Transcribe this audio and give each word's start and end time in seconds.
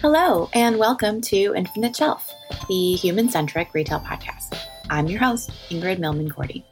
Hello, 0.00 0.48
and 0.54 0.78
welcome 0.78 1.20
to 1.22 1.52
Infinite 1.56 1.96
Shelf, 1.96 2.32
the 2.68 2.94
human 2.94 3.28
centric 3.28 3.74
retail 3.74 3.98
podcast. 3.98 4.56
I'm 4.88 5.08
your 5.08 5.18
host, 5.18 5.50
Ingrid 5.70 5.98
Milman 5.98 6.30
Cordy. 6.30 6.64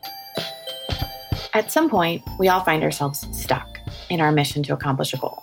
At 1.52 1.72
some 1.72 1.90
point, 1.90 2.22
we 2.38 2.46
all 2.46 2.62
find 2.62 2.84
ourselves 2.84 3.26
stuck 3.36 3.80
in 4.10 4.20
our 4.20 4.30
mission 4.30 4.62
to 4.62 4.74
accomplish 4.74 5.12
a 5.12 5.16
goal. 5.16 5.42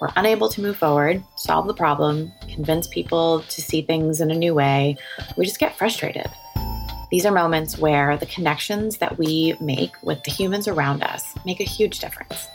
We're 0.00 0.12
unable 0.14 0.48
to 0.50 0.62
move 0.62 0.76
forward, 0.76 1.24
solve 1.34 1.66
the 1.66 1.74
problem, 1.74 2.30
convince 2.48 2.86
people 2.86 3.40
to 3.40 3.60
see 3.60 3.82
things 3.82 4.20
in 4.20 4.30
a 4.30 4.36
new 4.36 4.54
way. 4.54 4.96
We 5.36 5.44
just 5.44 5.58
get 5.58 5.76
frustrated. 5.76 6.30
These 7.10 7.26
are 7.26 7.32
moments 7.32 7.76
where 7.78 8.16
the 8.16 8.26
connections 8.26 8.98
that 8.98 9.18
we 9.18 9.56
make 9.60 10.00
with 10.04 10.22
the 10.22 10.30
humans 10.30 10.68
around 10.68 11.02
us 11.02 11.34
make 11.44 11.58
a 11.58 11.64
huge 11.64 11.98
difference. 11.98 12.46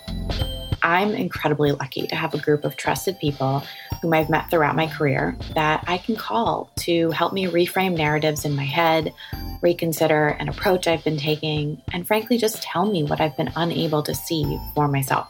I'm 0.83 1.11
incredibly 1.11 1.73
lucky 1.73 2.07
to 2.07 2.15
have 2.15 2.33
a 2.33 2.39
group 2.39 2.63
of 2.63 2.77
trusted 2.77 3.19
people 3.19 3.63
whom 4.01 4.13
I've 4.13 4.29
met 4.29 4.49
throughout 4.49 4.75
my 4.75 4.87
career 4.87 5.37
that 5.55 5.83
I 5.87 5.97
can 5.97 6.15
call 6.15 6.71
to 6.79 7.11
help 7.11 7.33
me 7.33 7.45
reframe 7.45 7.97
narratives 7.97 8.45
in 8.45 8.55
my 8.55 8.63
head, 8.63 9.13
reconsider 9.61 10.27
an 10.39 10.49
approach 10.49 10.87
I've 10.87 11.03
been 11.03 11.17
taking, 11.17 11.81
and 11.93 12.07
frankly, 12.07 12.37
just 12.37 12.61
tell 12.61 12.85
me 12.85 13.03
what 13.03 13.21
I've 13.21 13.35
been 13.37 13.51
unable 13.55 14.03
to 14.03 14.15
see 14.15 14.59
for 14.73 14.87
myself. 14.87 15.27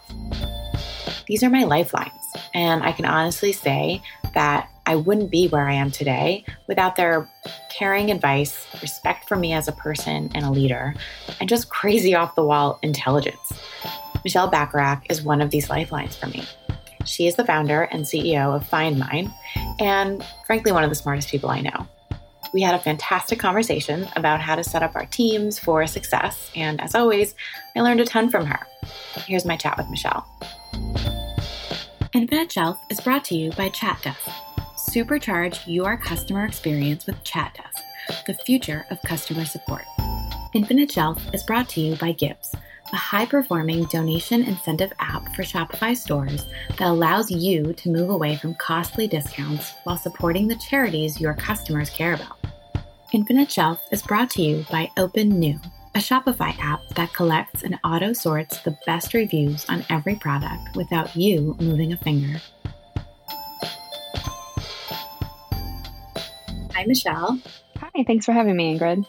These 1.27 1.43
are 1.43 1.49
my 1.49 1.63
lifelines, 1.63 2.33
and 2.53 2.83
I 2.83 2.91
can 2.91 3.05
honestly 3.05 3.51
say 3.51 4.01
that 4.33 4.69
I 4.85 4.95
wouldn't 4.95 5.29
be 5.29 5.47
where 5.47 5.67
I 5.67 5.73
am 5.73 5.91
today 5.91 6.43
without 6.67 6.95
their 6.95 7.29
caring 7.69 8.09
advice, 8.09 8.65
respect 8.81 9.27
for 9.27 9.35
me 9.35 9.53
as 9.53 9.67
a 9.67 9.71
person 9.71 10.31
and 10.33 10.43
a 10.43 10.49
leader, 10.51 10.95
and 11.39 11.47
just 11.47 11.69
crazy 11.79 12.15
off 12.15 12.35
the 12.35 12.43
wall 12.43 12.79
intelligence. 12.81 13.53
Michelle 14.23 14.49
Bacharach 14.49 15.03
is 15.09 15.21
one 15.21 15.41
of 15.41 15.51
these 15.51 15.69
lifelines 15.69 16.15
for 16.15 16.27
me. 16.27 16.43
She 17.09 17.25
is 17.25 17.35
the 17.35 17.43
founder 17.43 17.81
and 17.81 18.05
CEO 18.05 18.55
of 18.55 18.69
FindMine, 18.69 19.33
and 19.79 20.23
frankly, 20.45 20.71
one 20.71 20.83
of 20.83 20.91
the 20.91 20.95
smartest 20.95 21.29
people 21.29 21.49
I 21.49 21.61
know. 21.61 21.87
We 22.53 22.61
had 22.61 22.75
a 22.75 22.79
fantastic 22.79 23.39
conversation 23.39 24.07
about 24.16 24.41
how 24.41 24.55
to 24.55 24.63
set 24.63 24.83
up 24.83 24.95
our 24.95 25.07
teams 25.07 25.57
for 25.57 25.85
success, 25.88 26.51
and 26.55 26.79
as 26.79 26.93
always, 26.93 27.33
I 27.75 27.81
learned 27.81 27.99
a 27.99 28.05
ton 28.05 28.29
from 28.29 28.45
her. 28.45 28.59
Here's 29.25 29.43
my 29.43 29.57
chat 29.57 29.75
with 29.75 29.89
Michelle. 29.89 30.23
Infinite 32.13 32.51
Shelf 32.51 32.79
is 32.91 33.01
brought 33.01 33.25
to 33.25 33.35
you 33.35 33.51
by 33.53 33.69
ChatDesk. 33.69 34.29
Supercharge 34.91 35.61
your 35.66 35.97
customer 35.97 36.45
experience 36.45 37.07
with 37.07 37.23
ChatDesk, 37.23 38.25
the 38.27 38.35
future 38.45 38.85
of 38.91 39.01
customer 39.01 39.45
support. 39.45 39.85
Infinite 40.53 40.91
Shelf 40.91 41.21
is 41.33 41.41
brought 41.41 41.69
to 41.69 41.81
you 41.81 41.95
by 41.95 42.13
Givz 42.13 42.55
a 42.91 42.97
high 42.97 43.25
performing 43.25 43.85
donation 43.85 44.43
incentive 44.43 44.91
app 44.99 45.35
for 45.35 45.43
Shopify 45.43 45.95
stores 45.95 46.45
that 46.77 46.87
allows 46.87 47.29
you 47.29 47.73
to 47.73 47.89
move 47.89 48.09
away 48.09 48.35
from 48.35 48.55
costly 48.55 49.07
discounts 49.07 49.73
while 49.83 49.97
supporting 49.97 50.47
the 50.47 50.55
charities 50.55 51.21
your 51.21 51.33
customers 51.33 51.89
care 51.89 52.13
about. 52.13 52.37
Infinite 53.11 53.51
Shelf 53.51 53.81
is 53.91 54.01
brought 54.01 54.29
to 54.31 54.41
you 54.41 54.65
by 54.71 54.89
Opinew, 54.97 55.59
a 55.95 55.99
Shopify 55.99 56.57
app 56.59 56.81
that 56.95 57.13
collects 57.13 57.63
and 57.63 57.79
auto 57.83 58.13
sorts 58.13 58.59
the 58.59 58.77
best 58.85 59.13
reviews 59.13 59.65
on 59.69 59.85
every 59.89 60.15
product 60.15 60.75
without 60.75 61.15
you 61.15 61.55
moving 61.59 61.93
a 61.93 61.97
finger. 61.97 62.39
Hi, 66.73 66.85
Michelle. 66.85 67.39
Hi, 67.77 68.03
thanks 68.05 68.25
for 68.25 68.31
having 68.31 68.55
me, 68.55 68.77
Ingrid. 68.77 69.05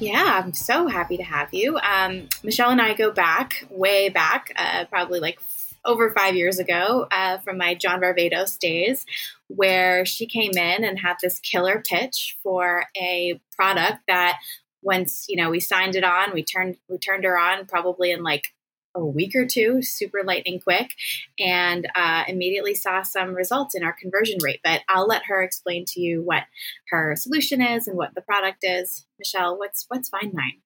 Yeah, 0.00 0.40
I'm 0.44 0.52
so 0.52 0.86
happy 0.86 1.16
to 1.16 1.24
have 1.24 1.52
you. 1.52 1.76
Um, 1.78 2.28
Michelle 2.44 2.70
and 2.70 2.80
I 2.80 2.94
go 2.94 3.10
back, 3.10 3.64
way 3.68 4.08
back, 4.08 4.52
uh, 4.54 4.84
probably 4.84 5.18
like 5.18 5.40
over 5.84 6.12
five 6.12 6.36
years 6.36 6.60
ago 6.60 7.08
uh, 7.10 7.38
from 7.38 7.58
my 7.58 7.74
John 7.74 8.00
Varvatos 8.00 8.58
days, 8.58 9.04
where 9.48 10.06
she 10.06 10.26
came 10.26 10.52
in 10.52 10.84
and 10.84 11.00
had 11.00 11.16
this 11.20 11.40
killer 11.40 11.82
pitch 11.84 12.36
for 12.44 12.84
a 12.96 13.40
product 13.56 13.98
that 14.06 14.38
once 14.82 15.26
you 15.28 15.36
know 15.36 15.50
we 15.50 15.58
signed 15.58 15.96
it 15.96 16.04
on, 16.04 16.32
we 16.32 16.44
turned 16.44 16.76
we 16.88 16.98
turned 16.98 17.24
her 17.24 17.36
on 17.36 17.66
probably 17.66 18.12
in 18.12 18.22
like 18.22 18.54
a 18.94 19.04
week 19.04 19.34
or 19.34 19.46
two, 19.46 19.82
super 19.82 20.20
lightning 20.24 20.60
quick, 20.60 20.90
and 21.38 21.86
uh, 21.94 22.24
immediately 22.28 22.74
saw 22.74 23.02
some 23.02 23.34
results 23.34 23.74
in 23.74 23.82
our 23.84 23.92
conversion 23.92 24.38
rate. 24.42 24.60
But 24.64 24.82
I'll 24.88 25.06
let 25.06 25.24
her 25.26 25.42
explain 25.42 25.84
to 25.88 26.00
you 26.00 26.22
what 26.22 26.44
her 26.90 27.14
solution 27.16 27.60
is 27.60 27.86
and 27.86 27.96
what 27.96 28.14
the 28.14 28.22
product 28.22 28.58
is. 28.62 29.06
Michelle, 29.18 29.58
what's 29.58 29.84
what's 29.88 30.10
FindMine? 30.10 30.60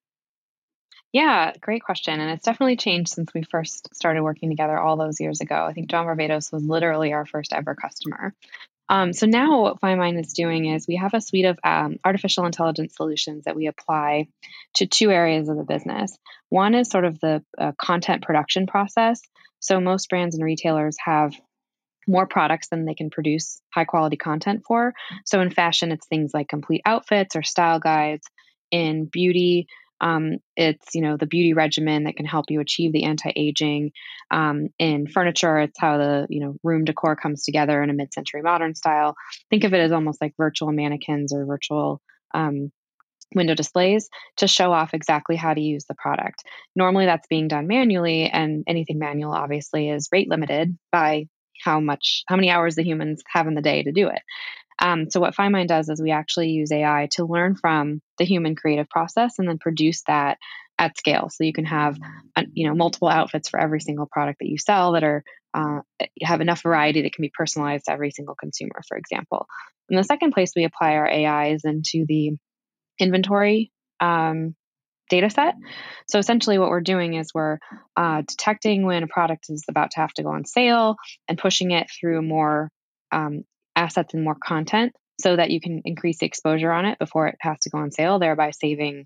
Yeah, 1.13 1.53
great 1.61 1.83
question. 1.83 2.19
And 2.19 2.31
it's 2.31 2.43
definitely 2.43 2.75
changed 2.75 3.09
since 3.09 3.31
we 3.35 3.43
first 3.43 3.93
started 3.93 4.23
working 4.23 4.49
together 4.49 4.79
all 4.79 4.97
those 4.97 5.21
years 5.21 5.41
ago. 5.41 5.63
I 5.63 5.73
think 5.73 5.87
John 5.87 6.07
Varvatos 6.07 6.51
was 6.51 6.63
literally 6.63 7.13
our 7.13 7.25
first 7.25 7.53
ever 7.53 7.75
customer. 7.75 8.33
Um, 8.89 9.13
so 9.13 9.25
now 9.25 9.61
what 9.61 9.81
FindMine 9.81 10.19
is 10.19 10.33
doing 10.33 10.65
is 10.65 10.87
we 10.87 10.97
have 10.97 11.13
a 11.13 11.21
suite 11.21 11.45
of 11.45 11.57
um, 11.63 11.97
artificial 12.03 12.45
intelligence 12.45 12.95
solutions 12.95 13.45
that 13.45 13.55
we 13.55 13.67
apply 13.67 14.27
to 14.75 14.85
two 14.85 15.09
areas 15.09 15.49
of 15.49 15.57
the 15.57 15.63
business. 15.63 16.17
One 16.49 16.75
is 16.75 16.89
sort 16.89 17.05
of 17.05 17.19
the 17.19 17.43
uh, 17.57 17.71
content 17.81 18.23
production 18.23 18.67
process. 18.67 19.21
So 19.59 19.79
most 19.79 20.09
brands 20.09 20.35
and 20.35 20.43
retailers 20.43 20.97
have 21.03 21.33
more 22.07 22.27
products 22.27 22.67
than 22.67 22.85
they 22.85 22.93
can 22.93 23.09
produce 23.09 23.61
high 23.73 23.85
quality 23.85 24.17
content 24.17 24.63
for. 24.67 24.93
So 25.25 25.39
in 25.39 25.49
fashion, 25.49 25.91
it's 25.91 26.07
things 26.07 26.31
like 26.33 26.49
complete 26.49 26.81
outfits 26.85 27.35
or 27.35 27.43
style 27.43 27.79
guides. 27.79 28.27
In 28.71 29.05
beauty, 29.05 29.67
um, 30.03 30.39
it's 30.57 30.93
you 30.93 31.01
know 31.01 31.15
the 31.15 31.25
beauty 31.25 31.53
regimen 31.53 32.03
that 32.03 32.17
can 32.17 32.25
help 32.25 32.51
you 32.51 32.59
achieve 32.59 32.91
the 32.91 33.05
anti-aging. 33.05 33.91
Um, 34.29 34.67
in 34.77 35.07
furniture, 35.07 35.59
it's 35.59 35.79
how 35.79 35.97
the 35.97 36.27
you 36.29 36.41
know 36.41 36.55
room 36.61 36.83
decor 36.83 37.15
comes 37.15 37.43
together 37.45 37.81
in 37.81 37.89
a 37.89 37.93
mid-century 37.93 38.41
modern 38.41 38.75
style. 38.75 39.15
Think 39.49 39.63
of 39.63 39.73
it 39.73 39.79
as 39.79 39.93
almost 39.93 40.21
like 40.21 40.33
virtual 40.37 40.73
mannequins 40.73 41.33
or 41.33 41.45
virtual 41.45 42.01
um, 42.33 42.69
window 43.33 43.55
displays 43.55 44.09
to 44.37 44.47
show 44.47 44.73
off 44.73 44.93
exactly 44.93 45.37
how 45.37 45.53
to 45.53 45.61
use 45.61 45.85
the 45.85 45.95
product. 45.95 46.43
Normally, 46.75 47.05
that's 47.05 47.27
being 47.27 47.47
done 47.47 47.67
manually, 47.67 48.29
and 48.29 48.65
anything 48.67 48.99
manual 48.99 49.31
obviously 49.31 49.89
is 49.89 50.09
rate 50.11 50.29
limited 50.29 50.77
by 50.91 51.27
how 51.63 51.79
much 51.79 52.23
how 52.27 52.35
many 52.35 52.49
hours 52.49 52.75
the 52.75 52.83
humans 52.83 53.23
have 53.31 53.47
in 53.47 53.55
the 53.55 53.61
day 53.61 53.83
to 53.83 53.93
do 53.93 54.09
it. 54.09 54.21
Um, 54.79 55.09
so 55.09 55.19
what 55.19 55.35
FindMine 55.35 55.67
does 55.67 55.89
is 55.89 56.01
we 56.01 56.11
actually 56.11 56.49
use 56.49 56.71
AI 56.71 57.07
to 57.11 57.25
learn 57.25 57.55
from 57.55 58.01
the 58.17 58.25
human 58.25 58.55
creative 58.55 58.89
process 58.89 59.39
and 59.39 59.47
then 59.47 59.57
produce 59.57 60.03
that 60.07 60.37
at 60.77 60.97
scale. 60.97 61.29
So 61.29 61.43
you 61.43 61.53
can 61.53 61.65
have, 61.65 61.97
you 62.53 62.67
know, 62.67 62.75
multiple 62.75 63.07
outfits 63.07 63.49
for 63.49 63.59
every 63.59 63.79
single 63.79 64.07
product 64.11 64.39
that 64.39 64.49
you 64.49 64.57
sell 64.57 64.93
that 64.93 65.03
are 65.03 65.23
uh, 65.53 65.81
have 66.21 66.41
enough 66.41 66.63
variety 66.63 67.03
that 67.03 67.13
can 67.13 67.21
be 67.21 67.31
personalized 67.31 67.85
to 67.85 67.91
every 67.91 68.09
single 68.09 68.35
consumer, 68.35 68.81
for 68.87 68.97
example. 68.97 69.45
And 69.89 69.99
the 69.99 70.03
second 70.03 70.31
place 70.31 70.53
we 70.55 70.63
apply 70.63 70.93
our 70.93 71.07
AI 71.07 71.49
is 71.49 71.63
into 71.63 72.05
the 72.07 72.31
inventory 72.99 73.71
um, 73.99 74.55
data 75.09 75.29
set. 75.29 75.55
So 76.07 76.17
essentially, 76.17 76.57
what 76.57 76.69
we're 76.69 76.81
doing 76.81 77.13
is 77.13 77.33
we're 77.33 77.59
uh, 77.95 78.23
detecting 78.27 78.85
when 78.85 79.03
a 79.03 79.07
product 79.07 79.45
is 79.49 79.65
about 79.69 79.91
to 79.91 79.99
have 79.99 80.13
to 80.13 80.23
go 80.23 80.29
on 80.29 80.45
sale 80.45 80.95
and 81.27 81.37
pushing 81.37 81.71
it 81.71 81.87
through 81.99 82.21
more 82.23 82.69
um, 83.11 83.43
assets 83.83 84.13
and 84.13 84.23
more 84.23 84.37
content 84.41 84.93
so 85.19 85.35
that 85.35 85.51
you 85.51 85.61
can 85.61 85.81
increase 85.85 86.19
the 86.19 86.25
exposure 86.25 86.71
on 86.71 86.85
it 86.85 86.99
before 86.99 87.27
it 87.27 87.35
has 87.41 87.59
to 87.61 87.69
go 87.69 87.79
on 87.79 87.91
sale, 87.91 88.19
thereby 88.19 88.51
saving, 88.51 89.05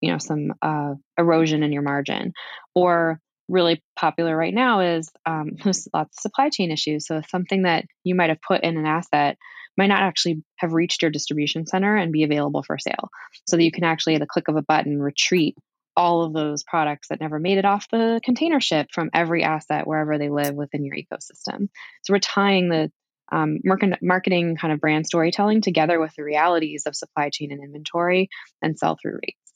you 0.00 0.12
know, 0.12 0.18
some 0.18 0.52
uh, 0.62 0.94
erosion 1.16 1.62
in 1.62 1.72
your 1.72 1.82
margin. 1.82 2.32
Or 2.74 3.20
really 3.48 3.82
popular 3.96 4.36
right 4.36 4.54
now 4.54 4.80
is 4.80 5.10
um, 5.24 5.52
there's 5.64 5.88
lots 5.92 6.18
of 6.18 6.20
supply 6.20 6.50
chain 6.50 6.70
issues. 6.70 7.06
So 7.06 7.22
something 7.28 7.62
that 7.62 7.86
you 8.04 8.14
might 8.14 8.30
have 8.30 8.42
put 8.46 8.62
in 8.62 8.76
an 8.76 8.86
asset 8.86 9.38
might 9.76 9.86
not 9.86 10.02
actually 10.02 10.42
have 10.56 10.72
reached 10.72 11.02
your 11.02 11.10
distribution 11.10 11.66
center 11.66 11.96
and 11.96 12.12
be 12.12 12.24
available 12.24 12.62
for 12.62 12.78
sale. 12.78 13.08
So 13.46 13.56
that 13.56 13.64
you 13.64 13.70
can 13.70 13.84
actually, 13.84 14.16
at 14.16 14.20
the 14.20 14.26
click 14.26 14.48
of 14.48 14.56
a 14.56 14.62
button, 14.62 15.00
retreat 15.00 15.56
all 15.96 16.22
of 16.22 16.32
those 16.32 16.62
products 16.62 17.08
that 17.08 17.20
never 17.20 17.40
made 17.40 17.58
it 17.58 17.64
off 17.64 17.88
the 17.90 18.20
container 18.24 18.60
ship 18.60 18.88
from 18.92 19.10
every 19.12 19.42
asset 19.42 19.86
wherever 19.86 20.16
they 20.16 20.30
live 20.30 20.54
within 20.54 20.84
your 20.84 20.94
ecosystem. 20.94 21.68
So 22.02 22.12
we're 22.12 22.20
tying 22.20 22.68
the 22.68 22.92
um, 23.30 23.58
marketing 23.64 24.56
kind 24.56 24.72
of 24.72 24.80
brand 24.80 25.06
storytelling 25.06 25.60
together 25.60 26.00
with 26.00 26.14
the 26.16 26.22
realities 26.22 26.84
of 26.86 26.96
supply 26.96 27.30
chain 27.30 27.52
and 27.52 27.62
inventory 27.62 28.28
and 28.62 28.78
sell 28.78 28.96
through 29.00 29.18
rates. 29.22 29.48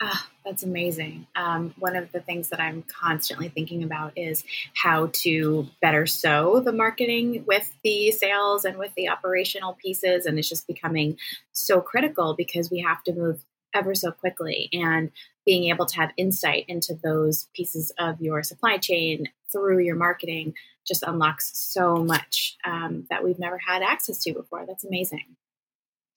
Ah, 0.00 0.28
that's 0.44 0.62
amazing. 0.62 1.26
Um, 1.34 1.74
one 1.76 1.96
of 1.96 2.12
the 2.12 2.20
things 2.20 2.50
that 2.50 2.60
I'm 2.60 2.84
constantly 2.84 3.48
thinking 3.48 3.82
about 3.82 4.12
is 4.16 4.44
how 4.74 5.10
to 5.12 5.66
better 5.82 6.06
sew 6.06 6.60
the 6.60 6.72
marketing 6.72 7.44
with 7.46 7.72
the 7.82 8.12
sales 8.12 8.64
and 8.64 8.78
with 8.78 8.94
the 8.96 9.08
operational 9.08 9.76
pieces. 9.82 10.24
And 10.24 10.38
it's 10.38 10.48
just 10.48 10.68
becoming 10.68 11.18
so 11.50 11.80
critical 11.80 12.34
because 12.36 12.70
we 12.70 12.78
have 12.80 13.02
to 13.04 13.12
move 13.12 13.44
ever 13.74 13.94
so 13.94 14.12
quickly. 14.12 14.68
And 14.72 15.10
being 15.48 15.70
able 15.70 15.86
to 15.86 15.96
have 15.96 16.10
insight 16.18 16.66
into 16.68 16.94
those 17.02 17.48
pieces 17.54 17.90
of 17.98 18.20
your 18.20 18.42
supply 18.42 18.76
chain 18.76 19.24
through 19.50 19.78
your 19.78 19.96
marketing 19.96 20.52
just 20.86 21.02
unlocks 21.02 21.50
so 21.54 21.96
much 21.96 22.58
um, 22.66 23.06
that 23.08 23.24
we've 23.24 23.38
never 23.38 23.56
had 23.56 23.82
access 23.82 24.18
to 24.18 24.34
before. 24.34 24.66
That's 24.66 24.84
amazing. 24.84 25.24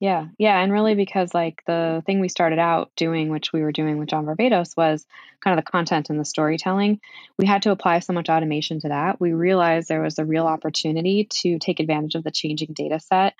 Yeah. 0.02 0.26
Yeah. 0.38 0.60
And 0.60 0.74
really, 0.74 0.96
because 0.96 1.34
like 1.34 1.64
the 1.66 2.04
thing 2.06 2.20
we 2.20 2.28
started 2.28 2.60
out 2.60 2.92
doing, 2.98 3.30
which 3.30 3.54
we 3.54 3.62
were 3.62 3.72
doing 3.72 4.00
with 4.00 4.10
John 4.10 4.26
Varvatos, 4.26 4.76
was 4.76 5.06
kind 5.42 5.58
of 5.58 5.64
the 5.64 5.72
content 5.72 6.10
and 6.10 6.20
the 6.20 6.26
storytelling. 6.26 7.00
We 7.38 7.46
had 7.46 7.62
to 7.62 7.72
apply 7.72 8.00
so 8.00 8.12
much 8.12 8.28
automation 8.28 8.82
to 8.82 8.90
that. 8.90 9.22
We 9.22 9.32
realized 9.32 9.88
there 9.88 10.02
was 10.02 10.20
a 10.20 10.26
real 10.26 10.46
opportunity 10.46 11.30
to 11.44 11.58
take 11.58 11.80
advantage 11.80 12.16
of 12.16 12.26
the 12.26 12.32
changing 12.32 12.74
data 12.74 13.00
set 13.00 13.34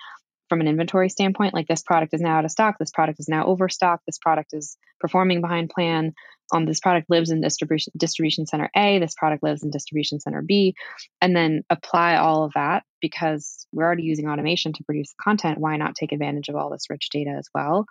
from 0.52 0.60
an 0.60 0.68
inventory 0.68 1.08
standpoint. 1.08 1.54
Like 1.54 1.66
this 1.66 1.80
product 1.80 2.12
is 2.12 2.20
now 2.20 2.36
out 2.36 2.44
of 2.44 2.50
stock, 2.50 2.76
this 2.78 2.90
product 2.90 3.18
is 3.20 3.26
now 3.26 3.46
overstock, 3.46 4.02
this 4.04 4.18
product 4.18 4.50
is 4.52 4.76
performing 5.00 5.40
behind 5.40 5.70
plan. 5.70 6.12
Um, 6.52 6.66
this 6.66 6.78
product 6.78 7.08
lives 7.08 7.30
in 7.30 7.40
distribution 7.40 7.90
distribution 7.96 8.44
center 8.44 8.68
A, 8.76 8.98
this 8.98 9.14
product 9.14 9.42
lives 9.42 9.62
in 9.62 9.70
distribution 9.70 10.20
center 10.20 10.42
B, 10.42 10.74
and 11.22 11.34
then 11.34 11.62
apply 11.70 12.16
all 12.16 12.44
of 12.44 12.52
that 12.54 12.82
because 13.00 13.66
we're 13.72 13.84
already 13.84 14.02
using 14.02 14.28
automation 14.28 14.74
to 14.74 14.84
produce 14.84 15.14
content. 15.18 15.56
Why 15.56 15.78
not 15.78 15.94
take 15.94 16.12
advantage 16.12 16.50
of 16.50 16.56
all 16.56 16.68
this 16.68 16.90
rich 16.90 17.08
data 17.10 17.30
as 17.30 17.48
well? 17.54 17.86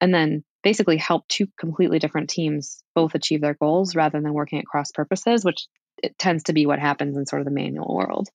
And 0.00 0.14
then 0.14 0.42
basically 0.62 0.96
help 0.96 1.28
two 1.28 1.48
completely 1.60 1.98
different 1.98 2.30
teams 2.30 2.82
both 2.94 3.14
achieve 3.14 3.42
their 3.42 3.58
goals 3.60 3.94
rather 3.94 4.22
than 4.22 4.32
working 4.32 4.58
at 4.58 4.64
cross 4.64 4.90
purposes, 4.90 5.44
which 5.44 5.66
it 6.02 6.16
tends 6.16 6.44
to 6.44 6.54
be 6.54 6.64
what 6.64 6.78
happens 6.78 7.14
in 7.14 7.26
sort 7.26 7.42
of 7.42 7.44
the 7.44 7.52
manual 7.52 7.94
world. 7.94 8.30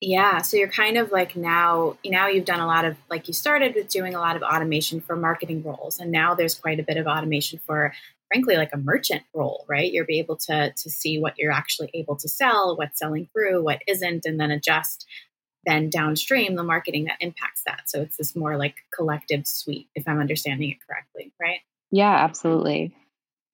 Yeah, 0.00 0.42
so 0.42 0.56
you're 0.56 0.68
kind 0.68 0.96
of 0.96 1.10
like 1.10 1.34
now, 1.34 1.96
now 2.06 2.28
you've 2.28 2.44
done 2.44 2.60
a 2.60 2.66
lot 2.66 2.84
of 2.84 2.96
like 3.10 3.26
you 3.26 3.34
started 3.34 3.74
with 3.74 3.88
doing 3.88 4.14
a 4.14 4.20
lot 4.20 4.36
of 4.36 4.42
automation 4.42 5.00
for 5.00 5.16
marketing 5.16 5.62
roles, 5.64 5.98
and 5.98 6.12
now 6.12 6.34
there's 6.34 6.54
quite 6.54 6.78
a 6.78 6.84
bit 6.84 6.96
of 6.96 7.06
automation 7.06 7.58
for 7.66 7.92
frankly 8.28 8.56
like 8.56 8.72
a 8.72 8.78
merchant 8.78 9.22
role 9.34 9.64
right? 9.68 9.90
You'll 9.92 10.06
be 10.06 10.20
able 10.20 10.36
to 10.36 10.72
to 10.72 10.90
see 10.90 11.18
what 11.18 11.34
you're 11.38 11.52
actually 11.52 11.90
able 11.94 12.16
to 12.16 12.28
sell 12.28 12.76
what's 12.76 12.98
selling 12.98 13.28
through 13.32 13.64
what 13.64 13.82
isn't 13.88 14.24
and 14.24 14.38
then 14.38 14.50
adjust 14.50 15.06
then 15.66 15.90
downstream 15.90 16.54
the 16.54 16.62
marketing 16.62 17.04
that 17.04 17.16
impacts 17.20 17.62
that. 17.66 17.90
So 17.90 18.00
it's 18.00 18.16
this 18.16 18.36
more 18.36 18.56
like 18.56 18.76
collective 18.94 19.46
suite 19.46 19.88
if 19.94 20.06
i'm 20.06 20.20
understanding 20.20 20.70
it 20.70 20.78
correctly 20.86 21.32
right? 21.40 21.60
Yeah 21.90 22.14
absolutely. 22.14 22.94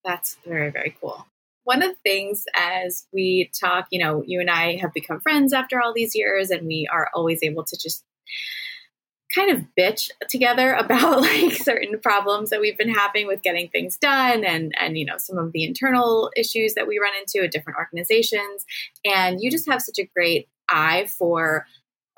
That's 0.04 0.36
very 0.44 0.70
very 0.70 0.94
cool 1.00 1.26
one 1.64 1.82
of 1.82 1.90
the 1.90 1.96
things 2.04 2.44
as 2.54 3.06
we 3.12 3.50
talk 3.58 3.86
you 3.90 3.98
know 3.98 4.22
you 4.26 4.40
and 4.40 4.50
i 4.50 4.76
have 4.76 4.92
become 4.92 5.20
friends 5.20 5.52
after 5.52 5.80
all 5.80 5.92
these 5.94 6.14
years 6.14 6.50
and 6.50 6.66
we 6.66 6.86
are 6.92 7.08
always 7.14 7.40
able 7.42 7.64
to 7.64 7.76
just 7.76 8.04
kind 9.34 9.50
of 9.50 9.64
bitch 9.78 10.10
together 10.28 10.72
about 10.78 11.20
like 11.20 11.52
certain 11.52 11.98
problems 11.98 12.50
that 12.50 12.60
we've 12.60 12.78
been 12.78 12.94
having 12.94 13.26
with 13.26 13.42
getting 13.42 13.68
things 13.68 13.96
done 13.96 14.44
and 14.44 14.72
and 14.78 14.96
you 14.96 15.04
know 15.04 15.18
some 15.18 15.38
of 15.38 15.52
the 15.52 15.64
internal 15.64 16.30
issues 16.36 16.74
that 16.74 16.86
we 16.86 16.98
run 16.98 17.12
into 17.18 17.44
at 17.44 17.52
different 17.52 17.78
organizations. 17.78 18.64
And 19.04 19.40
you 19.40 19.50
just 19.50 19.68
have 19.68 19.82
such 19.82 19.98
a 19.98 20.08
great 20.14 20.48
eye 20.68 21.06
for 21.18 21.66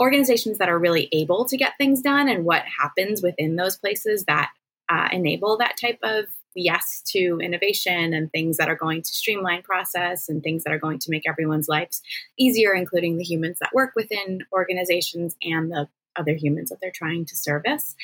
organizations 0.00 0.58
that 0.58 0.68
are 0.68 0.78
really 0.78 1.08
able 1.12 1.46
to 1.46 1.56
get 1.56 1.72
things 1.78 2.02
done 2.02 2.28
and 2.28 2.44
what 2.44 2.64
happens 2.64 3.22
within 3.22 3.56
those 3.56 3.78
places 3.78 4.24
that 4.24 4.50
uh, 4.90 5.08
enable 5.10 5.56
that 5.56 5.76
type 5.80 5.98
of 6.02 6.26
yes 6.56 7.02
to 7.06 7.38
innovation 7.42 8.12
and 8.14 8.30
things 8.32 8.56
that 8.56 8.68
are 8.68 8.76
going 8.76 9.02
to 9.02 9.08
streamline 9.14 9.62
process 9.62 10.28
and 10.28 10.42
things 10.42 10.64
that 10.64 10.72
are 10.72 10.78
going 10.78 10.98
to 10.98 11.10
make 11.10 11.28
everyone's 11.28 11.68
lives 11.68 12.02
easier 12.38 12.74
including 12.74 13.16
the 13.16 13.24
humans 13.24 13.58
that 13.60 13.74
work 13.74 13.92
within 13.94 14.40
organizations 14.52 15.36
and 15.42 15.70
the 15.70 15.88
other 16.16 16.32
humans 16.32 16.70
that 16.70 16.78
they're 16.80 16.90
trying 16.90 17.24
to 17.26 17.36
service, 17.36 17.94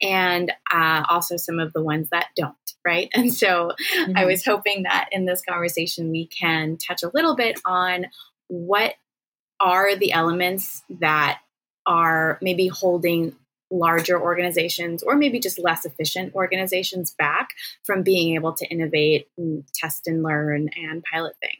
and 0.00 0.52
uh, 0.72 1.04
also 1.08 1.36
some 1.36 1.58
of 1.58 1.72
the 1.72 1.82
ones 1.82 2.08
that 2.10 2.28
don't, 2.36 2.54
right? 2.84 3.08
And 3.14 3.32
so 3.32 3.72
mm-hmm. 3.98 4.12
I 4.16 4.24
was 4.24 4.44
hoping 4.44 4.84
that 4.84 5.08
in 5.12 5.24
this 5.26 5.42
conversation 5.48 6.10
we 6.10 6.26
can 6.26 6.76
touch 6.76 7.02
a 7.02 7.10
little 7.12 7.36
bit 7.36 7.60
on 7.64 8.06
what 8.48 8.94
are 9.60 9.96
the 9.96 10.12
elements 10.12 10.82
that 11.00 11.40
are 11.86 12.38
maybe 12.42 12.68
holding 12.68 13.34
larger 13.72 14.20
organizations 14.20 15.02
or 15.02 15.16
maybe 15.16 15.40
just 15.40 15.58
less 15.58 15.84
efficient 15.84 16.34
organizations 16.34 17.12
back 17.12 17.50
from 17.84 18.02
being 18.02 18.34
able 18.34 18.52
to 18.52 18.66
innovate 18.66 19.28
and 19.36 19.64
test 19.74 20.06
and 20.06 20.22
learn 20.22 20.68
and 20.76 21.02
pilot 21.02 21.34
things? 21.40 21.54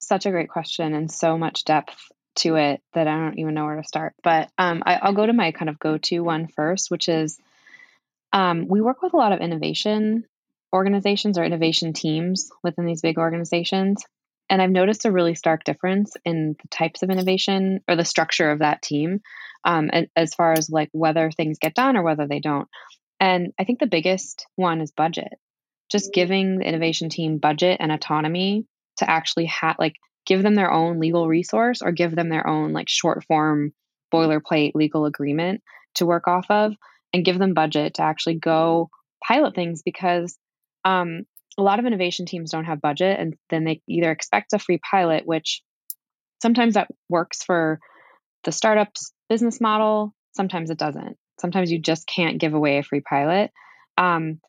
Such 0.00 0.26
a 0.26 0.30
great 0.30 0.48
question 0.48 0.94
and 0.94 1.10
so 1.10 1.36
much 1.36 1.64
depth 1.64 2.10
to 2.36 2.56
it 2.56 2.80
that 2.94 3.06
I 3.06 3.16
don't 3.16 3.38
even 3.38 3.54
know 3.54 3.64
where 3.64 3.76
to 3.76 3.84
start. 3.84 4.14
But 4.22 4.50
um, 4.58 4.82
I, 4.86 5.08
will 5.08 5.16
go 5.16 5.26
to 5.26 5.32
my 5.32 5.52
kind 5.52 5.68
of 5.68 5.78
go 5.78 5.98
to 5.98 6.20
one 6.20 6.48
first, 6.48 6.90
which 6.90 7.08
is 7.08 7.38
um, 8.32 8.68
we 8.68 8.80
work 8.80 9.02
with 9.02 9.14
a 9.14 9.16
lot 9.16 9.32
of 9.32 9.40
innovation 9.40 10.24
organizations 10.72 11.38
or 11.38 11.44
innovation 11.44 11.92
teams 11.92 12.50
within 12.62 12.86
these 12.86 13.00
big 13.00 13.18
organizations. 13.18 14.04
And 14.48 14.62
I've 14.62 14.70
noticed 14.70 15.04
a 15.04 15.12
really 15.12 15.34
stark 15.34 15.64
difference 15.64 16.12
in 16.24 16.56
the 16.60 16.68
types 16.68 17.02
of 17.02 17.10
innovation 17.10 17.80
or 17.88 17.96
the 17.96 18.04
structure 18.04 18.50
of 18.50 18.60
that 18.60 18.82
team 18.82 19.20
um, 19.64 19.90
as 20.14 20.34
far 20.34 20.52
as 20.52 20.70
like 20.70 20.88
whether 20.92 21.30
things 21.30 21.58
get 21.58 21.74
done 21.74 21.96
or 21.96 22.02
whether 22.02 22.26
they 22.26 22.40
don't. 22.40 22.68
And 23.18 23.52
I 23.58 23.64
think 23.64 23.80
the 23.80 23.86
biggest 23.86 24.46
one 24.54 24.80
is 24.80 24.92
budget. 24.92 25.32
Just 25.90 26.12
giving 26.12 26.58
the 26.58 26.66
innovation 26.66 27.08
team 27.08 27.38
budget 27.38 27.78
and 27.80 27.90
autonomy 27.90 28.66
to 28.98 29.10
actually 29.10 29.46
have 29.46 29.76
like 29.78 29.94
give 30.26 30.42
them 30.42 30.54
their 30.54 30.72
own 30.72 31.00
legal 31.00 31.26
resource 31.28 31.82
or 31.82 31.92
give 31.92 32.14
them 32.14 32.28
their 32.28 32.46
own 32.46 32.72
like 32.72 32.88
short 32.88 33.24
form 33.24 33.72
boilerplate 34.12 34.72
legal 34.74 35.06
agreement 35.06 35.62
to 35.94 36.06
work 36.06 36.28
off 36.28 36.46
of 36.50 36.74
and 37.12 37.24
give 37.24 37.38
them 37.38 37.54
budget 37.54 37.94
to 37.94 38.02
actually 38.02 38.38
go 38.38 38.90
pilot 39.26 39.54
things 39.54 39.82
because 39.82 40.36
um, 40.84 41.24
a 41.58 41.62
lot 41.62 41.78
of 41.78 41.86
innovation 41.86 42.26
teams 42.26 42.50
don't 42.50 42.64
have 42.64 42.80
budget 42.80 43.18
and 43.18 43.34
then 43.50 43.64
they 43.64 43.80
either 43.88 44.10
expect 44.10 44.52
a 44.52 44.58
free 44.58 44.78
pilot 44.78 45.26
which 45.26 45.62
sometimes 46.42 46.74
that 46.74 46.88
works 47.08 47.42
for 47.42 47.80
the 48.44 48.52
startup's 48.52 49.12
business 49.28 49.60
model 49.60 50.14
sometimes 50.36 50.70
it 50.70 50.78
doesn't. 50.78 51.16
Sometimes 51.40 51.72
you 51.72 51.80
just 51.80 52.06
can't 52.06 52.38
give 52.38 52.54
away 52.54 52.78
a 52.78 52.82
free 52.82 53.00
pilot. 53.00 53.50
Um, 53.98 54.40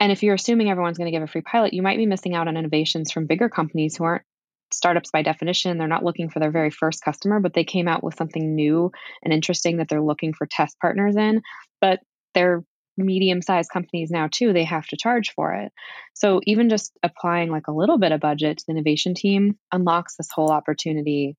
and 0.00 0.10
if 0.10 0.22
you're 0.22 0.34
assuming 0.34 0.70
everyone's 0.70 0.96
going 0.96 1.06
to 1.06 1.16
give 1.16 1.22
a 1.22 1.30
free 1.30 1.42
pilot 1.42 1.74
you 1.74 1.82
might 1.82 1.98
be 1.98 2.06
missing 2.06 2.34
out 2.34 2.48
on 2.48 2.56
innovations 2.56 3.12
from 3.12 3.26
bigger 3.26 3.48
companies 3.48 3.96
who 3.96 4.04
aren't 4.04 4.24
startups 4.72 5.10
by 5.12 5.22
definition. 5.22 5.78
They're 5.78 5.86
not 5.86 6.04
looking 6.04 6.30
for 6.30 6.40
their 6.40 6.50
very 6.50 6.70
first 6.70 7.02
customer 7.04 7.40
but 7.40 7.52
they 7.52 7.64
came 7.64 7.88
out 7.88 8.02
with 8.02 8.16
something 8.16 8.54
new 8.54 8.90
and 9.22 9.32
interesting 9.32 9.76
that 9.78 9.88
they're 9.88 10.02
looking 10.02 10.32
for 10.32 10.46
test 10.46 10.76
partners 10.80 11.16
in. 11.16 11.42
But 11.80 12.00
they're 12.34 12.64
medium 12.96 13.42
sized 13.42 13.70
companies 13.70 14.10
now 14.10 14.28
too 14.30 14.52
they 14.52 14.64
have 14.64 14.86
to 14.86 14.96
charge 14.96 15.32
for 15.34 15.52
it 15.52 15.72
so 16.14 16.40
even 16.44 16.68
just 16.68 16.92
applying 17.02 17.50
like 17.50 17.66
a 17.66 17.72
little 17.72 17.98
bit 17.98 18.12
of 18.12 18.20
budget 18.20 18.58
to 18.58 18.64
the 18.66 18.72
innovation 18.72 19.14
team 19.14 19.56
unlocks 19.72 20.16
this 20.16 20.28
whole 20.32 20.50
opportunity 20.50 21.36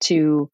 to 0.00 0.50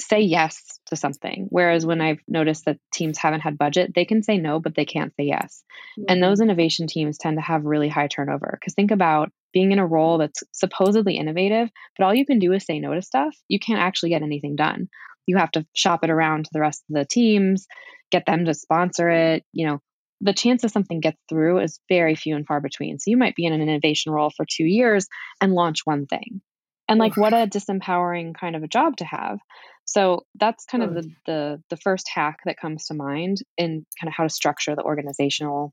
say 0.00 0.20
yes 0.20 0.80
to 0.86 0.96
something. 0.96 1.46
Whereas 1.50 1.86
when 1.86 2.00
I've 2.00 2.20
noticed 2.26 2.64
that 2.64 2.78
teams 2.92 3.18
haven't 3.18 3.40
had 3.40 3.58
budget, 3.58 3.92
they 3.94 4.04
can 4.04 4.22
say 4.22 4.38
no, 4.38 4.60
but 4.60 4.74
they 4.74 4.84
can't 4.84 5.14
say 5.16 5.24
yes. 5.24 5.62
Mm-hmm. 5.98 6.04
And 6.08 6.22
those 6.22 6.40
innovation 6.40 6.86
teams 6.86 7.18
tend 7.18 7.36
to 7.36 7.42
have 7.42 7.64
really 7.64 7.88
high 7.88 8.08
turnover. 8.08 8.58
Because 8.58 8.74
think 8.74 8.90
about 8.90 9.30
being 9.52 9.72
in 9.72 9.78
a 9.78 9.86
role 9.86 10.18
that's 10.18 10.42
supposedly 10.52 11.16
innovative, 11.16 11.70
but 11.98 12.04
all 12.04 12.14
you 12.14 12.26
can 12.26 12.38
do 12.38 12.52
is 12.52 12.64
say 12.64 12.78
no 12.78 12.94
to 12.94 13.02
stuff. 13.02 13.36
You 13.48 13.58
can't 13.58 13.80
actually 13.80 14.10
get 14.10 14.22
anything 14.22 14.56
done. 14.56 14.88
You 15.26 15.36
have 15.36 15.50
to 15.52 15.66
shop 15.74 16.04
it 16.04 16.10
around 16.10 16.44
to 16.44 16.50
the 16.52 16.60
rest 16.60 16.82
of 16.88 16.94
the 16.94 17.04
teams, 17.04 17.66
get 18.10 18.26
them 18.26 18.44
to 18.44 18.54
sponsor 18.54 19.08
it. 19.08 19.44
You 19.52 19.66
know, 19.66 19.80
the 20.20 20.34
chance 20.34 20.64
of 20.64 20.70
something 20.70 21.00
gets 21.00 21.18
through 21.28 21.60
is 21.60 21.80
very 21.88 22.14
few 22.14 22.36
and 22.36 22.46
far 22.46 22.60
between. 22.60 22.98
So 22.98 23.10
you 23.10 23.16
might 23.16 23.36
be 23.36 23.46
in 23.46 23.52
an 23.52 23.62
innovation 23.62 24.12
role 24.12 24.30
for 24.36 24.44
two 24.44 24.64
years 24.64 25.06
and 25.40 25.52
launch 25.52 25.80
one 25.84 26.06
thing. 26.06 26.40
And 26.88 26.98
like, 26.98 27.16
what 27.16 27.32
a 27.32 27.46
disempowering 27.46 28.34
kind 28.34 28.56
of 28.56 28.64
a 28.64 28.68
job 28.68 28.96
to 28.96 29.04
have. 29.04 29.38
So 29.84 30.26
that's 30.34 30.64
kind 30.66 30.82
of 30.82 30.94
the, 30.94 31.10
the 31.26 31.62
the 31.70 31.76
first 31.76 32.08
hack 32.12 32.38
that 32.44 32.58
comes 32.60 32.86
to 32.86 32.94
mind 32.94 33.38
in 33.56 33.86
kind 34.00 34.08
of 34.08 34.12
how 34.12 34.24
to 34.24 34.28
structure 34.28 34.74
the 34.74 34.82
organizational 34.82 35.72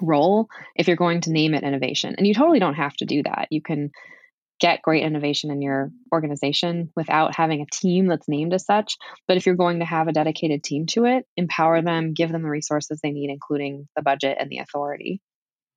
role 0.00 0.48
if 0.76 0.86
you're 0.86 0.96
going 0.96 1.22
to 1.22 1.32
name 1.32 1.54
it 1.54 1.62
innovation. 1.62 2.14
And 2.16 2.26
you 2.26 2.34
totally 2.34 2.60
don't 2.60 2.74
have 2.74 2.94
to 2.96 3.04
do 3.04 3.22
that. 3.24 3.48
You 3.50 3.62
can 3.62 3.90
get 4.60 4.82
great 4.82 5.02
innovation 5.02 5.50
in 5.50 5.60
your 5.60 5.90
organization 6.12 6.90
without 6.96 7.34
having 7.34 7.60
a 7.60 7.66
team 7.72 8.06
that's 8.06 8.28
named 8.28 8.54
as 8.54 8.64
such. 8.64 8.96
But 9.26 9.36
if 9.36 9.46
you're 9.46 9.56
going 9.56 9.80
to 9.80 9.84
have 9.84 10.08
a 10.08 10.12
dedicated 10.12 10.62
team 10.62 10.86
to 10.86 11.04
it, 11.04 11.26
empower 11.36 11.82
them, 11.82 12.14
give 12.14 12.30
them 12.30 12.42
the 12.42 12.48
resources 12.48 13.00
they 13.02 13.10
need, 13.10 13.30
including 13.30 13.88
the 13.96 14.02
budget 14.02 14.36
and 14.38 14.50
the 14.50 14.58
authority. 14.58 15.20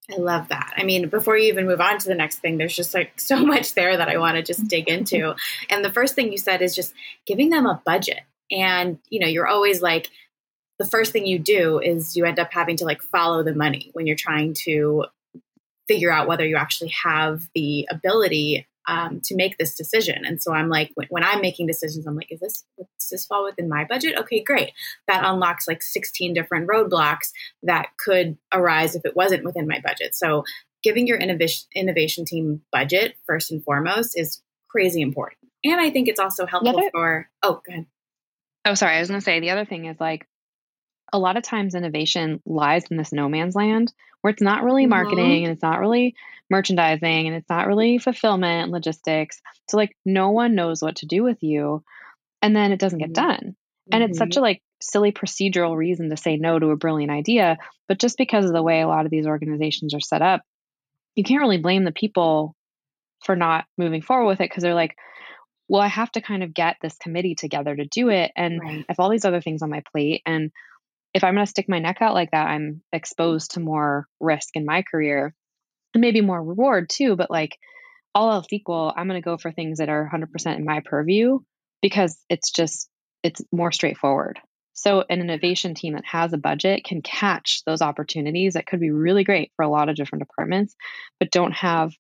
I 0.10 0.18
love 0.18 0.50
that. 0.50 0.74
I 0.78 0.84
mean, 0.84 1.10
before 1.10 1.38
you 1.38 1.50
even 1.50 1.66
move 1.66 1.82
on 1.82 1.98
to 1.98 2.08
the 2.08 2.16
next 2.16 2.38
thing, 2.38 2.58
there's 2.58 2.76
just 2.76 2.94
like 2.94 3.20
so 3.20 3.46
much 3.46 3.74
there 3.74 3.98
that 3.98 4.10
I 4.10 4.18
want 4.18 4.38
to 4.38 4.44
just 4.44 4.68
dig 4.68 4.88
into. 4.88 5.36
And 5.70 5.84
the 5.84 5.92
first 5.92 6.16
thing 6.16 6.32
you 6.32 6.38
said 6.38 6.62
is 6.62 6.76
just 6.76 6.94
giving 7.26 7.50
them 7.50 7.66
a 7.66 7.82
budget. 7.86 8.22
And, 8.52 9.00
you 9.10 9.20
know, 9.20 9.28
you're 9.28 9.48
always 9.48 9.82
like, 9.82 10.10
the 10.80 10.86
first 10.86 11.12
thing 11.12 11.26
you 11.26 11.40
do 11.40 11.80
is 11.80 12.16
you 12.16 12.26
end 12.26 12.40
up 12.40 12.54
having 12.54 12.78
to 12.78 12.86
like 12.86 13.02
follow 13.02 13.44
the 13.44 13.54
money 13.54 13.90
when 13.94 14.06
you're 14.06 14.16
trying 14.16 14.54
to 14.66 15.06
figure 15.88 16.12
out 16.12 16.28
whether 16.28 16.46
you 16.46 16.58
actually 16.58 16.94
have 17.04 17.48
the 17.54 17.88
ability 17.90 18.68
um, 18.88 19.20
to 19.26 19.36
make 19.36 19.58
this 19.58 19.76
decision. 19.76 20.24
And 20.26 20.42
so 20.42 20.54
I'm 20.54 20.70
like, 20.70 20.92
when, 20.96 21.08
when, 21.10 21.24
I'm 21.24 21.42
making 21.42 21.68
decisions, 21.68 22.08
I'm 22.08 22.16
like, 22.16 22.32
is 22.32 22.40
this 22.40 22.64
does 22.78 23.10
this 23.12 23.26
fall 23.26 23.44
within 23.44 23.68
my 23.68 23.84
budget? 23.84 24.18
Okay, 24.18 24.42
great. 24.42 24.72
That 25.08 25.26
unlocks 25.26 25.68
like 25.68 25.84
16 25.84 26.34
different 26.34 26.70
roadblocks 26.70 27.32
that 27.64 27.90
could 27.98 28.38
arise 28.54 28.96
if 28.96 29.06
it 29.06 29.16
wasn't 29.16 29.44
within 29.44 29.68
my 29.68 29.82
budget. 29.84 30.16
So 30.16 30.46
giving 30.84 31.06
your 31.06 31.18
innovation 31.18 31.68
innovation 31.76 32.24
team 32.24 32.62
budget 32.72 33.16
first 33.26 33.52
and 33.52 33.64
foremost 33.64 34.18
is 34.18 34.42
crazy 34.70 35.02
important. 35.02 35.40
And 35.66 35.82
I 35.82 35.90
think 35.90 36.08
it's 36.08 36.20
also 36.20 36.46
helpful 36.46 36.78
other, 36.78 36.90
for. 36.92 37.30
Oh, 37.44 37.62
go 37.66 37.74
ahead. 37.74 37.86
Oh, 38.66 38.74
sorry. 38.74 38.96
I 38.96 39.00
was 39.00 39.10
going 39.10 39.20
to 39.20 39.24
say 39.24 39.40
the 39.40 39.50
other 39.50 39.66
thing 39.66 39.86
is 39.86 40.00
like 40.00 40.28
a 41.14 41.20
lot 41.20 41.38
of 41.38 41.44
times 41.44 41.76
innovation 41.76 42.42
lies 42.46 42.86
in 42.90 42.98
this 42.98 43.14
no 43.14 43.30
man's 43.30 43.56
land 43.56 43.94
where 44.22 44.32
it's 44.32 44.42
not 44.42 44.64
really 44.64 44.84
mm-hmm. 44.84 44.92
marketing 44.92 45.44
and 45.44 45.54
it's 45.54 45.62
not 45.62 45.80
really 45.80 46.16
merchandising 46.50 47.28
and 47.28 47.36
it's 47.36 47.50
not 47.50 47.68
really 47.68 47.98
fulfillment 47.98 48.64
and 48.64 48.72
logistics. 48.72 49.42
So 49.70 49.78
like 49.78 49.96
no 50.06 50.32
one 50.32 50.56
knows 50.56 50.82
what 50.82 50.98
to 50.98 51.06
do 51.06 51.24
with 51.24 51.44
you 51.44 51.84
and 52.42 52.56
then 52.56 52.72
it 52.72 52.80
doesn't 52.80 53.00
get 53.00 53.14
mm-hmm. 53.14 53.28
done. 53.28 53.40
Mm-hmm. 53.40 53.94
And 53.94 54.04
it's 54.04 54.18
such 54.18 54.32
mm-hmm. 54.32 54.40
a 54.40 54.42
like 54.42 54.62
silly 54.82 55.12
procedural 55.12 55.76
reason 55.76 56.10
to 56.10 56.18
say 56.18 56.38
no 56.38 56.60
to 56.60 56.68
a 56.68 56.78
brilliant 56.78 57.12
idea, 57.12 57.58
but 57.88 58.00
just 58.00 58.18
because 58.18 58.46
of 58.46 58.54
the 58.54 58.64
way 58.64 58.82
a 58.82 58.88
lot 58.88 59.06
of 59.06 59.12
these 59.12 59.28
organizations 59.28 59.94
are 59.94 60.00
set 60.00 60.22
up, 60.22 60.42
you 61.16 61.24
can't 61.24 61.42
really 61.42 61.58
blame 61.58 61.84
the 61.84 61.92
people 61.92 62.56
for 63.24 63.36
not 63.36 63.66
moving 63.78 64.02
forward 64.02 64.28
with 64.28 64.42
it 64.42 64.50
because 64.50 64.62
they're 64.62 64.76
like, 64.76 64.96
well, 65.68 65.82
I 65.82 65.88
have 65.88 66.12
to 66.14 66.22
kind 66.22 66.44
of 66.44 66.54
get 66.54 66.78
this 66.82 66.98
committee 66.98 67.36
together 67.36 67.76
to 67.76 67.86
do 67.86 68.10
it. 68.10 68.32
And 68.36 68.60
right. 68.60 68.80
I 68.80 68.86
have 68.90 69.00
all 69.00 69.10
these 69.10 69.26
other 69.26 69.42
things 69.42 69.62
on 69.62 69.70
my 69.70 69.84
plate. 69.92 70.22
And 70.26 70.52
if 71.14 71.24
I'm 71.24 71.36
going 71.36 71.46
to 71.46 71.50
stick 71.50 71.68
my 71.68 71.80
neck 71.80 71.98
out 72.02 72.14
like 72.14 72.32
that, 72.32 72.48
I'm 72.48 72.82
exposed 72.92 73.52
to 73.52 73.60
more 73.60 74.08
risk 74.20 74.50
in 74.56 74.66
my 74.66 74.84
career 74.84 75.34
and 75.94 76.02
maybe 76.02 76.22
more 76.22 76.42
reward 76.42 76.90
too. 76.90 77.16
But 77.16 77.32
like 77.32 77.58
all 78.14 78.32
else 78.32 78.48
equal, 78.52 78.94
I'm 78.96 79.08
going 79.08 79.22
to 79.22 79.26
go 79.26 79.38
for 79.38 79.52
things 79.52 79.80
that 79.80 79.90
are 79.90 80.10
100% 80.12 80.56
in 80.56 80.66
my 80.66 80.82
purview 80.84 81.40
because 81.82 82.18
it's 82.30 82.52
just, 82.52 82.90
it's 83.24 83.42
more 83.52 83.72
straightforward. 83.72 84.40
So, 84.74 85.04
an 85.10 85.22
innovation 85.22 85.74
team 85.74 85.94
that 85.94 86.06
has 86.06 86.34
a 86.34 86.38
budget 86.38 86.84
can 86.84 87.02
catch 87.02 87.64
those 87.66 87.82
opportunities 87.82 88.54
that 88.54 88.68
could 88.68 88.80
be 88.80 88.92
really 88.92 89.24
great 89.24 89.52
for 89.56 89.64
a 89.64 89.70
lot 89.70 89.90
of 89.90 89.96
different 89.96 90.28
departments, 90.28 90.76
but 91.20 91.32
don't 91.32 91.54
have 91.54 91.94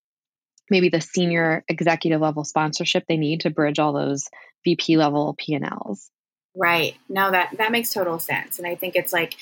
maybe 0.69 0.89
the 0.89 1.01
senior 1.01 1.63
executive 1.67 2.21
level 2.21 2.43
sponsorship 2.43 3.05
they 3.07 3.17
need 3.17 3.41
to 3.41 3.49
bridge 3.49 3.79
all 3.79 3.93
those 3.93 4.29
VP 4.63 4.97
level 4.97 5.35
P&Ls. 5.39 6.11
Right. 6.57 6.95
No, 7.07 7.29
that 7.29 7.57
that 7.57 7.71
makes 7.71 7.91
total 7.91 8.17
sense. 8.19 8.57
And 8.57 8.67
I 8.67 8.75
think 8.75 8.95
it's 8.95 9.13
like 9.13 9.35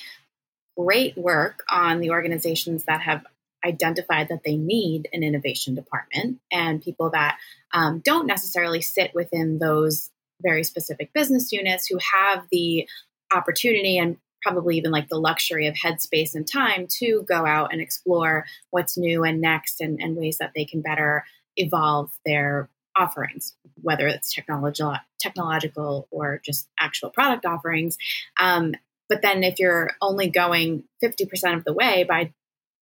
great 0.78 1.18
work 1.18 1.64
on 1.70 2.02
the 2.02 2.10
organizations 2.10 2.84
that 2.86 3.02
have 3.02 3.26
identified 3.66 4.28
that 4.28 4.44
they 4.46 4.58
need 4.58 5.08
an 5.14 5.24
innovation 5.24 5.76
department 5.76 6.40
and 6.52 6.84
people 6.84 7.10
that 7.12 7.38
um, 7.74 8.02
don't 8.04 8.28
necessarily 8.28 8.82
sit 8.82 9.16
within 9.16 9.60
those 9.60 10.12
very 10.42 10.64
specific 10.64 11.12
business 11.14 11.52
units 11.52 11.88
who 11.88 11.98
have 12.14 12.46
the 12.52 12.88
opportunity 13.34 13.98
and 13.98 14.18
probably 14.44 14.78
even 14.78 14.92
like 14.92 15.08
the 15.10 15.18
luxury 15.18 15.66
of 15.66 15.74
headspace 15.74 16.36
and 16.36 16.46
time 16.48 16.86
to 16.88 17.24
go 17.28 17.46
out 17.46 17.72
and 17.72 17.82
explore 17.82 18.46
what's 18.70 18.98
new 18.98 19.24
and 19.24 19.42
next 19.42 19.82
and, 19.82 20.00
and 20.00 20.16
ways 20.16 20.38
that 20.38 20.52
they 20.56 20.66
can 20.66 20.82
better 20.82 21.26
evolve 21.58 22.12
their 22.26 22.70
offerings, 22.96 23.56
whether 23.82 24.08
it's 24.08 24.34
technological, 24.34 24.96
technological 25.20 26.08
or 26.12 26.42
just 26.44 26.68
actual 26.80 27.10
product 27.10 27.46
offerings. 27.46 27.98
Um, 28.40 28.75
but 29.10 29.22
then 29.22 29.44
if 29.44 29.60
you're 29.60 29.92
only 30.02 30.30
going 30.30 30.84
50% 31.04 31.58
of 31.58 31.64
the 31.64 31.74
way 31.74 32.04
by 32.04 32.34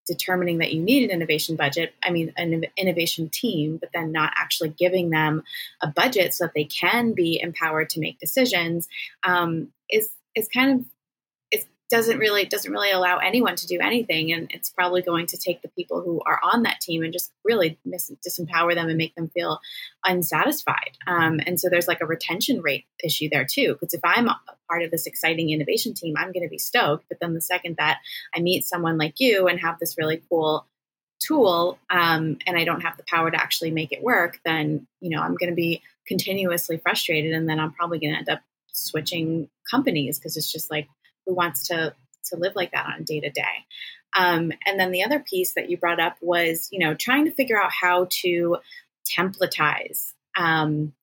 determining 0.06 0.58
that 0.60 0.74
you 0.74 0.82
need 0.82 1.04
an 1.04 1.12
innovation 1.12 1.56
budget, 1.56 1.94
I 2.04 2.12
mean, 2.12 2.34
an 2.38 2.66
innovation 2.78 3.30
team, 3.30 3.78
but 3.78 3.90
then 3.94 4.12
not 4.12 4.34
actually 4.36 4.70
giving 4.70 5.10
them 5.10 5.44
a 5.82 5.88
budget 5.88 6.34
so 6.34 6.46
that 6.46 6.54
they 6.54 6.66
can 6.66 7.14
be 7.14 7.40
empowered 7.42 7.90
to 7.92 8.00
make 8.00 8.20
decisions 8.20 8.88
um, 9.24 9.70
is 9.90 10.10
is 10.36 10.50
kind 10.50 10.80
of 10.80 10.86
doesn't 11.90 12.18
really 12.18 12.46
doesn't 12.46 12.72
really 12.72 12.92
allow 12.92 13.18
anyone 13.18 13.56
to 13.56 13.68
do 13.68 13.80
anything. 13.80 14.32
And 14.32 14.48
it's 14.52 14.70
probably 14.70 15.02
going 15.02 15.28
to 15.28 15.38
take 15.38 15.62
the 15.62 15.70
people 15.70 16.02
who 16.02 16.22
are 16.26 16.40
on 16.42 16.64
that 16.64 16.82
team 16.82 17.04
and 17.04 17.14
just 17.14 17.32
really 17.44 17.78
mis- 17.86 18.12
disempower 18.28 18.74
them 18.74 18.90
and 18.90 18.98
make 18.98 19.16
them 19.16 19.30
feel 19.30 19.60
unsatisfied. 20.06 20.98
Um, 21.08 21.40
and 21.46 21.60
so 21.60 21.70
there's 21.70 21.88
like 21.88 22.02
a 22.02 22.06
retention 22.06 22.62
rate 22.62 22.86
issue 23.04 23.30
there 23.32 23.46
too 23.46 23.74
because 23.74 23.94
if 23.94 24.00
i'm 24.04 24.28
a 24.28 24.40
part 24.70 24.82
of 24.82 24.90
this 24.92 25.06
exciting 25.06 25.50
innovation 25.52 25.94
team 25.94 26.16
i'm 26.18 26.32
going 26.32 26.44
to 26.44 26.50
be 26.50 26.58
stoked. 26.58 27.06
But 27.10 27.20
then 27.20 27.34
the 27.34 27.42
second 27.42 27.76
that 27.78 28.00
i 28.36 28.40
meet 28.40 28.66
someone 28.66 28.98
like 28.98 29.20
you 29.20 29.48
and 29.48 29.60
have 29.60 29.80
this 29.80 29.98
really 29.98 30.22
cool 30.30 30.66
tool 31.20 31.78
um, 31.90 32.38
and 32.48 32.58
i 32.58 32.64
don't 32.64 32.82
have 32.82 32.98
the 32.98 33.04
power 33.08 33.30
to 33.30 33.40
actually 33.40 33.72
make 33.72 33.92
it 33.92 34.04
work 34.04 34.40
then 34.46 34.88
you 35.00 35.10
know 35.10 35.22
i'm 35.22 35.36
going 35.36 35.50
to 35.50 35.56
be 35.56 35.82
continuously 36.08 36.78
frustrated. 36.78 37.34
And 37.34 37.48
then 37.48 37.60
i'm 37.60 37.74
probably 37.74 38.00
going 38.00 38.14
to 38.14 38.20
end 38.20 38.30
up 38.30 38.42
switching 38.72 39.50
companies 39.70 40.20
because 40.20 40.36
it's 40.36 40.52
just 40.52 40.72
like 40.72 40.88
who 41.26 41.34
wants 41.34 41.68
to 41.68 41.94
to 42.26 42.38
live 42.38 42.54
like 42.56 42.72
that 42.72 42.86
on 42.86 43.04
day 43.04 43.20
to 43.20 43.30
day. 43.30 43.66
Um, 44.16 44.52
and 44.66 44.80
then 44.80 44.92
the 44.92 45.04
other 45.04 45.20
piece 45.20 45.54
that 45.54 45.70
you 45.70 45.78
brought 45.78 46.00
up 46.00 46.18
was, 46.22 46.70
you 46.72 46.80
know, 46.80 46.94
trying 46.94 47.26
to 47.26 47.32
figure 47.32 47.62
out 47.62 47.72
how 47.72 48.08
to 48.22 48.58
templatize 49.18 50.14
um, 50.38 50.94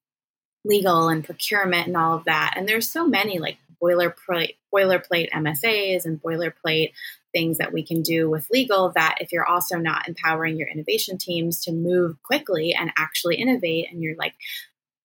legal 0.65 1.09
and 1.09 1.25
procurement 1.25 1.87
and 1.87 1.97
all 1.97 2.17
of 2.17 2.25
that. 2.25 2.55
And 2.57 2.69
there's 2.69 2.89
so 2.89 3.07
many 3.07 3.39
like 3.39 3.59
boilerplate 3.83 4.57
boilerplate 4.73 5.31
MSAs 5.31 6.05
and 6.05 6.23
boilerplate 6.23 6.93
things 7.33 7.59
that 7.59 7.73
we 7.73 7.83
can 7.83 8.03
do 8.03 8.29
with 8.29 8.47
legal 8.50 8.93
that 8.95 9.17
if 9.21 9.33
you're 9.33 9.47
also 9.47 9.79
not 9.79 10.07
empowering 10.09 10.57
your 10.57 10.69
innovation 10.69 11.17
teams 11.17 11.61
to 11.62 11.73
move 11.73 12.17
quickly 12.23 12.75
and 12.79 12.93
actually 12.99 13.37
innovate 13.37 13.87
and 13.91 14.03
you're 14.03 14.17
like 14.17 14.35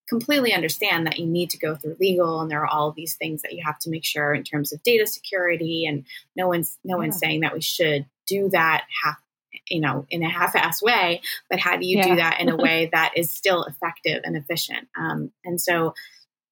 completely 0.08 0.54
understand 0.54 1.08
that 1.08 1.20
you 1.20 1.26
need 1.26 1.50
to 1.50 1.58
go 1.58 1.76
through 1.76 1.98
legal 2.00 2.42
and 2.42 2.52
there 2.52 2.62
are 2.62 2.68
all 2.68 2.92
these 2.92 3.16
things 3.16 3.42
that 3.42 3.54
you 3.54 3.64
have 3.66 3.80
to 3.80 3.90
make 3.90 4.06
sure 4.06 4.34
in 4.34 4.44
terms 4.44 4.72
of 4.72 4.82
data 4.84 5.08
security 5.08 5.86
and 5.86 6.06
no 6.36 6.48
one's 6.48 6.78
no 6.84 6.96
yeah. 6.96 7.02
one's 7.02 7.18
saying 7.18 7.42
that 7.42 7.54
we 7.54 7.62
should 7.62 8.06
do 8.28 8.50
that 8.50 8.86
half 9.04 9.18
you 9.70 9.80
know 9.80 10.06
in 10.10 10.22
a 10.22 10.30
half-ass 10.30 10.82
way 10.82 11.22
but 11.50 11.60
how 11.60 11.76
do 11.76 11.86
you 11.86 11.98
yeah. 11.98 12.08
do 12.08 12.16
that 12.18 12.40
in 12.40 12.50
a 12.50 12.56
way 12.66 12.90
that 12.92 13.14
is 13.16 13.32
still 13.32 13.64
effective 13.64 14.22
and 14.24 14.36
efficient 14.36 14.88
um, 14.98 15.32
and 15.44 15.60
so 15.60 15.94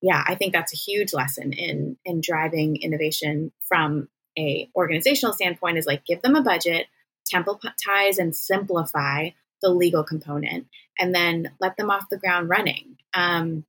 yeah 0.01 0.24
i 0.27 0.36
think 0.36 0.53
that's 0.53 0.74
a 0.74 0.77
huge 0.77 1.13
lesson 1.13 1.53
in 1.53 1.98
in 2.05 2.22
driving 2.22 2.77
innovation 2.81 3.51
from 3.62 4.07
a 4.38 4.69
organizational 4.75 5.33
standpoint 5.33 5.77
is 5.77 5.86
like 5.86 6.05
give 6.05 6.22
them 6.22 6.36
a 6.36 6.41
budget 6.41 6.88
templatize 7.31 8.17
and 8.17 8.36
simplify 8.36 9.29
the 9.63 9.70
legal 9.70 10.03
component 10.03 10.67
and 11.00 11.15
then 11.15 11.50
let 11.60 11.75
them 11.77 11.89
off 11.89 12.10
the 12.10 12.17
ground 12.17 12.50
running. 12.50 12.98
Um, 13.15 13.65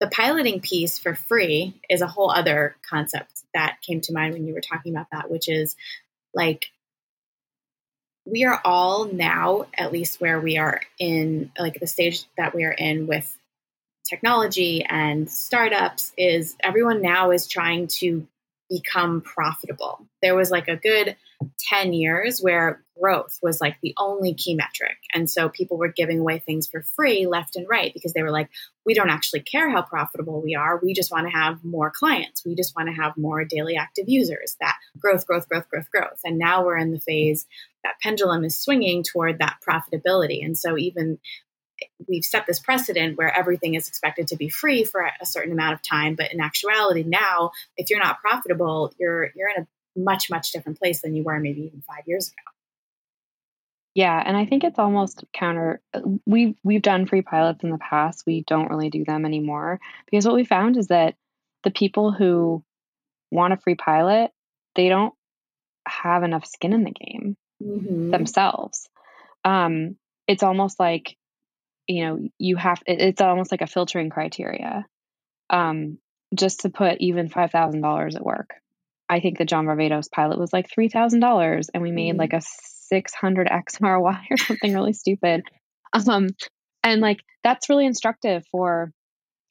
the 0.00 0.08
piloting 0.08 0.60
piece 0.60 0.98
for 0.98 1.14
free 1.14 1.80
is 1.88 2.00
a 2.00 2.06
whole 2.06 2.30
other 2.30 2.74
concept 2.88 3.42
that 3.54 3.76
came 3.86 4.00
to 4.00 4.12
mind 4.12 4.32
when 4.32 4.46
you 4.46 4.54
were 4.54 4.62
talking 4.62 4.94
about 4.94 5.08
that, 5.12 5.30
which 5.30 5.48
is 5.48 5.76
like 6.34 6.66
we 8.24 8.44
are 8.44 8.60
all 8.64 9.06
now, 9.06 9.66
at 9.74 9.92
least 9.92 10.20
where 10.20 10.40
we 10.40 10.56
are 10.56 10.80
in, 10.98 11.52
like 11.58 11.78
the 11.80 11.86
stage 11.86 12.24
that 12.36 12.54
we 12.54 12.64
are 12.64 12.72
in 12.72 13.06
with 13.06 13.36
technology 14.08 14.84
and 14.88 15.30
startups, 15.30 16.12
is 16.16 16.56
everyone 16.60 17.02
now 17.02 17.30
is 17.30 17.46
trying 17.46 17.86
to 17.86 18.26
become 18.70 19.20
profitable. 19.20 20.06
There 20.22 20.36
was 20.36 20.50
like 20.50 20.68
a 20.68 20.76
good 20.76 21.16
10 21.70 21.92
years 21.92 22.40
where 22.40 22.82
growth 23.00 23.38
was 23.42 23.60
like 23.60 23.76
the 23.82 23.94
only 23.98 24.34
key 24.34 24.54
metric. 24.54 24.96
And 25.14 25.28
so 25.28 25.48
people 25.48 25.78
were 25.78 25.92
giving 25.92 26.20
away 26.20 26.38
things 26.38 26.68
for 26.68 26.82
free 26.82 27.26
left 27.26 27.56
and 27.56 27.66
right 27.68 27.92
because 27.92 28.12
they 28.12 28.22
were 28.22 28.30
like, 28.30 28.50
we 28.84 28.94
don't 28.94 29.10
actually 29.10 29.40
care 29.40 29.70
how 29.70 29.82
profitable 29.82 30.42
we 30.42 30.54
are. 30.54 30.78
We 30.82 30.94
just 30.94 31.10
want 31.10 31.26
to 31.26 31.36
have 31.36 31.64
more 31.64 31.90
clients. 31.90 32.44
We 32.44 32.54
just 32.54 32.76
want 32.76 32.88
to 32.88 33.02
have 33.02 33.16
more 33.16 33.44
daily 33.44 33.76
active 33.76 34.04
users. 34.08 34.56
That 34.60 34.76
growth, 34.98 35.26
growth, 35.26 35.48
growth, 35.48 35.68
growth, 35.68 35.90
growth. 35.90 36.20
And 36.24 36.38
now 36.38 36.64
we're 36.64 36.78
in 36.78 36.92
the 36.92 37.00
phase 37.00 37.46
that 37.82 37.94
pendulum 38.02 38.44
is 38.44 38.58
swinging 38.58 39.02
toward 39.02 39.38
that 39.38 39.56
profitability. 39.66 40.44
And 40.44 40.56
so 40.56 40.76
even 40.76 41.18
we've 42.08 42.24
set 42.24 42.46
this 42.46 42.58
precedent 42.58 43.16
where 43.16 43.34
everything 43.36 43.74
is 43.74 43.88
expected 43.88 44.28
to 44.28 44.36
be 44.36 44.48
free 44.48 44.84
for 44.84 45.00
a 45.20 45.26
certain 45.26 45.52
amount 45.52 45.74
of 45.74 45.82
time 45.82 46.14
but 46.14 46.32
in 46.32 46.40
actuality 46.40 47.04
now 47.06 47.50
if 47.76 47.90
you're 47.90 48.00
not 48.00 48.20
profitable 48.20 48.92
you're 48.98 49.30
you're 49.34 49.48
in 49.56 49.62
a 49.62 49.66
much 49.98 50.30
much 50.30 50.52
different 50.52 50.78
place 50.78 51.02
than 51.02 51.14
you 51.14 51.22
were 51.22 51.38
maybe 51.38 51.62
even 51.62 51.82
five 51.82 52.04
years 52.06 52.28
ago 52.28 52.52
yeah 53.94 54.22
and 54.24 54.36
i 54.36 54.46
think 54.46 54.64
it's 54.64 54.78
almost 54.78 55.24
counter 55.32 55.80
we've 56.26 56.54
we've 56.62 56.82
done 56.82 57.06
free 57.06 57.22
pilots 57.22 57.62
in 57.64 57.70
the 57.70 57.78
past 57.78 58.24
we 58.26 58.44
don't 58.46 58.70
really 58.70 58.90
do 58.90 59.04
them 59.04 59.24
anymore 59.24 59.80
because 60.10 60.26
what 60.26 60.36
we 60.36 60.44
found 60.44 60.76
is 60.76 60.88
that 60.88 61.14
the 61.64 61.70
people 61.70 62.12
who 62.12 62.62
want 63.30 63.52
a 63.52 63.56
free 63.56 63.74
pilot 63.74 64.30
they 64.76 64.88
don't 64.88 65.14
have 65.86 66.22
enough 66.22 66.46
skin 66.46 66.72
in 66.72 66.84
the 66.84 66.92
game 66.92 67.36
mm-hmm. 67.62 68.10
themselves 68.10 68.88
um, 69.44 69.96
it's 70.26 70.42
almost 70.42 70.78
like 70.78 71.16
you 71.90 72.04
know 72.04 72.18
you 72.38 72.56
have 72.56 72.82
it, 72.86 73.00
it's 73.00 73.20
almost 73.20 73.50
like 73.50 73.62
a 73.62 73.66
filtering 73.66 74.10
criteria 74.10 74.86
um, 75.50 75.98
just 76.34 76.60
to 76.60 76.70
put 76.70 76.98
even 77.00 77.28
$5000 77.28 78.14
at 78.14 78.24
work 78.24 78.54
I 79.10 79.18
think 79.18 79.38
the 79.38 79.44
John 79.44 79.66
Varvatos 79.66 80.10
pilot 80.10 80.38
was 80.38 80.52
like 80.52 80.70
$3,000 80.70 81.66
and 81.74 81.82
we 81.82 81.90
made 81.90 82.10
mm-hmm. 82.10 82.20
like 82.20 82.32
a 82.32 82.42
600x 82.92 83.80
ROI 83.80 84.18
or 84.30 84.36
something 84.36 84.72
really 84.72 84.92
stupid. 84.92 85.42
Um, 85.92 86.28
and 86.84 87.00
like 87.00 87.18
that's 87.42 87.68
really 87.68 87.86
instructive 87.86 88.44
for 88.52 88.92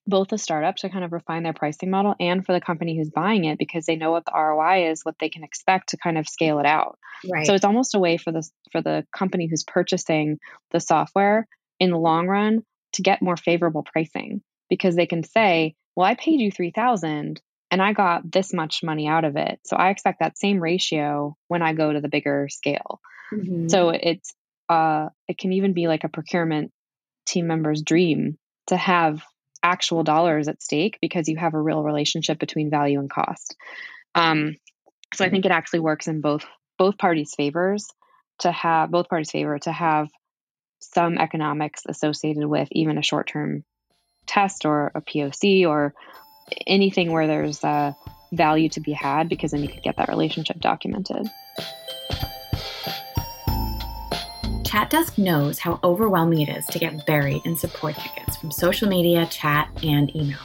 both 0.07 0.29
the 0.29 0.37
startup 0.37 0.77
to 0.77 0.89
kind 0.89 1.03
of 1.03 1.11
refine 1.11 1.43
their 1.43 1.53
pricing 1.53 1.91
model 1.91 2.15
and 2.19 2.43
for 2.43 2.53
the 2.53 2.61
company 2.61 2.97
who's 2.97 3.11
buying 3.11 3.43
it 3.43 3.59
because 3.59 3.85
they 3.85 3.97
know 3.97 4.11
what 4.11 4.25
the 4.25 4.31
ROI 4.33 4.89
is, 4.89 5.01
what 5.03 5.15
they 5.19 5.29
can 5.29 5.43
expect 5.43 5.89
to 5.89 5.97
kind 5.97 6.17
of 6.17 6.27
scale 6.27 6.59
it 6.59 6.65
out. 6.65 6.97
Right. 7.29 7.45
So 7.45 7.53
it's 7.53 7.65
almost 7.65 7.93
a 7.93 7.99
way 7.99 8.17
for 8.17 8.31
the 8.31 8.49
for 8.71 8.81
the 8.81 9.05
company 9.15 9.47
who's 9.47 9.65
purchasing 9.65 10.39
the 10.71 10.79
software 10.79 11.47
in 11.79 11.91
the 11.91 11.97
long 11.97 12.27
run 12.27 12.63
to 12.93 13.01
get 13.01 13.21
more 13.21 13.37
favorable 13.37 13.83
pricing 13.83 14.41
because 14.69 14.95
they 14.95 15.05
can 15.05 15.23
say, 15.23 15.75
"Well, 15.95 16.05
I 16.05 16.15
paid 16.15 16.39
you 16.39 16.51
3000 16.51 17.41
and 17.71 17.81
I 17.81 17.93
got 17.93 18.29
this 18.29 18.53
much 18.53 18.83
money 18.83 19.07
out 19.07 19.25
of 19.25 19.35
it. 19.35 19.59
So 19.63 19.75
I 19.75 19.89
expect 19.89 20.19
that 20.19 20.37
same 20.37 20.59
ratio 20.59 21.37
when 21.47 21.61
I 21.61 21.73
go 21.73 21.91
to 21.91 22.01
the 22.01 22.09
bigger 22.09 22.47
scale. 22.49 22.99
Mm-hmm. 23.31 23.67
So 23.67 23.89
it's 23.89 24.33
uh 24.67 25.09
it 25.27 25.37
can 25.37 25.53
even 25.53 25.73
be 25.73 25.87
like 25.87 26.03
a 26.03 26.09
procurement 26.09 26.71
team 27.25 27.47
member's 27.47 27.81
dream 27.81 28.37
to 28.67 28.77
have 28.77 29.23
actual 29.61 30.03
dollars 30.03 30.47
at 30.47 30.61
stake 30.61 30.97
because 31.01 31.27
you 31.27 31.37
have 31.37 31.53
a 31.53 31.61
real 31.61 31.83
relationship 31.83 32.39
between 32.39 32.69
value 32.69 32.99
and 32.99 33.09
cost. 33.09 33.55
Um, 34.15 34.55
so 35.13 35.25
I 35.25 35.29
think 35.29 35.45
it 35.45 35.51
actually 35.51 35.79
works 35.79 36.07
in 36.07 36.21
both 36.21 36.45
both 36.77 36.97
parties' 36.97 37.35
favors 37.35 37.87
to 38.39 38.51
have 38.51 38.89
both 38.89 39.09
parties' 39.09 39.31
favor 39.31 39.59
to 39.59 39.71
have 39.71 40.09
some 40.79 41.17
economics 41.17 41.83
associated 41.87 42.45
with 42.45 42.67
even 42.71 42.97
a 42.97 43.03
short 43.03 43.27
term 43.27 43.63
test 44.25 44.65
or 44.65 44.91
a 44.95 45.01
POC 45.01 45.67
or 45.67 45.93
anything 46.67 47.11
where 47.11 47.27
there's 47.27 47.61
value 48.31 48.69
to 48.69 48.79
be 48.79 48.91
had 48.91 49.27
because 49.27 49.51
then 49.51 49.61
you 49.61 49.69
could 49.69 49.83
get 49.83 49.97
that 49.97 50.07
relationship 50.07 50.59
documented. 50.59 51.29
ChatDesk 54.63 55.17
knows 55.17 55.57
how 55.57 55.79
overwhelming 55.83 56.41
it 56.41 56.49
is 56.49 56.65
to 56.67 56.77
get 56.77 57.05
buried 57.07 57.41
in 57.43 57.57
support 57.57 57.95
tickets 57.95 58.37
from 58.37 58.51
social 58.51 58.87
media, 58.87 59.25
chat, 59.25 59.67
and 59.81 60.15
email. 60.15 60.37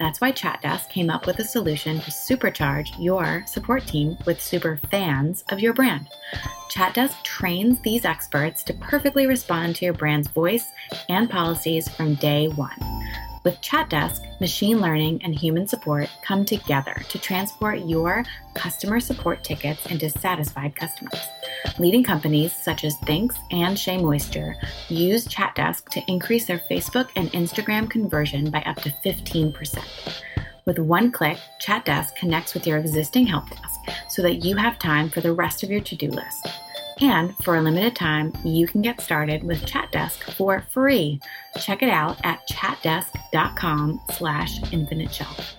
That's 0.00 0.18
why 0.18 0.32
ChatDesk 0.32 0.88
came 0.88 1.10
up 1.10 1.26
with 1.26 1.40
a 1.40 1.44
solution 1.44 2.00
to 2.00 2.10
supercharge 2.10 2.88
your 2.98 3.44
support 3.46 3.86
team 3.86 4.16
with 4.24 4.40
super 4.40 4.80
fans 4.90 5.44
of 5.50 5.60
your 5.60 5.74
brand. 5.74 6.08
ChatDesk 6.72 7.22
trains 7.22 7.78
these 7.80 8.06
experts 8.06 8.62
to 8.62 8.72
perfectly 8.72 9.26
respond 9.26 9.76
to 9.76 9.84
your 9.84 9.92
brand's 9.92 10.28
voice 10.28 10.64
and 11.10 11.28
policies 11.28 11.86
from 11.86 12.14
day 12.14 12.48
one. 12.48 12.78
With 13.42 13.62
ChatDesk, 13.62 14.38
machine 14.38 14.80
learning 14.80 15.22
and 15.24 15.34
human 15.34 15.66
support 15.66 16.10
come 16.22 16.44
together 16.44 16.94
to 17.08 17.18
transport 17.18 17.78
your 17.80 18.22
customer 18.52 19.00
support 19.00 19.42
tickets 19.42 19.86
into 19.86 20.10
satisfied 20.10 20.76
customers. 20.76 21.18
Leading 21.78 22.04
companies 22.04 22.52
such 22.52 22.84
as 22.84 22.98
Thinx 22.98 23.36
and 23.50 23.78
Shea 23.78 23.96
Moisture 23.96 24.56
use 24.90 25.26
ChatDesk 25.26 25.88
to 25.88 26.02
increase 26.06 26.44
their 26.44 26.60
Facebook 26.70 27.08
and 27.16 27.32
Instagram 27.32 27.88
conversion 27.88 28.50
by 28.50 28.60
up 28.62 28.76
to 28.82 28.90
15%. 28.90 29.82
With 30.66 30.78
one 30.78 31.10
click, 31.10 31.38
ChatDesk 31.62 32.16
connects 32.16 32.52
with 32.52 32.66
your 32.66 32.76
existing 32.76 33.26
help 33.26 33.48
desk 33.48 33.80
so 34.10 34.20
that 34.20 34.44
you 34.44 34.56
have 34.56 34.78
time 34.78 35.08
for 35.08 35.22
the 35.22 35.32
rest 35.32 35.62
of 35.62 35.70
your 35.70 35.80
to 35.80 35.96
do 35.96 36.08
list. 36.08 36.46
And 37.00 37.34
for 37.38 37.56
a 37.56 37.62
limited 37.62 37.96
time, 37.96 38.32
you 38.44 38.66
can 38.66 38.82
get 38.82 39.00
started 39.00 39.42
with 39.42 39.62
ChatDesk 39.62 40.34
for 40.34 40.60
free. 40.70 41.18
Check 41.58 41.82
it 41.82 41.88
out 41.88 42.18
at 42.24 42.46
chatdesk.com 42.48 44.00
slash 44.10 44.72
infinite 44.72 45.12
shelf. 45.12 45.56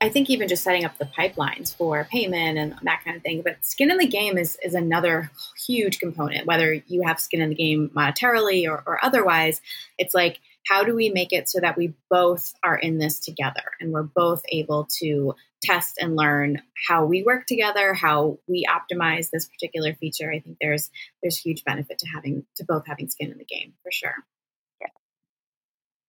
I 0.00 0.10
think 0.10 0.28
even 0.28 0.48
just 0.48 0.64
setting 0.64 0.84
up 0.84 0.98
the 0.98 1.06
pipelines 1.06 1.74
for 1.74 2.06
payment 2.10 2.58
and 2.58 2.74
that 2.82 3.02
kind 3.04 3.16
of 3.16 3.22
thing. 3.22 3.40
But 3.42 3.64
skin 3.64 3.90
in 3.90 3.96
the 3.96 4.06
game 4.06 4.36
is, 4.36 4.58
is 4.62 4.74
another 4.74 5.30
huge 5.66 5.98
component, 5.98 6.44
whether 6.46 6.74
you 6.74 7.04
have 7.06 7.18
skin 7.18 7.40
in 7.40 7.48
the 7.48 7.54
game 7.54 7.90
monetarily 7.96 8.68
or, 8.68 8.82
or 8.84 9.02
otherwise. 9.02 9.62
It's 9.96 10.12
like, 10.12 10.40
how 10.66 10.84
do 10.84 10.94
we 10.94 11.08
make 11.08 11.32
it 11.32 11.48
so 11.48 11.60
that 11.60 11.78
we 11.78 11.94
both 12.10 12.52
are 12.62 12.76
in 12.76 12.98
this 12.98 13.18
together 13.18 13.62
and 13.80 13.92
we're 13.92 14.02
both 14.02 14.42
able 14.50 14.88
to 14.98 15.36
test 15.64 15.98
and 16.00 16.16
learn 16.16 16.62
how 16.88 17.04
we 17.04 17.22
work 17.22 17.46
together, 17.46 17.94
how 17.94 18.38
we 18.46 18.66
optimize 18.68 19.30
this 19.30 19.46
particular 19.46 19.94
feature. 19.94 20.32
I 20.32 20.40
think 20.40 20.58
there's 20.60 20.90
there's 21.22 21.38
huge 21.38 21.64
benefit 21.64 21.98
to 21.98 22.06
having 22.06 22.44
to 22.56 22.64
both 22.64 22.86
having 22.86 23.08
skin 23.08 23.30
in 23.30 23.38
the 23.38 23.44
game 23.44 23.74
for 23.82 23.90
sure. 23.90 24.24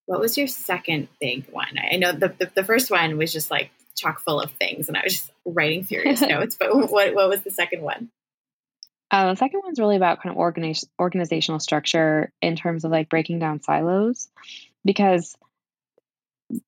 What 0.08 0.20
was 0.20 0.38
your 0.38 0.48
second 0.48 1.08
big 1.20 1.48
one? 1.50 1.80
I 1.92 1.96
know 1.96 2.12
the, 2.12 2.28
the, 2.28 2.52
the 2.54 2.64
first 2.64 2.92
one 2.92 3.18
was 3.18 3.34
just 3.34 3.50
like 3.50 3.72
chock 3.96 4.20
full 4.20 4.40
of 4.40 4.52
things, 4.52 4.88
and 4.88 4.98
I 4.98 5.02
was 5.04 5.14
just 5.14 5.32
writing 5.46 5.84
furious 5.84 6.22
notes. 6.22 6.56
But 6.60 6.76
what 6.76 7.16
what 7.16 7.30
was 7.30 7.42
the 7.42 7.52
second 7.52 7.82
one? 7.82 8.10
Uh, 9.12 9.32
the 9.32 9.38
second 9.38 9.62
one's 9.64 9.80
really 9.80 9.96
about 9.96 10.22
kind 10.22 10.36
of 10.36 10.40
organiz- 10.40 10.88
organizational 11.00 11.60
structure 11.60 12.32
in 12.42 12.56
terms 12.56 12.86
of 12.86 12.92
like 12.92 13.10
breaking 13.10 13.40
down 13.40 13.62
silos, 13.62 14.30
because 14.84 15.36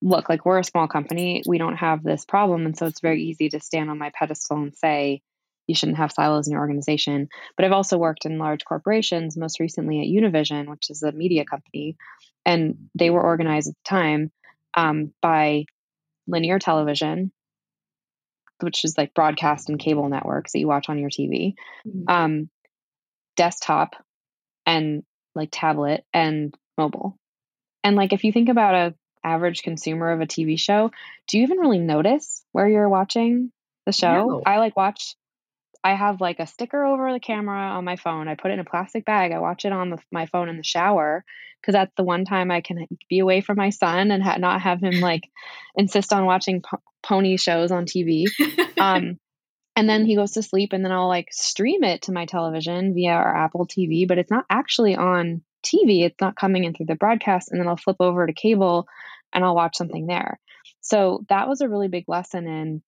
look, 0.01 0.29
like 0.29 0.45
we're 0.45 0.59
a 0.59 0.63
small 0.63 0.87
company, 0.87 1.43
we 1.47 1.57
don't 1.57 1.77
have 1.77 2.03
this 2.03 2.25
problem. 2.25 2.65
And 2.65 2.77
so 2.77 2.85
it's 2.85 3.01
very 3.01 3.23
easy 3.23 3.49
to 3.49 3.59
stand 3.59 3.89
on 3.89 3.97
my 3.97 4.11
pedestal 4.13 4.57
and 4.57 4.75
say, 4.75 5.21
you 5.67 5.75
shouldn't 5.75 5.97
have 5.97 6.11
silos 6.11 6.47
in 6.47 6.53
your 6.53 6.61
organization. 6.61 7.27
But 7.55 7.65
I've 7.65 7.73
also 7.73 7.97
worked 7.97 8.25
in 8.25 8.39
large 8.39 8.63
corporations, 8.65 9.37
most 9.37 9.59
recently 9.59 9.99
at 9.99 10.07
Univision, 10.07 10.67
which 10.67 10.89
is 10.89 11.03
a 11.03 11.11
media 11.11 11.45
company. 11.45 11.97
And 12.45 12.89
they 12.95 13.09
were 13.09 13.21
organized 13.21 13.69
at 13.69 13.75
the 13.75 13.89
time 13.89 14.31
um, 14.75 15.13
by 15.21 15.65
linear 16.25 16.59
television, 16.59 17.31
which 18.61 18.85
is 18.85 18.97
like 18.97 19.13
broadcast 19.13 19.69
and 19.69 19.77
cable 19.77 20.07
networks 20.07 20.53
that 20.53 20.59
you 20.59 20.67
watch 20.67 20.87
on 20.89 20.97
your 20.97 21.09
TV, 21.09 21.55
mm-hmm. 21.85 22.03
um, 22.07 22.49
desktop, 23.35 23.95
and 24.65 25.03
like 25.35 25.49
tablet 25.51 26.05
and 26.13 26.55
mobile. 26.77 27.17
And 27.83 27.95
like 27.95 28.13
if 28.13 28.23
you 28.23 28.31
think 28.31 28.49
about 28.49 28.75
a 28.75 28.95
average 29.27 29.63
consumer 29.63 30.11
of 30.11 30.21
a 30.21 30.25
TV 30.25 30.59
show, 30.59 30.91
do 31.27 31.37
you 31.37 31.43
even 31.43 31.59
really 31.59 31.79
notice 31.79 32.43
where 32.51 32.67
you're 32.67 32.89
watching 32.89 33.51
the 33.85 33.91
show? 33.91 34.27
No. 34.27 34.41
I 34.45 34.57
like 34.57 34.75
watch 34.75 35.15
I 35.83 35.93
have 35.93 36.19
like 36.19 36.39
a 36.39 36.47
sticker 36.47 36.85
over 36.85 37.13
the 37.13 37.19
camera 37.19 37.57
on 37.57 37.85
my 37.85 37.95
phone. 37.95 38.27
I 38.27 38.35
put 38.35 38.51
it 38.51 38.55
in 38.55 38.59
a 38.59 38.65
plastic 38.65 39.05
bag. 39.05 39.31
I 39.31 39.39
watch 39.39 39.63
it 39.63 39.71
on 39.71 39.89
the, 39.89 39.99
my 40.11 40.25
phone 40.25 40.49
in 40.49 40.57
the 40.57 40.63
shower 40.63 41.23
because 41.61 41.73
that's 41.73 41.93
the 41.95 42.03
one 42.03 42.25
time 42.25 42.51
I 42.51 42.61
can 42.61 42.87
be 43.09 43.19
away 43.19 43.41
from 43.41 43.57
my 43.57 43.69
son 43.69 44.11
and 44.11 44.21
ha- 44.21 44.37
not 44.37 44.61
have 44.61 44.81
him 44.81 44.99
like 44.99 45.29
insist 45.75 46.11
on 46.13 46.25
watching 46.25 46.61
po- 46.61 46.81
pony 47.03 47.37
shows 47.37 47.71
on 47.71 47.85
TV. 47.85 48.25
Um, 48.79 49.17
and 49.75 49.89
then 49.89 50.05
he 50.05 50.15
goes 50.15 50.33
to 50.33 50.43
sleep, 50.43 50.71
and 50.71 50.85
then 50.85 50.91
I'll 50.91 51.07
like 51.07 51.29
stream 51.31 51.83
it 51.83 52.03
to 52.03 52.11
my 52.11 52.25
television 52.25 52.93
via 52.93 53.13
our 53.13 53.35
Apple 53.35 53.65
TV, 53.65 54.07
but 54.07 54.19
it's 54.19 54.29
not 54.29 54.45
actually 54.51 54.95
on 54.95 55.41
TV. 55.63 56.03
It's 56.05 56.21
not 56.21 56.35
coming 56.35 56.63
in 56.63 56.73
through 56.73 56.85
the 56.85 56.95
broadcast. 56.95 57.51
And 57.51 57.59
then 57.59 57.67
I'll 57.67 57.77
flip 57.77 57.97
over 57.99 58.25
to 58.25 58.33
cable 58.33 58.87
and 59.33 59.43
I'll 59.43 59.55
watch 59.55 59.77
something 59.77 60.07
there. 60.07 60.39
So 60.81 61.25
that 61.29 61.47
was 61.47 61.61
a 61.61 61.69
really 61.69 61.87
big 61.87 62.05
lesson 62.07 62.47
in 62.47 62.81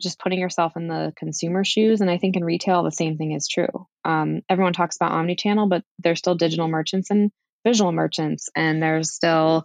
just 0.00 0.18
putting 0.18 0.40
yourself 0.40 0.76
in 0.76 0.88
the 0.88 1.12
consumer 1.16 1.64
shoes. 1.64 2.00
And 2.00 2.10
I 2.10 2.18
think 2.18 2.36
in 2.36 2.44
retail, 2.44 2.82
the 2.82 2.90
same 2.90 3.16
thing 3.16 3.32
is 3.32 3.48
true. 3.48 3.86
Um, 4.04 4.42
everyone 4.48 4.72
talks 4.72 4.96
about 4.96 5.12
omni-channel, 5.12 5.68
but 5.68 5.84
there's 5.98 6.18
still 6.18 6.34
digital 6.34 6.68
merchants 6.68 7.10
and 7.10 7.30
visual 7.64 7.92
merchants, 7.92 8.48
and 8.56 8.82
there's 8.82 9.12
still, 9.12 9.64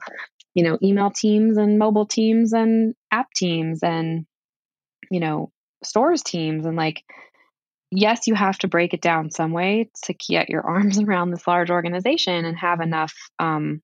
you 0.54 0.64
know, 0.64 0.78
email 0.84 1.10
teams 1.10 1.58
and 1.58 1.80
mobile 1.80 2.06
teams 2.06 2.54
and 2.54 2.94
app 3.12 3.28
teams 3.36 3.82
and, 3.82 4.26
you 5.10 5.20
know, 5.20 5.52
stores 5.84 6.22
teams. 6.22 6.66
And 6.66 6.78
like, 6.78 7.04
yes, 7.90 8.28
you 8.28 8.36
have 8.36 8.58
to 8.60 8.68
break 8.68 8.94
it 8.94 9.02
down 9.02 9.32
some 9.32 9.52
way 9.52 9.90
to 10.04 10.14
get 10.14 10.50
your 10.50 10.62
arms 10.68 11.00
around 11.00 11.32
this 11.32 11.48
large 11.48 11.72
organization 11.72 12.46
and 12.46 12.58
have 12.58 12.80
enough 12.82 13.14
um, 13.40 13.82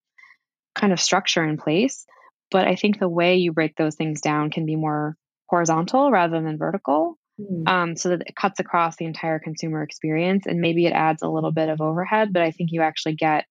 kind 0.76 0.94
of 0.94 1.00
structure 1.00 1.44
in 1.44 1.58
place. 1.58 2.06
But 2.52 2.68
I 2.68 2.76
think 2.76 3.00
the 3.00 3.10
way 3.10 3.38
you 3.38 3.52
break 3.52 3.76
those 3.76 3.96
things 3.96 4.22
down 4.22 4.52
can 4.52 4.66
be 4.66 4.76
more 4.76 5.16
horizontal 5.48 6.12
rather 6.12 6.42
than 6.42 6.58
vertical. 6.58 7.18
Mm. 7.40 7.68
Um, 7.68 7.96
so 7.96 8.10
that 8.10 8.22
it 8.28 8.36
cuts 8.36 8.60
across 8.60 8.96
the 8.96 9.06
entire 9.06 9.40
consumer 9.40 9.82
experience 9.82 10.46
and 10.46 10.62
maybe 10.62 10.86
it 10.86 10.94
adds 10.94 11.24
a 11.24 11.28
little 11.28 11.52
bit 11.52 11.68
of 11.68 11.82
overhead, 11.82 12.32
but 12.32 12.44
I 12.44 12.52
think 12.52 12.72
you 12.72 12.82
actually 12.84 13.16
get 13.16 13.46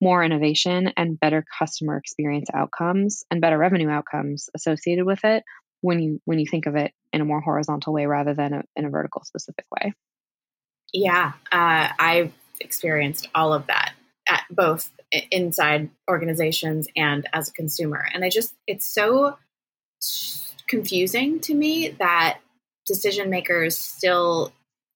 more 0.00 0.24
innovation 0.24 0.92
and 0.96 1.18
better 1.20 1.44
customer 1.56 1.96
experience 1.96 2.48
outcomes 2.52 3.24
and 3.30 3.40
better 3.40 3.56
revenue 3.56 3.88
outcomes 3.88 4.50
associated 4.56 5.04
with 5.04 5.20
it 5.24 5.44
when 5.80 6.00
you 6.00 6.20
when 6.24 6.40
you 6.40 6.46
think 6.50 6.66
of 6.66 6.74
it 6.74 6.92
in 7.12 7.20
a 7.20 7.24
more 7.24 7.40
horizontal 7.40 7.92
way 7.92 8.06
rather 8.06 8.34
than 8.34 8.52
a, 8.52 8.62
in 8.74 8.84
a 8.84 8.90
vertical 8.90 9.22
specific 9.24 9.64
way. 9.70 9.92
Yeah, 10.92 11.32
uh, 11.52 11.88
I've 11.98 12.32
experienced 12.60 13.28
all 13.34 13.52
of 13.52 13.68
that 13.68 13.91
at 14.28 14.44
both 14.50 14.90
inside 15.30 15.90
organizations 16.08 16.88
and 16.96 17.28
as 17.32 17.48
a 17.48 17.52
consumer, 17.52 18.06
and 18.12 18.24
I 18.24 18.30
just 18.30 18.54
it's 18.66 18.86
so 18.86 19.36
confusing 20.66 21.40
to 21.40 21.54
me 21.54 21.88
that 21.98 22.38
decision 22.86 23.30
makers 23.30 23.76
still 23.76 24.52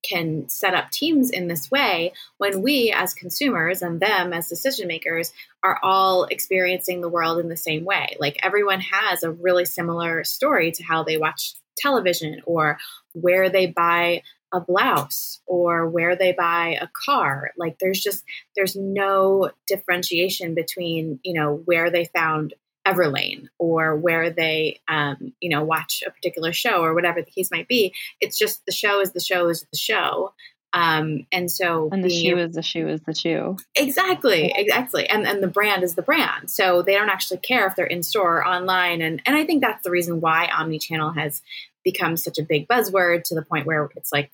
can 0.08 0.48
set 0.48 0.74
up 0.74 0.90
teams 0.90 1.30
in 1.30 1.48
this 1.48 1.70
way 1.70 2.12
when 2.38 2.62
we 2.62 2.92
as 2.94 3.12
consumers 3.12 3.82
and 3.82 4.00
them 4.00 4.32
as 4.32 4.48
decision 4.48 4.86
makers 4.86 5.32
are 5.62 5.78
all 5.82 6.24
experiencing 6.24 7.00
the 7.00 7.08
world 7.08 7.38
in 7.38 7.48
the 7.48 7.56
same 7.56 7.84
way. 7.84 8.16
Like 8.18 8.38
everyone 8.42 8.80
has 8.80 9.22
a 9.22 9.30
really 9.30 9.64
similar 9.64 10.24
story 10.24 10.70
to 10.72 10.84
how 10.84 11.02
they 11.02 11.16
watch 11.16 11.54
television 11.76 12.40
or 12.46 12.78
where 13.12 13.48
they 13.48 13.66
buy 13.66 14.22
a 14.56 14.60
blouse 14.60 15.40
or 15.46 15.86
where 15.86 16.16
they 16.16 16.32
buy 16.32 16.78
a 16.80 16.88
car 17.04 17.50
like 17.58 17.78
there's 17.78 18.00
just 18.00 18.24
there's 18.56 18.74
no 18.74 19.50
differentiation 19.66 20.54
between 20.54 21.20
you 21.22 21.34
know 21.34 21.60
where 21.66 21.90
they 21.90 22.06
found 22.06 22.54
Everlane 22.86 23.48
or 23.58 23.96
where 23.96 24.30
they, 24.30 24.80
um, 24.86 25.32
you 25.40 25.50
know, 25.50 25.64
watch 25.64 26.04
a 26.06 26.10
particular 26.10 26.52
show 26.52 26.82
or 26.82 26.94
whatever 26.94 27.20
the 27.20 27.30
case 27.30 27.50
might 27.50 27.66
be. 27.66 27.92
It's 28.20 28.38
just 28.38 28.64
the 28.64 28.72
show 28.72 29.00
is 29.00 29.10
the 29.10 29.20
show 29.20 29.48
is 29.48 29.66
the 29.72 29.76
show. 29.76 30.32
Um, 30.72 31.26
and 31.32 31.50
so 31.50 31.88
and 31.90 32.04
the 32.04 32.10
shoe 32.10 32.36
is 32.36 32.54
the 32.54 32.62
shoe 32.62 32.86
is 32.86 33.00
the 33.02 33.14
shoe. 33.14 33.56
Exactly, 33.74 34.52
exactly. 34.54 35.08
And 35.08 35.26
and 35.26 35.42
the 35.42 35.48
brand 35.48 35.82
is 35.82 35.94
the 35.94 36.02
brand. 36.02 36.50
So 36.50 36.82
they 36.82 36.92
don't 36.92 37.08
actually 37.08 37.38
care 37.38 37.66
if 37.66 37.74
they're 37.74 37.86
in 37.86 38.02
store 38.02 38.38
or 38.38 38.46
online. 38.46 39.00
And 39.00 39.22
and 39.26 39.36
I 39.36 39.44
think 39.44 39.62
that's 39.62 39.82
the 39.82 39.90
reason 39.90 40.20
why 40.20 40.46
omni-channel 40.46 41.12
has 41.12 41.42
become 41.82 42.16
such 42.16 42.38
a 42.38 42.42
big 42.42 42.68
buzzword 42.68 43.22
to 43.24 43.34
the 43.34 43.42
point 43.42 43.66
where 43.66 43.88
it's 43.96 44.12
like 44.12 44.30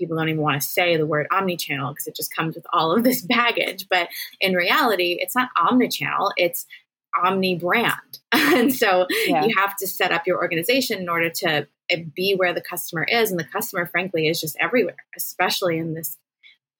people 0.00 0.16
don't 0.16 0.28
even 0.28 0.40
want 0.40 0.60
to 0.60 0.66
say 0.66 0.96
the 0.96 1.06
word 1.06 1.28
omni-channel 1.30 1.92
because 1.92 2.08
it 2.08 2.16
just 2.16 2.34
comes 2.34 2.56
with 2.56 2.66
all 2.72 2.90
of 2.90 3.04
this 3.04 3.20
baggage. 3.28 3.86
But 3.88 4.08
in 4.40 4.54
reality, 4.54 5.18
it's 5.20 5.36
not 5.36 5.50
omni-channel, 5.56 6.32
it's 6.36 6.66
omni 7.22 7.56
brand. 7.56 8.18
and 8.32 8.74
so 8.74 9.06
yeah. 9.26 9.44
you 9.44 9.54
have 9.56 9.76
to 9.76 9.86
set 9.86 10.10
up 10.10 10.26
your 10.26 10.38
organization 10.38 10.98
in 10.98 11.08
order 11.08 11.28
to 11.28 11.68
eh, 11.90 12.04
be 12.16 12.34
where 12.34 12.54
the 12.54 12.60
customer 12.60 13.04
is. 13.04 13.30
And 13.30 13.38
the 13.38 13.44
customer, 13.44 13.86
frankly, 13.86 14.26
is 14.26 14.40
just 14.40 14.56
everywhere, 14.60 14.96
especially 15.16 15.78
in 15.78 15.94
this 15.94 16.16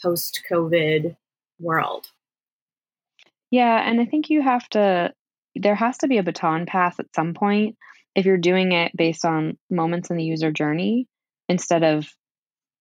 post 0.02 0.42
COVID 0.50 1.16
world. 1.61 2.06
Yeah. 3.50 3.88
And 3.88 4.00
I 4.00 4.06
think 4.06 4.30
you 4.30 4.40
have 4.42 4.68
to, 4.70 5.12
there 5.54 5.74
has 5.74 5.98
to 5.98 6.09
be 6.09 6.18
a 6.18 6.22
baton 6.22 6.66
pass 6.66 6.98
at 6.98 7.14
some 7.14 7.35
point 7.35 7.76
if 8.14 8.24
you're 8.24 8.38
doing 8.38 8.72
it 8.72 8.96
based 8.96 9.24
on 9.24 9.59
moments 9.68 10.11
in 10.11 10.16
the 10.16 10.24
user 10.24 10.50
journey 10.50 11.06
instead 11.48 11.83
of 11.83 12.09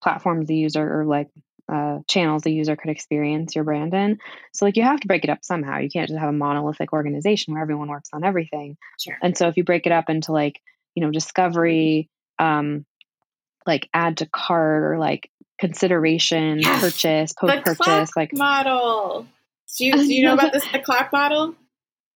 platforms 0.02 0.48
the 0.48 0.56
user 0.56 1.02
or 1.02 1.06
like 1.06 1.30
uh, 1.72 2.00
channels 2.08 2.44
the 2.44 2.52
user 2.52 2.76
could 2.76 2.90
experience 2.90 3.56
your 3.56 3.64
brand 3.64 3.94
in. 3.94 4.18
So, 4.54 4.66
like, 4.66 4.76
you 4.76 4.84
have 4.84 5.00
to 5.02 5.08
break 5.08 5.24
it 5.24 5.30
up 5.30 5.40
somehow. 5.44 5.78
You 5.78 5.90
can't 5.90 6.08
just 6.08 6.20
have 6.20 6.30
a 6.30 6.34
monolithic 6.34 6.94
organization 6.94 7.54
where 7.54 7.62
everyone 7.62 7.90
works 7.90 8.10
on 8.12 8.24
everything. 8.24 8.78
Sure. 9.00 9.18
And 9.22 9.38
so, 9.38 9.48
if 9.48 9.58
you 9.58 9.64
break 9.64 9.86
it 9.86 9.92
up 9.92 10.10
into 10.10 10.32
like, 10.32 10.60
you 10.96 11.04
know, 11.04 11.12
discovery, 11.12 12.10
um, 12.40 12.86
like 13.68 13.88
add 13.94 14.18
to 14.18 14.26
cart 14.26 14.84
or 14.84 14.98
like 14.98 15.30
consideration, 15.60 16.60
yes. 16.60 16.82
purchase, 16.82 17.34
post 17.34 17.64
purchase, 17.64 18.10
like 18.16 18.32
model. 18.34 19.28
Do 19.78 19.86
you, 19.86 19.94
do 19.94 20.14
you 20.14 20.26
know 20.26 20.34
about 20.34 20.52
this 20.52 20.68
the 20.72 20.80
clock 20.80 21.12
model? 21.14 21.56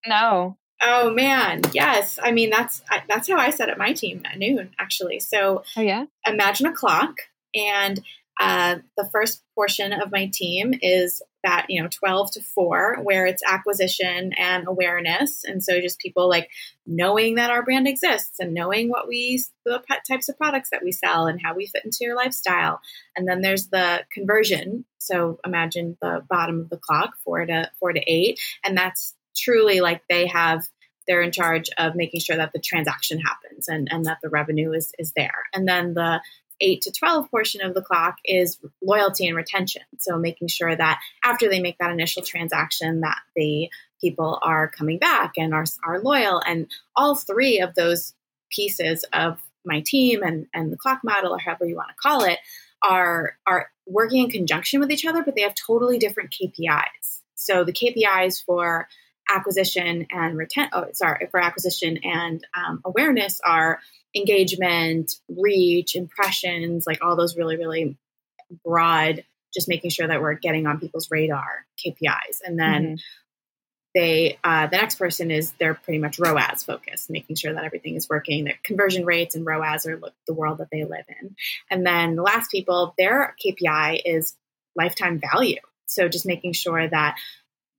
No. 0.08 0.58
Oh 0.82 1.12
man, 1.12 1.62
yes. 1.74 2.20
I 2.22 2.32
mean 2.32 2.50
that's 2.50 2.82
that's 3.08 3.30
how 3.30 3.38
I 3.38 3.52
set 3.52 3.70
up 3.70 3.78
my 3.78 3.94
team 3.94 4.24
at 4.26 4.40
noon 4.40 4.72
actually. 4.80 5.20
So, 5.20 5.64
oh 5.78 5.82
yeah. 5.82 6.06
Imagine 6.26 6.66
a 6.66 6.74
clock 6.74 7.16
and 7.54 8.02
uh, 8.40 8.78
the 8.98 9.08
first 9.12 9.44
portion 9.54 9.94
of 9.94 10.12
my 10.12 10.30
team 10.34 10.74
is 10.82 11.22
that 11.44 11.68
you 11.70 11.82
know 11.82 11.90
12 11.90 12.32
to 12.32 12.42
4 12.42 13.00
where 13.04 13.26
it's 13.26 13.44
acquisition 13.46 14.34
and 14.38 14.68
awareness. 14.68 15.44
And 15.44 15.64
so 15.64 15.80
just 15.80 16.00
people 16.00 16.28
like 16.28 16.50
knowing 16.86 17.36
that 17.36 17.52
our 17.52 17.64
brand 17.64 17.88
exists 17.88 18.40
and 18.40 18.54
knowing 18.54 18.90
what 18.90 19.08
we 19.08 19.44
the 19.66 19.84
types 20.08 20.30
of 20.30 20.38
products 20.38 20.70
that 20.72 20.84
we 20.84 20.92
sell 20.92 21.28
and 21.28 21.40
how 21.44 21.54
we 21.54 21.68
fit 21.68 21.86
into 21.86 22.00
your 22.02 22.16
lifestyle. 22.16 22.80
And 23.16 23.28
then 23.28 23.42
there's 23.42 23.68
the 23.68 24.04
conversion. 24.12 24.86
So 24.98 25.40
imagine 25.46 25.98
the 26.02 26.26
bottom 26.28 26.62
of 26.62 26.70
the 26.70 26.78
clock 26.78 27.16
4 27.24 27.46
to 27.46 27.72
4 27.80 27.94
to 27.94 28.02
8 28.02 28.40
and 28.64 28.78
that's 28.78 29.14
truly 29.36 29.80
like 29.80 30.02
they 30.10 30.28
have 30.28 30.68
they're 31.08 31.22
in 31.22 31.32
charge 31.32 31.70
of 31.78 31.96
making 31.96 32.22
sure 32.22 32.38
that 32.38 32.54
the 32.54 32.60
transaction 32.60 33.20
happens 33.20 33.68
and, 33.68 33.88
and 33.92 34.06
that 34.06 34.20
the 34.24 34.30
revenue 34.30 34.72
is, 34.72 34.94
is 34.98 35.12
there. 35.16 35.44
And 35.54 35.68
then 35.68 35.94
the 35.94 36.22
8 36.64 36.82
to 36.82 36.92
12 36.92 37.30
portion 37.30 37.62
of 37.62 37.74
the 37.74 37.82
clock 37.82 38.18
is 38.24 38.58
loyalty 38.82 39.28
and 39.28 39.36
retention. 39.36 39.84
So 40.00 40.18
making 40.18 40.48
sure 40.48 40.76
that 40.76 41.00
after 41.24 41.50
they 41.50 41.60
make 41.60 41.78
that 41.80 41.92
initial 41.92 42.24
transaction 42.24 43.02
that 43.02 43.20
the 43.36 43.70
people 44.02 44.40
are 44.42 44.70
coming 44.70 44.98
back 44.98 45.34
and 45.38 45.54
are, 45.54 45.66
are 45.86 46.02
loyal. 46.02 46.42
And 46.46 46.72
all 46.96 47.16
three 47.16 47.60
of 47.60 47.76
those 47.76 48.14
pieces 48.50 49.06
of 49.14 49.40
my 49.66 49.82
team 49.86 50.24
and, 50.24 50.48
and 50.54 50.72
the 50.72 50.78
clock 50.78 51.02
model 51.04 51.34
or 51.34 51.40
however 51.40 51.66
you 51.66 51.76
want 51.76 51.90
to 51.90 51.96
call 51.96 52.24
it 52.24 52.40
are 52.82 53.38
are 53.46 53.70
working 53.86 54.24
in 54.24 54.30
conjunction 54.30 54.80
with 54.80 54.92
each 54.92 55.06
other, 55.06 55.24
but 55.24 55.36
they 55.36 55.42
have 55.42 55.56
totally 55.56 55.98
different 55.98 56.34
KPIs. 56.34 57.22
So 57.36 57.64
the 57.64 57.74
KPIs 57.74 58.44
for 58.46 58.88
acquisition 59.30 60.06
and 60.12 60.38
retent 60.38 60.70
oh 60.74 60.86
sorry 60.94 61.28
for 61.32 61.40
acquisition 61.42 61.98
and 62.04 62.46
um, 62.54 62.82
awareness 62.84 63.40
are 63.46 63.80
engagement, 64.16 65.14
reach, 65.28 65.96
impressions, 65.96 66.86
like 66.86 67.04
all 67.04 67.16
those 67.16 67.38
really, 67.38 67.58
really 67.58 67.98
broad, 68.64 69.24
just 69.54 69.68
making 69.68 69.92
sure 69.92 70.08
that 70.08 70.22
we're 70.22 70.34
getting 70.34 70.68
on 70.68 70.80
people's 70.80 71.10
radar 71.12 71.66
KPIs. 71.84 72.42
And 72.44 72.60
then 72.60 72.84
mm-hmm. 72.84 72.96
they, 73.96 74.38
uh, 74.44 74.68
the 74.68 74.78
next 74.78 74.96
person 74.96 75.32
is 75.32 75.52
they're 75.60 75.74
pretty 75.74 76.00
much 76.00 76.20
ROAS 76.20 76.64
focused, 76.64 77.10
making 77.10 77.36
sure 77.36 77.54
that 77.54 77.64
everything 77.64 77.96
is 77.96 78.10
working, 78.10 78.46
that 78.46 78.64
conversion 78.64 79.06
rates 79.06 79.36
and 79.36 79.46
ROAS 79.46 79.86
are 79.86 80.00
the 80.28 80.34
world 80.34 80.60
that 80.60 80.70
they 80.72 80.84
live 80.84 81.06
in. 81.22 81.36
And 81.70 81.86
then 81.86 82.16
the 82.16 82.24
last 82.24 82.52
people, 82.52 82.94
their 82.98 83.36
KPI 83.44 84.02
is 84.06 84.36
lifetime 84.76 85.22
value. 85.32 85.60
So 85.86 86.08
just 86.08 86.26
making 86.26 86.54
sure 86.54 86.88
that, 86.88 87.18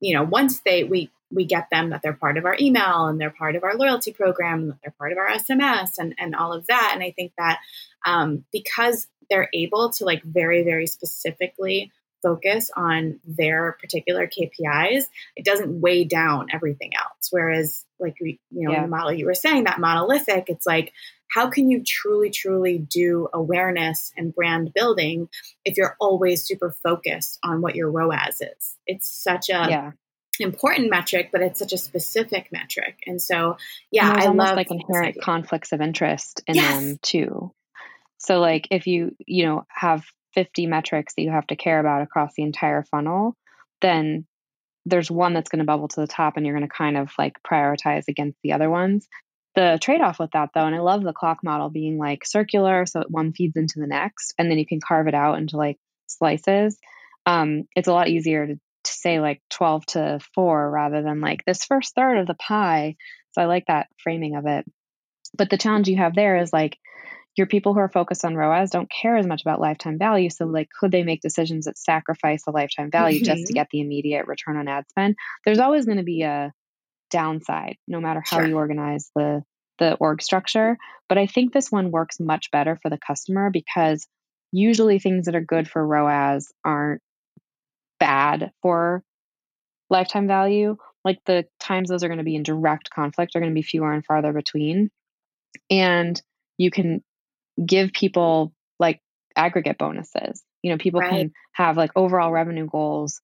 you 0.01 0.15
know, 0.15 0.23
once 0.23 0.61
they, 0.61 0.85
we, 0.85 1.11
we 1.31 1.45
get 1.45 1.69
them 1.71 1.91
that 1.91 2.03
they're 2.03 2.13
part 2.13 2.37
of 2.37 2.45
our 2.45 2.57
email 2.61 3.07
and 3.07 3.21
they're 3.21 3.31
part 3.31 3.57
of 3.57 3.65
our 3.65 3.77
loyalty 3.77 4.13
program 4.13 4.61
and 4.61 4.71
that 4.71 4.79
they're 4.83 4.95
part 4.99 5.13
of 5.13 5.19
our 5.19 5.29
SMS 5.29 5.99
and, 5.99 6.15
and 6.19 6.35
all 6.35 6.53
of 6.53 6.67
that. 6.67 6.93
And 6.95 7.03
I 7.03 7.11
think 7.11 7.33
that 7.39 7.59
um, 8.07 8.45
because 8.53 9.09
they're 9.31 9.49
able 9.55 9.91
to 9.91 10.05
like 10.05 10.23
very, 10.23 10.63
very 10.63 10.87
specifically 10.87 11.91
focus 12.23 12.71
on 12.75 13.21
their 13.27 13.77
particular 13.81 14.27
KPIs, 14.27 15.05
it 15.37 15.45
doesn't 15.45 15.81
weigh 15.81 16.05
down 16.05 16.49
everything 16.53 16.93
else. 16.97 17.29
Whereas, 17.31 17.85
like, 17.99 18.17
you 18.21 18.39
know, 18.51 18.73
yeah. 18.73 18.79
in 18.79 18.83
the 18.85 18.89
model 18.89 19.13
you 19.13 19.27
were 19.27 19.35
saying, 19.35 19.65
that 19.65 19.79
monolithic, 19.79 20.45
it's 20.49 20.67
like, 20.67 20.93
how 21.29 21.51
can 21.51 21.69
you 21.71 21.83
truly, 21.85 22.31
truly 22.31 22.79
do 22.79 23.29
awareness 23.33 24.13
and 24.17 24.35
brand 24.35 24.73
building 24.73 25.29
if 25.65 25.77
you're 25.77 25.97
always 26.01 26.45
super 26.45 26.75
focused 26.83 27.39
on 27.43 27.61
what 27.61 27.75
your 27.75 27.91
ROAS 27.91 28.41
is? 28.41 28.77
It's 28.87 29.09
such 29.09 29.49
a 29.49 29.67
yeah 29.69 29.93
important 30.41 30.91
metric, 30.91 31.31
but 31.33 31.41
it's 31.41 31.59
such 31.59 31.73
a 31.73 31.79
specific 31.79 32.49
metric. 32.53 32.99
And 33.07 33.21
so, 33.21 33.57
yeah, 33.91 34.13
I 34.17 34.29
love 34.29 34.57
like 34.57 34.71
inherent 34.71 35.21
conflicts 35.21 35.73
of 35.73 35.81
interest 35.81 36.43
in 36.47 36.57
yes. 36.57 36.75
them 36.75 36.99
too. 37.03 37.53
So, 38.19 38.41
like 38.41 38.69
if 38.71 38.87
you 38.87 39.15
you 39.27 39.47
know 39.47 39.67
have 39.69 40.05
50 40.35 40.67
metrics 40.67 41.15
that 41.15 41.23
you 41.23 41.31
have 41.31 41.47
to 41.49 41.57
care 41.57 41.79
about 41.79 42.03
across 42.03 42.33
the 42.37 42.43
entire 42.43 42.83
funnel, 42.83 43.37
then 43.81 44.27
there's 44.87 45.11
one 45.11 45.33
that's 45.33 45.49
going 45.49 45.61
to 45.61 45.65
bubble 45.65 45.89
to 45.89 46.01
the 46.01 46.07
top, 46.07 46.37
and 46.37 46.45
you're 46.45 46.57
going 46.57 46.69
to 46.69 46.75
kind 46.75 46.97
of 46.97 47.11
like 47.19 47.35
prioritize 47.43 48.05
against 48.09 48.39
the 48.43 48.53
other 48.53 48.69
ones. 48.69 49.07
The 49.55 49.79
trade 49.81 50.01
off 50.01 50.19
with 50.19 50.33
that, 50.33 50.51
though, 50.53 50.67
and 50.67 50.75
I 50.75 50.81
love 50.81 51.03
the 51.03 51.13
clock 51.13 51.39
model 51.45 51.71
being 51.71 51.97
like 51.97 52.27
circular, 52.27 52.87
so 52.87 53.05
one 53.09 53.33
feeds 53.33 53.57
into 53.57 53.79
the 53.79 53.87
next, 53.87 54.35
and 54.39 54.51
then 54.51 54.59
you 54.59 54.67
can 54.67 54.81
carve 54.81 55.07
it 55.07 55.15
out 55.15 55.39
into 55.39 55.57
like 55.57 55.79
slices. 56.07 56.77
Um, 57.25 57.65
it's 57.75 57.89
a 57.89 57.93
lot 57.93 58.09
easier 58.09 58.47
to 58.47 58.61
to 58.85 58.93
say 58.93 59.21
like 59.21 59.43
12 59.51 59.87
to 59.87 60.21
4 60.35 60.71
rather 60.71 61.03
than 61.03 61.21
like 61.21 61.45
this 61.45 61.65
first 61.65 61.95
third 61.95 62.19
of 62.19 62.27
the 62.27 62.35
pie. 62.35 62.97
So 63.33 63.43
I 63.43 63.47
like 63.47 63.67
that 63.67 63.89
framing 64.03 64.37
of 64.37 64.47
it. 64.47 64.65
But 65.37 65.51
the 65.51 65.59
challenge 65.59 65.89
you 65.89 65.97
have 65.97 66.15
there 66.15 66.37
is 66.37 66.53
like 66.53 66.79
your 67.37 67.47
people 67.47 67.75
who 67.75 67.81
are 67.81 67.89
focused 67.89 68.25
on 68.25 68.37
ROAS 68.37 68.71
don't 68.71 68.91
care 68.91 69.17
as 69.17 69.27
much 69.27 69.43
about 69.43 69.61
lifetime 69.61 69.99
value. 69.99 70.31
So, 70.31 70.47
like, 70.47 70.69
could 70.79 70.93
they 70.93 71.03
make 71.03 71.21
decisions 71.21 71.65
that 71.65 71.79
sacrifice 71.79 72.45
the 72.45 72.53
lifetime 72.53 72.91
value 72.91 73.19
mm-hmm. 73.19 73.25
just 73.25 73.47
to 73.47 73.53
mm-hmm. 73.53 73.55
get 73.55 73.69
the 73.71 73.81
immediate 73.81 74.27
return 74.29 74.57
on 74.57 74.69
ad 74.69 74.85
spend? 74.89 75.17
There's 75.45 75.59
always 75.59 75.85
going 75.85 75.99
to 75.99 76.05
be 76.05 76.23
a 76.23 76.53
downside, 77.11 77.77
no 77.89 78.01
matter 78.01 78.23
how 78.25 78.39
sure. 78.39 78.47
you 78.47 78.57
organize 78.57 79.11
the 79.17 79.43
the 79.79 79.95
org 79.95 80.23
structure. 80.23 80.79
But 81.09 81.19
I 81.19 81.27
think 81.27 81.53
this 81.53 81.73
one 81.73 81.91
works 81.91 82.21
much 82.21 82.51
better 82.53 82.79
for 82.81 82.89
the 82.89 82.99
customer 82.99 83.51
because 83.51 84.07
usually 84.53 85.01
things 85.01 85.27
that 85.27 85.35
are 85.35 85.41
good 85.41 85.69
for 85.69 85.85
ROAS 85.85 86.53
aren't 86.65 87.03
bad 87.99 88.53
for 88.63 89.03
lifetime 89.91 90.27
value, 90.27 90.77
like 91.05 91.21
the 91.27 91.47
times 91.61 91.89
those 91.89 92.03
are 92.03 92.09
going 92.09 92.19
to 92.19 92.25
be 92.25 92.37
in 92.37 92.43
direct 92.43 92.91
conflict 92.91 93.35
are 93.35 93.41
going 93.41 93.53
to 93.53 93.55
be 93.55 93.63
fewer 93.63 93.93
and 93.93 94.05
farther 94.05 94.33
between. 94.33 94.91
And 95.71 96.21
you 96.59 96.71
can 96.71 97.03
give 97.65 97.93
people 97.93 98.53
like 98.79 99.01
aggregate 99.37 99.79
bonuses. 99.79 100.43
You 100.63 100.71
know, 100.71 100.79
people 100.79 101.01
right. 101.01 101.11
can 101.11 101.33
have 101.53 101.77
like 101.77 101.91
overall 101.95 102.33
revenue 102.33 102.67
goals 102.67 103.21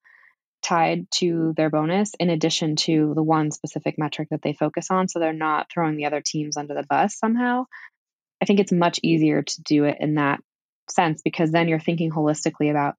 tied 0.62 1.10
to 1.10 1.54
their 1.56 1.70
bonus 1.70 2.12
in 2.20 2.28
addition 2.28 2.76
to 2.76 3.12
the 3.14 3.22
one 3.22 3.50
specific 3.50 3.98
metric 3.98 4.28
that 4.30 4.42
they 4.42 4.52
focus 4.52 4.88
on. 4.90 5.08
So 5.08 5.18
they're 5.18 5.32
not 5.32 5.68
throwing 5.72 5.96
the 5.96 6.04
other 6.04 6.22
teams 6.24 6.56
under 6.56 6.74
the 6.74 6.86
bus 6.88 7.18
somehow. 7.18 7.64
I 8.42 8.44
think 8.44 8.60
it's 8.60 8.72
much 8.72 9.00
easier 9.02 9.42
to 9.42 9.62
do 9.62 9.84
it 9.84 9.98
in 10.00 10.16
that 10.16 10.40
sense 10.90 11.22
because 11.22 11.50
then 11.50 11.68
you're 11.68 11.80
thinking 11.80 12.10
holistically 12.10 12.70
about 12.70 12.96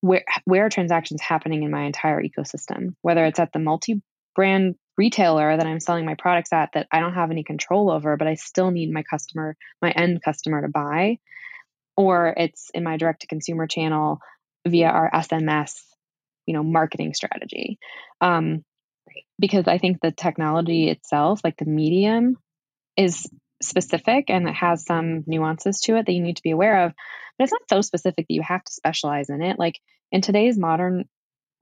where 0.00 0.24
where 0.44 0.66
are 0.66 0.70
transactions 0.70 1.20
happening 1.20 1.62
in 1.62 1.70
my 1.70 1.84
entire 1.84 2.22
ecosystem? 2.22 2.94
Whether 3.02 3.24
it's 3.24 3.38
at 3.38 3.52
the 3.52 3.58
multi 3.58 4.02
brand 4.34 4.76
retailer 4.96 5.56
that 5.56 5.66
i'm 5.66 5.80
selling 5.80 6.04
my 6.04 6.14
products 6.16 6.52
at 6.52 6.70
that 6.74 6.86
i 6.92 7.00
don't 7.00 7.14
have 7.14 7.30
any 7.30 7.42
control 7.42 7.90
over 7.90 8.16
but 8.16 8.28
i 8.28 8.34
still 8.34 8.70
need 8.70 8.92
my 8.92 9.02
customer 9.02 9.56
my 9.80 9.90
end 9.90 10.22
customer 10.22 10.62
to 10.62 10.68
buy 10.68 11.18
or 11.96 12.34
it's 12.36 12.70
in 12.74 12.84
my 12.84 12.96
direct 12.96 13.22
to 13.22 13.26
consumer 13.26 13.66
channel 13.66 14.20
via 14.66 14.88
our 14.88 15.10
sms 15.10 15.80
you 16.46 16.54
know 16.54 16.62
marketing 16.62 17.14
strategy. 17.14 17.78
Um, 18.20 18.64
because 19.38 19.66
i 19.66 19.78
think 19.78 19.98
the 20.00 20.12
technology 20.12 20.88
itself 20.88 21.40
like 21.42 21.56
the 21.56 21.64
medium 21.64 22.36
is 22.96 23.28
specific 23.62 24.30
and 24.30 24.48
it 24.48 24.54
has 24.54 24.84
some 24.84 25.24
nuances 25.26 25.80
to 25.80 25.96
it 25.96 26.06
that 26.06 26.12
you 26.12 26.22
need 26.22 26.36
to 26.36 26.42
be 26.42 26.50
aware 26.50 26.86
of, 26.86 26.92
but 27.36 27.44
it's 27.44 27.52
not 27.52 27.68
so 27.68 27.80
specific 27.80 28.26
that 28.28 28.34
you 28.34 28.42
have 28.42 28.62
to 28.64 28.72
specialize 28.72 29.28
in 29.30 29.42
it. 29.42 29.58
Like 29.58 29.78
in 30.12 30.20
today's 30.20 30.58
modern 30.58 31.08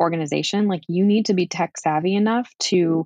organization, 0.00 0.68
like 0.68 0.82
you 0.88 1.04
need 1.04 1.26
to 1.26 1.34
be 1.34 1.46
tech 1.46 1.78
savvy 1.78 2.14
enough 2.14 2.50
to 2.64 3.04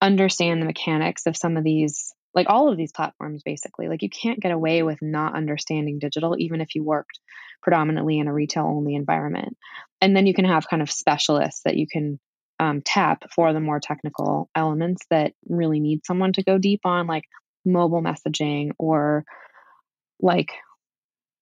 understand 0.00 0.60
the 0.60 0.66
mechanics 0.66 1.26
of 1.26 1.36
some 1.36 1.56
of 1.56 1.64
these 1.64 2.12
like 2.34 2.48
all 2.48 2.70
of 2.70 2.76
these 2.76 2.92
platforms 2.92 3.42
basically 3.44 3.88
like 3.88 4.02
you 4.02 4.08
can't 4.10 4.40
get 4.40 4.50
away 4.50 4.82
with 4.82 4.98
not 5.00 5.36
understanding 5.36 5.98
digital 6.00 6.34
even 6.38 6.60
if 6.60 6.74
you 6.74 6.82
worked 6.82 7.20
predominantly 7.62 8.18
in 8.18 8.26
a 8.26 8.32
retail 8.32 8.64
only 8.64 8.96
environment 8.96 9.56
and 10.00 10.16
then 10.16 10.26
you 10.26 10.34
can 10.34 10.44
have 10.44 10.68
kind 10.68 10.82
of 10.82 10.90
specialists 10.90 11.60
that 11.64 11.76
you 11.76 11.86
can 11.86 12.18
um, 12.58 12.82
tap 12.84 13.24
for 13.34 13.52
the 13.52 13.60
more 13.60 13.80
technical 13.80 14.50
elements 14.56 15.02
that 15.10 15.32
really 15.48 15.78
need 15.78 16.04
someone 16.04 16.32
to 16.32 16.42
go 16.42 16.58
deep 16.58 16.80
on 16.84 17.06
like 17.06 17.24
mobile 17.64 18.02
messaging 18.02 18.72
or 18.78 19.24
like 20.20 20.52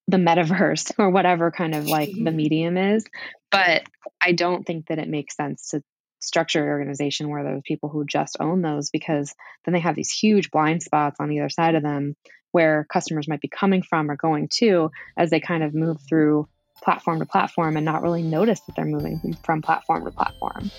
the 0.08 0.16
metaverse 0.16 0.92
or 0.98 1.10
whatever 1.10 1.50
kind 1.50 1.74
of 1.74 1.86
like 1.86 2.10
the 2.10 2.20
mm-hmm. 2.20 2.36
medium 2.36 2.76
is 2.76 3.04
but 3.50 3.82
i 4.22 4.32
don't 4.32 4.66
think 4.66 4.86
that 4.86 4.98
it 4.98 5.08
makes 5.08 5.36
sense 5.36 5.70
to 5.70 5.82
structure 6.20 6.60
your 6.60 6.72
organization 6.72 7.30
where 7.30 7.42
there's 7.42 7.62
people 7.64 7.88
who 7.88 8.04
just 8.04 8.36
own 8.40 8.60
those 8.60 8.90
because 8.90 9.34
then 9.64 9.72
they 9.72 9.80
have 9.80 9.96
these 9.96 10.10
huge 10.10 10.50
blind 10.50 10.82
spots 10.82 11.16
on 11.18 11.32
either 11.32 11.48
side 11.48 11.74
of 11.74 11.82
them 11.82 12.14
where 12.52 12.86
customers 12.92 13.28
might 13.28 13.40
be 13.40 13.48
coming 13.48 13.82
from 13.82 14.10
or 14.10 14.16
going 14.16 14.48
to 14.48 14.90
as 15.16 15.30
they 15.30 15.40
kind 15.40 15.62
of 15.62 15.74
move 15.74 15.98
through 16.08 16.46
platform 16.82 17.20
to 17.20 17.26
platform 17.26 17.76
and 17.76 17.84
not 17.84 18.02
really 18.02 18.22
notice 18.22 18.60
that 18.60 18.76
they're 18.76 18.84
moving 18.84 19.36
from 19.44 19.62
platform 19.62 20.04
to 20.04 20.10
platform. 20.10 20.70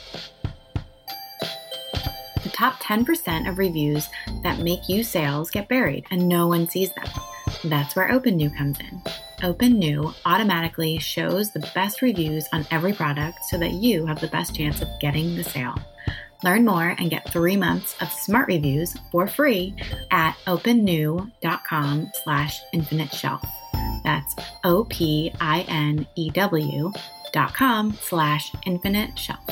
Top 2.62 2.78
10% 2.80 3.50
of 3.50 3.58
reviews 3.58 4.08
that 4.44 4.60
make 4.60 4.88
you 4.88 5.04
sales 5.04 5.50
get 5.50 5.68
buried 5.68 6.06
and 6.12 6.30
no 6.30 6.46
one 6.46 6.70
sees 6.70 6.94
them. 6.94 7.08
That's 7.64 7.96
where 7.96 8.10
Opinew 8.10 8.56
comes 8.56 8.80
in. 8.80 9.02
Opinew 9.42 10.14
automatically 10.28 11.00
shows 11.00 11.52
the 11.52 11.68
best 11.74 12.04
reviews 12.04 12.48
on 12.54 12.68
every 12.70 12.94
product 12.94 13.40
so 13.46 13.58
that 13.58 13.72
you 13.72 14.06
have 14.06 14.22
the 14.22 14.28
best 14.28 14.56
chance 14.56 14.80
of 14.80 14.90
getting 15.00 15.36
the 15.36 15.44
sale. 15.44 15.74
Learn 16.44 16.64
more 16.64 16.96
and 17.00 17.10
get 17.10 17.34
three 17.34 17.58
months 17.58 17.96
of 18.00 18.12
smart 18.12 18.48
reviews 18.48 18.96
for 19.12 19.26
free 19.26 19.74
at 20.12 20.38
opinew.com 20.46 22.12
slash 22.24 22.62
infinite 22.74 23.12
shelf. 23.12 23.44
That's 24.04 24.36
O-P-I-N-E-W 24.64 25.32
dot 27.34 27.56
com 27.56 27.98
slash 28.00 28.54
infinite 28.68 29.18
shelf. 29.18 29.50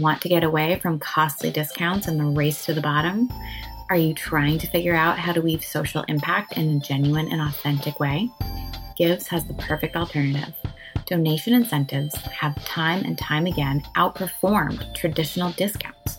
Want 0.00 0.20
to 0.22 0.28
get 0.28 0.44
away 0.44 0.78
from 0.80 0.98
costly 0.98 1.50
discounts 1.50 2.06
and 2.06 2.20
the 2.20 2.24
race 2.24 2.66
to 2.66 2.74
the 2.74 2.80
bottom? 2.80 3.32
Are 3.88 3.96
you 3.96 4.12
trying 4.14 4.58
to 4.58 4.66
figure 4.66 4.94
out 4.94 5.18
how 5.18 5.32
to 5.32 5.40
weave 5.40 5.64
social 5.64 6.02
impact 6.08 6.58
in 6.58 6.76
a 6.76 6.80
genuine 6.80 7.28
and 7.28 7.40
authentic 7.40 7.98
way? 7.98 8.28
Givz 8.98 9.26
has 9.28 9.46
the 9.46 9.54
perfect 9.54 9.96
alternative. 9.96 10.52
Donation 11.06 11.54
incentives 11.54 12.14
have 12.16 12.62
time 12.64 13.04
and 13.04 13.16
time 13.16 13.46
again 13.46 13.82
outperformed 13.96 14.94
traditional 14.94 15.52
discounts. 15.52 16.18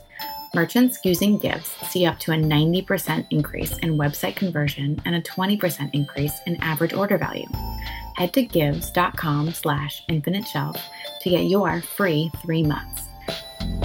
Merchants 0.56 1.00
using 1.04 1.40
Givz 1.40 1.66
see 1.90 2.06
up 2.06 2.18
to 2.20 2.32
a 2.32 2.36
90% 2.36 3.28
increase 3.30 3.78
in 3.80 3.98
website 3.98 4.36
conversion 4.36 5.00
and 5.06 5.16
a 5.16 5.22
20% 5.22 5.90
increase 5.94 6.40
in 6.48 6.56
average 6.64 6.94
order 6.94 7.18
value. 7.18 7.48
Head 8.16 8.34
to 8.34 8.46
givz.com 8.46 9.52
slash 9.52 10.04
infinite 10.08 10.48
shelf 10.48 10.82
to 11.22 11.30
get 11.30 11.46
your 11.46 11.82
free 11.82 12.32
three 12.42 12.64
months. 12.64 13.07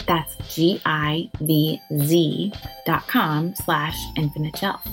That's 0.06 0.36
G-I-V-Z 0.54 2.52
dot 2.86 3.06
com 3.08 3.54
slash 3.54 3.96
infinite 4.16 4.56
shelf. 4.56 4.86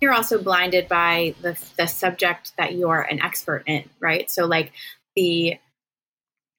you're 0.00 0.12
also 0.14 0.42
blinded 0.42 0.88
by 0.88 1.34
the, 1.42 1.56
the 1.76 1.86
subject 1.86 2.52
that 2.56 2.74
you're 2.74 3.02
an 3.02 3.20
expert 3.20 3.62
in, 3.66 3.84
right? 4.00 4.30
So 4.30 4.46
like 4.46 4.72
the 5.14 5.58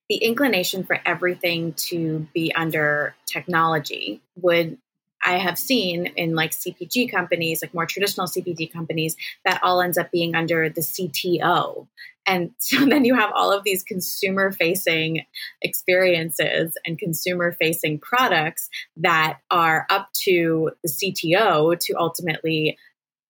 the 0.09 0.17
inclination 0.17 0.83
for 0.83 0.99
everything 1.05 1.73
to 1.73 2.27
be 2.33 2.53
under 2.53 3.15
technology 3.25 4.21
would 4.35 4.77
I 5.23 5.37
have 5.37 5.57
seen 5.57 6.07
in 6.17 6.35
like 6.35 6.51
CPG 6.51 7.09
companies, 7.09 7.61
like 7.61 7.73
more 7.73 7.85
traditional 7.85 8.27
CPG 8.27 8.73
companies, 8.73 9.15
that 9.45 9.61
all 9.63 9.81
ends 9.81 9.97
up 9.97 10.11
being 10.11 10.35
under 10.35 10.67
the 10.67 10.81
CTO. 10.81 11.87
And 12.27 12.51
so 12.57 12.85
then 12.85 13.05
you 13.05 13.15
have 13.15 13.31
all 13.33 13.51
of 13.51 13.63
these 13.63 13.83
consumer 13.83 14.51
facing 14.51 15.25
experiences 15.61 16.77
and 16.85 16.97
consumer 16.97 17.51
facing 17.51 17.99
products 17.99 18.69
that 18.97 19.39
are 19.49 19.85
up 19.89 20.09
to 20.23 20.71
the 20.83 20.89
CTO 20.89 21.77
to 21.79 21.93
ultimately 21.97 22.77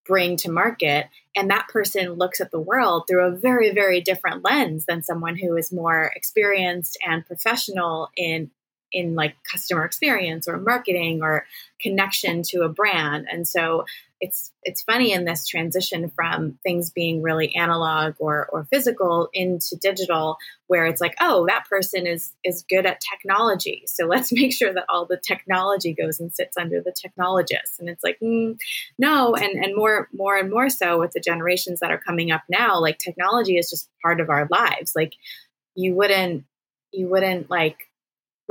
bring 0.06 0.36
to 0.36 0.52
market. 0.52 1.08
And 1.36 1.50
that 1.50 1.68
person 1.70 2.14
looks 2.14 2.42
at 2.42 2.52
the 2.52 2.60
world 2.60 3.06
through 3.08 3.26
a 3.26 3.36
very 3.36 3.72
very 3.72 4.02
different 4.02 4.44
lens 4.44 4.86
than 4.86 5.04
someone 5.04 5.38
who 5.38 5.56
is 5.56 5.72
more 5.72 6.12
experienced 6.16 6.98
and 7.06 7.26
professional 7.26 8.10
in 8.18 8.52
in 8.92 9.16
like 9.16 9.36
customer 9.50 9.86
experience 9.86 10.48
or 10.48 10.58
marketing 10.58 11.22
or 11.22 11.46
connection 11.80 12.44
to 12.44 12.64
a 12.64 12.70
brand. 12.70 13.28
And 13.32 13.48
so 13.48 13.86
it's 14.22 14.52
it's 14.64 14.84
funny 14.84 15.12
in 15.12 15.26
this 15.26 15.48
transition 15.48 16.12
from 16.16 16.60
things 16.64 16.92
being 16.92 17.24
really 17.24 17.56
analog 17.56 18.14
or 18.20 18.48
or 18.54 18.66
physical 18.72 19.30
into 19.34 19.76
digital 19.76 20.38
where 20.68 20.86
it's 20.86 21.02
like 21.02 21.16
oh 21.20 21.46
that 21.48 21.68
person 21.68 22.06
is 22.06 22.34
is 22.44 22.64
good 22.70 22.86
at 22.86 23.02
technology. 23.02 23.84
So 23.88 24.06
let's 24.06 24.32
make 24.32 24.54
sure 24.54 24.74
that 24.74 24.86
all 24.88 25.06
the 25.06 25.18
technology 25.18 25.94
goes 25.94 26.20
and 26.20 26.32
sits 26.32 26.56
under 26.56 26.82
the 26.82 26.94
technologist. 26.94 27.80
And 27.80 27.90
it's 27.90 28.04
like 28.04 28.20
mm, 28.24 28.58
no. 28.98 29.36
And 29.36 29.64
and 29.64 29.76
more 29.76 30.08
more 30.14 30.38
and 30.38 30.52
more 30.52 30.70
so 30.70 31.00
with 31.00 31.12
the 31.12 31.20
generations 31.20 31.80
that 31.80 31.92
are 31.92 31.98
coming 32.00 32.32
up 32.32 32.44
now 32.48 32.80
like 32.80 33.00
technology 33.00 33.58
is 33.58 33.70
just 33.70 33.90
part 34.04 34.22
of 34.22 34.30
our 34.30 34.48
lives. 34.52 34.94
Like 34.96 35.14
you 35.76 35.96
wouldn't 35.96 36.46
you 36.94 37.08
wouldn't 37.10 37.50
like 37.50 37.88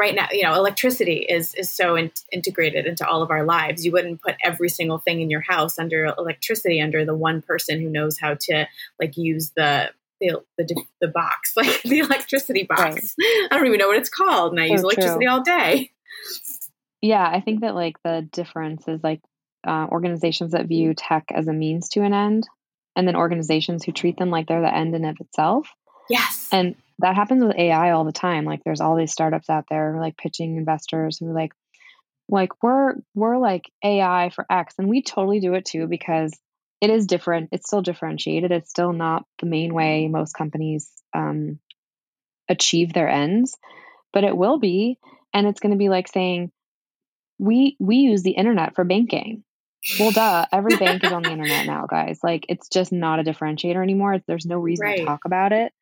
right 0.01 0.15
now, 0.15 0.27
you 0.33 0.43
know, 0.43 0.55
electricity 0.55 1.19
is 1.29 1.55
is 1.55 1.71
so 1.71 1.95
in- 1.95 2.11
integrated 2.33 2.87
into 2.87 3.07
all 3.07 3.23
of 3.23 3.31
our 3.31 3.45
lives. 3.45 3.85
You 3.85 3.93
wouldn't 3.93 4.23
put 4.23 4.35
every 4.43 4.71
single 4.71 4.99
thing 4.99 5.21
in 5.21 5.31
your 5.31 5.43
house 5.43 5.79
under 5.79 6.07
electricity 6.07 6.81
under 6.81 7.05
the 7.05 7.15
one 7.15 7.43
person 7.43 7.81
who 7.81 7.91
knows 7.91 8.19
how 8.19 8.35
to 8.35 8.67
like 8.99 9.17
use 9.17 9.51
the 9.51 9.91
the 10.21 10.43
the, 10.57 10.83
the 11.01 11.09
box, 11.09 11.53
like 11.57 11.83
the 11.83 12.01
electricity 12.01 12.65
box. 12.65 13.15
Right. 13.19 13.49
I 13.51 13.57
don't 13.57 13.67
even 13.67 13.79
know 13.79 13.89
what 13.89 13.99
it's 13.99 14.09
called, 14.09 14.53
and 14.53 14.61
I 14.61 14.69
so 14.69 14.73
use 14.73 14.83
electricity 14.83 15.27
true. 15.27 15.33
all 15.33 15.43
day. 15.43 15.93
Yeah, 17.03 17.25
I 17.25 17.41
think 17.41 17.61
that 17.61 17.75
like 17.75 17.97
the 18.03 18.27
difference 18.33 18.89
is 18.89 19.05
like 19.05 19.21
uh, 19.67 19.87
organizations 19.91 20.53
that 20.53 20.67
view 20.67 20.95
tech 20.95 21.27
as 21.35 21.47
a 21.47 21.53
means 21.53 21.91
to 21.91 22.03
an 22.03 22.15
end, 22.15 22.49
and 22.97 23.07
then 23.07 23.17
organizations 23.17 23.85
who 23.85 23.93
treat 23.93 24.17
them 24.17 24.31
like 24.31 24.49
they're 24.49 24.63
the 24.63 24.75
end 24.75 24.95
in 24.95 25.05
of 25.05 25.17
itself. 25.21 25.69
Yes. 26.09 26.49
And 26.51 26.75
that 27.01 27.17
happens 27.17 27.45
with 27.45 27.57
AI 27.57 27.91
all 27.91 28.05
the 28.05 28.13
time. 28.13 28.45
Like 28.45 28.63
there's 28.65 28.81
all 28.81 28.97
these 28.97 29.13
startups 29.13 29.51
out 29.51 29.65
there 29.69 29.97
like 30.01 30.17
pitching 30.17 30.57
investors 30.57 31.19
who 31.19 31.33
like 31.33 31.53
like 32.29 32.63
we're 32.63 32.95
we're 33.15 33.39
like 33.39 33.71
AI 33.85 34.31
for 34.35 34.47
X 34.51 34.75
and 34.79 34.89
we 34.89 35.03
totally 35.03 35.41
do 35.41 35.55
it 35.55 35.65
too 35.65 35.87
because 35.87 36.39
it 36.81 36.91
is 36.91 37.07
different. 37.07 37.51
It's 37.53 37.67
still 37.67 37.83
differentiated. 37.83 38.53
It's 38.53 38.71
still 38.71 38.93
not 38.93 39.25
the 39.41 39.47
main 39.47 39.75
way 39.75 40.09
most 40.09 40.33
companies 40.33 40.91
um, 41.15 41.59
achieve 42.49 42.93
their 42.93 43.09
ends, 43.09 43.57
but 44.13 44.25
it 44.25 44.37
will 44.37 44.59
be. 44.59 44.99
And 45.35 45.47
it's 45.47 45.61
going 45.61 45.73
to 45.73 45.79
be 45.79 45.89
like 45.89 46.09
saying, 46.09 46.51
we 47.39 47.77
we 47.79 47.97
use 47.97 48.23
the 48.23 48.33
internet 48.33 48.75
for 48.75 48.85
banking. 48.85 49.45
Well, 49.99 50.11
duh. 50.11 50.47
Every 50.53 50.77
bank 50.77 51.05
is 51.05 51.13
on 51.13 51.23
the 51.23 51.31
internet 51.33 51.67
now, 51.67 51.87
guys. 51.87 52.21
Like 52.23 52.47
it's 52.49 52.69
just 52.69 52.93
not 52.93 53.21
a 53.21 53.25
differentiator 53.25 53.83
anymore. 53.83 54.19
There's 54.27 54.47
no 54.47 54.59
reason 54.59 54.87
right. 54.87 54.99
to 54.99 55.05
talk 55.05 55.25
about 55.25 55.53
it. 55.53 55.73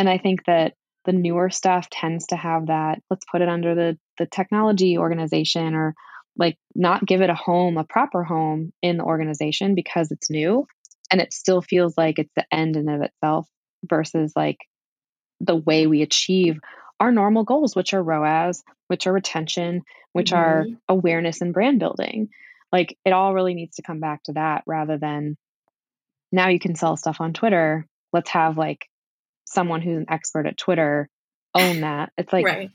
And 0.00 0.08
I 0.08 0.16
think 0.16 0.46
that 0.46 0.72
the 1.04 1.12
newer 1.12 1.50
stuff 1.50 1.90
tends 1.90 2.28
to 2.28 2.36
have 2.36 2.68
that, 2.68 3.02
let's 3.10 3.26
put 3.30 3.42
it 3.42 3.50
under 3.50 3.74
the, 3.74 3.98
the 4.16 4.24
technology 4.24 4.96
organization 4.96 5.74
or 5.74 5.94
like 6.38 6.56
not 6.74 7.04
give 7.04 7.20
it 7.20 7.28
a 7.28 7.34
home, 7.34 7.76
a 7.76 7.84
proper 7.84 8.24
home 8.24 8.72
in 8.80 8.96
the 8.96 9.04
organization 9.04 9.74
because 9.74 10.10
it's 10.10 10.30
new 10.30 10.66
and 11.12 11.20
it 11.20 11.34
still 11.34 11.60
feels 11.60 11.98
like 11.98 12.18
it's 12.18 12.32
the 12.34 12.46
end 12.50 12.76
in 12.76 12.88
of 12.88 13.02
itself 13.02 13.46
versus 13.84 14.32
like 14.34 14.56
the 15.38 15.56
way 15.56 15.86
we 15.86 16.00
achieve 16.00 16.58
our 16.98 17.12
normal 17.12 17.44
goals, 17.44 17.76
which 17.76 17.92
are 17.92 18.02
ROAS, 18.02 18.62
which 18.88 19.06
are 19.06 19.12
retention, 19.12 19.82
which 20.14 20.30
mm-hmm. 20.30 20.40
are 20.40 20.66
awareness 20.88 21.42
and 21.42 21.52
brand 21.52 21.78
building. 21.78 22.30
Like 22.72 22.96
it 23.04 23.12
all 23.12 23.34
really 23.34 23.52
needs 23.52 23.76
to 23.76 23.82
come 23.82 24.00
back 24.00 24.22
to 24.22 24.32
that 24.32 24.62
rather 24.66 24.96
than 24.96 25.36
now 26.32 26.48
you 26.48 26.58
can 26.58 26.74
sell 26.74 26.96
stuff 26.96 27.20
on 27.20 27.34
Twitter. 27.34 27.86
Let's 28.14 28.30
have 28.30 28.56
like 28.56 28.86
someone 29.50 29.82
who's 29.82 29.98
an 29.98 30.06
expert 30.08 30.46
at 30.46 30.56
Twitter 30.56 31.08
own 31.54 31.80
that. 31.82 32.12
It's 32.16 32.32
like, 32.32 32.46
right. 32.46 32.70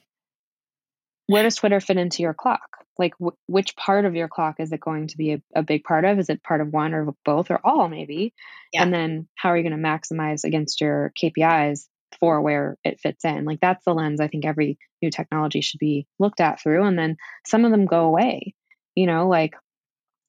where 1.28 1.44
does 1.44 1.56
Twitter 1.56 1.80
fit 1.80 1.98
into 1.98 2.24
your 2.24 2.34
clock? 2.34 2.70
Like, 2.98 3.14
which 3.48 3.76
part 3.76 4.06
of 4.06 4.16
your 4.16 4.30
clock 4.30 4.56
is 4.60 4.72
it 4.72 4.80
going 4.80 5.08
to 5.08 5.18
be 5.18 5.34
a, 5.34 5.42
a, 5.54 5.64
big 5.64 5.84
part 5.84 6.06
of? 6.06 6.18
Is 6.18 6.30
it 6.30 6.42
part 6.42 6.62
of 6.62 6.72
one 6.72 6.94
or 6.94 7.14
both 7.26 7.52
or 7.52 7.60
all, 7.62 7.90
maybe? 7.90 8.34
Yeah. 8.72 8.84
And 8.84 8.94
then 8.94 9.28
how 9.36 9.50
are 9.50 9.58
you 9.58 9.70
going 9.70 9.82
to 9.82 9.88
maximize 9.88 10.46
against 10.46 10.80
your 10.80 11.12
KPIs 11.22 11.88
for 12.20 12.42
where 12.42 12.78
it 12.84 13.00
fits 13.00 13.26
in. 13.26 13.46
Like 13.46 13.60
that's 13.60 13.84
the 13.86 13.94
lens 13.94 14.20
I 14.20 14.28
think 14.28 14.46
every 14.46 14.78
new 15.02 15.10
technology 15.10 15.62
should 15.62 15.80
be 15.80 16.08
looked 16.20 16.40
at 16.40 16.62
through. 16.62 16.86
And 16.86 16.98
then 16.98 17.18
some 17.46 17.66
of 17.66 17.72
them 17.72 17.86
go 17.86 18.06
away. 18.06 18.54
You 18.96 19.08
know, 19.08 19.28
like 19.28 19.56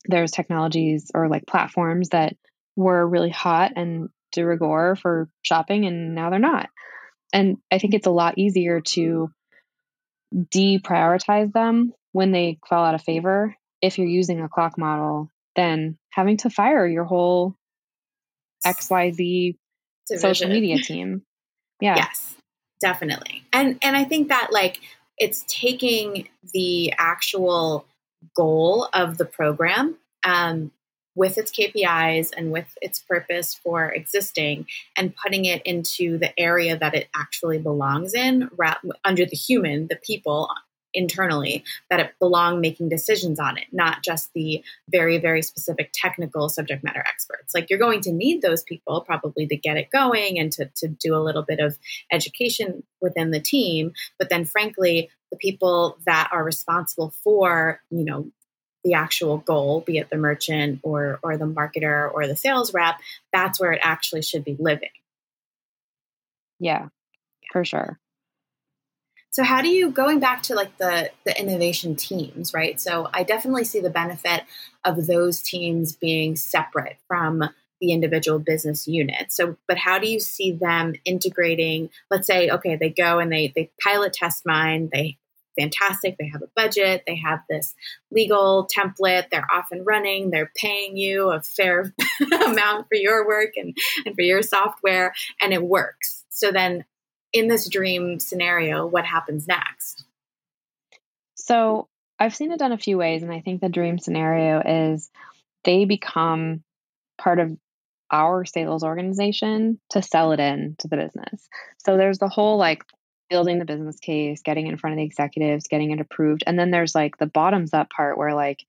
there's 0.06 0.32
technologies 0.32 1.10
or 1.14 1.28
like 1.28 1.46
platforms 1.46 2.10
that 2.10 2.36
were 2.74 3.06
really 3.06 3.30
hot 3.30 3.72
and 3.76 4.08
de 4.36 4.46
rigueur 4.46 4.94
for 4.94 5.28
shopping 5.42 5.86
and 5.86 6.14
now 6.14 6.30
they're 6.30 6.38
not. 6.38 6.68
And 7.32 7.56
I 7.72 7.78
think 7.78 7.94
it's 7.94 8.06
a 8.06 8.12
lot 8.12 8.38
easier 8.38 8.80
to 8.80 9.30
deprioritize 10.34 11.52
them 11.52 11.92
when 12.12 12.32
they 12.32 12.58
fall 12.68 12.84
out 12.84 12.94
of 12.94 13.02
favor 13.02 13.54
if 13.82 13.98
you're 13.98 14.06
using 14.06 14.40
a 14.40 14.48
clock 14.48 14.78
model 14.78 15.28
than 15.56 15.98
having 16.10 16.36
to 16.38 16.50
fire 16.50 16.86
your 16.86 17.04
whole 17.04 17.56
XYZ 18.64 19.56
Division. 20.08 20.20
social 20.20 20.48
media 20.48 20.78
team. 20.78 21.22
Yeah. 21.80 21.96
Yes, 21.96 22.36
definitely. 22.80 23.44
And 23.52 23.78
and 23.82 23.96
I 23.96 24.04
think 24.04 24.28
that 24.28 24.48
like 24.52 24.80
it's 25.18 25.44
taking 25.48 26.28
the 26.54 26.92
actual 26.98 27.86
goal 28.34 28.88
of 28.92 29.18
the 29.18 29.24
program 29.24 29.96
um, 30.24 30.70
with 31.16 31.38
its 31.38 31.50
KPIs 31.50 32.30
and 32.36 32.52
with 32.52 32.76
its 32.80 33.00
purpose 33.00 33.54
for 33.54 33.90
existing 33.90 34.66
and 34.96 35.16
putting 35.16 35.46
it 35.46 35.62
into 35.64 36.18
the 36.18 36.38
area 36.38 36.78
that 36.78 36.94
it 36.94 37.08
actually 37.16 37.58
belongs 37.58 38.14
in 38.14 38.48
under 39.04 39.24
the 39.24 39.36
human, 39.36 39.88
the 39.88 39.96
people 39.96 40.48
internally, 40.96 41.62
that 41.90 42.00
it 42.00 42.14
belong 42.18 42.60
making 42.60 42.88
decisions 42.88 43.38
on 43.38 43.58
it, 43.58 43.64
not 43.70 44.02
just 44.02 44.32
the 44.34 44.64
very, 44.88 45.18
very 45.18 45.42
specific 45.42 45.90
technical 45.92 46.48
subject 46.48 46.82
matter 46.82 47.04
experts. 47.06 47.54
Like 47.54 47.68
you're 47.68 47.78
going 47.78 48.00
to 48.02 48.12
need 48.12 48.40
those 48.40 48.62
people 48.62 49.02
probably 49.02 49.46
to 49.46 49.56
get 49.56 49.76
it 49.76 49.90
going 49.90 50.38
and 50.38 50.50
to, 50.52 50.70
to 50.76 50.88
do 50.88 51.14
a 51.14 51.20
little 51.22 51.42
bit 51.42 51.60
of 51.60 51.78
education 52.10 52.82
within 53.00 53.30
the 53.30 53.40
team. 53.40 53.92
But 54.18 54.30
then 54.30 54.46
frankly, 54.46 55.10
the 55.30 55.36
people 55.36 55.98
that 56.06 56.30
are 56.32 56.42
responsible 56.42 57.12
for, 57.22 57.80
you 57.90 58.04
know, 58.04 58.30
the 58.86 58.94
actual 58.94 59.38
goal, 59.38 59.80
be 59.80 59.98
it 59.98 60.08
the 60.10 60.16
merchant 60.16 60.78
or 60.84 61.18
or 61.20 61.36
the 61.36 61.44
marketer 61.44 62.08
or 62.10 62.28
the 62.28 62.36
sales 62.36 62.72
rep, 62.72 62.94
that's 63.32 63.58
where 63.58 63.72
it 63.72 63.80
actually 63.82 64.22
should 64.22 64.44
be 64.44 64.56
living. 64.60 64.90
Yeah, 66.60 66.88
for 67.52 67.64
sure. 67.64 67.98
So 69.32 69.42
how 69.42 69.60
do 69.60 69.68
you 69.68 69.90
going 69.90 70.20
back 70.20 70.44
to 70.44 70.54
like 70.54 70.78
the 70.78 71.10
the 71.24 71.38
innovation 71.38 71.96
teams, 71.96 72.54
right? 72.54 72.80
So 72.80 73.10
I 73.12 73.24
definitely 73.24 73.64
see 73.64 73.80
the 73.80 73.90
benefit 73.90 74.44
of 74.84 75.08
those 75.08 75.42
teams 75.42 75.96
being 75.96 76.36
separate 76.36 76.98
from 77.08 77.42
the 77.80 77.92
individual 77.92 78.38
business 78.38 78.86
units. 78.86 79.36
So 79.36 79.56
but 79.66 79.78
how 79.78 79.98
do 79.98 80.08
you 80.08 80.20
see 80.20 80.52
them 80.52 80.94
integrating, 81.04 81.90
let's 82.08 82.28
say 82.28 82.50
okay, 82.50 82.76
they 82.76 82.90
go 82.90 83.18
and 83.18 83.32
they 83.32 83.52
they 83.54 83.72
pilot 83.82 84.12
test 84.12 84.46
mine, 84.46 84.90
they 84.92 85.18
fantastic. 85.58 86.16
They 86.18 86.28
have 86.28 86.42
a 86.42 86.48
budget, 86.54 87.04
they 87.06 87.16
have 87.16 87.40
this 87.48 87.74
legal 88.10 88.68
template, 88.74 89.30
they're 89.30 89.46
off 89.50 89.66
and 89.70 89.86
running, 89.86 90.30
they're 90.30 90.52
paying 90.56 90.96
you 90.96 91.30
a 91.30 91.40
fair 91.40 91.92
amount 92.46 92.88
for 92.88 92.96
your 92.96 93.26
work 93.26 93.52
and, 93.56 93.76
and 94.04 94.14
for 94.14 94.22
your 94.22 94.42
software, 94.42 95.14
and 95.40 95.52
it 95.52 95.62
works. 95.62 96.24
So 96.30 96.52
then 96.52 96.84
in 97.32 97.48
this 97.48 97.68
dream 97.68 98.20
scenario, 98.20 98.86
what 98.86 99.04
happens 99.04 99.46
next? 99.46 100.04
So 101.34 101.88
I've 102.18 102.34
seen 102.34 102.52
it 102.52 102.58
done 102.58 102.72
a 102.72 102.78
few 102.78 102.98
ways, 102.98 103.22
and 103.22 103.32
I 103.32 103.40
think 103.40 103.60
the 103.60 103.68
dream 103.68 103.98
scenario 103.98 104.62
is 104.64 105.10
they 105.64 105.84
become 105.84 106.62
part 107.18 107.38
of 107.38 107.56
our 108.10 108.44
sales 108.44 108.84
organization 108.84 109.80
to 109.90 110.02
sell 110.02 110.32
it 110.32 110.40
in 110.40 110.76
to 110.78 110.88
the 110.88 110.96
business. 110.96 111.48
So 111.78 111.96
there's 111.96 112.18
the 112.18 112.28
whole 112.28 112.56
like 112.56 112.84
building 113.28 113.58
the 113.58 113.64
business 113.64 113.98
case, 113.98 114.42
getting 114.42 114.66
in 114.66 114.76
front 114.76 114.94
of 114.94 114.98
the 114.98 115.04
executives, 115.04 115.68
getting 115.68 115.90
it 115.90 116.00
approved. 116.00 116.44
And 116.46 116.58
then 116.58 116.70
there's 116.70 116.94
like 116.94 117.18
the 117.18 117.26
bottoms 117.26 117.74
up 117.74 117.90
part 117.90 118.18
where 118.18 118.34
like 118.34 118.64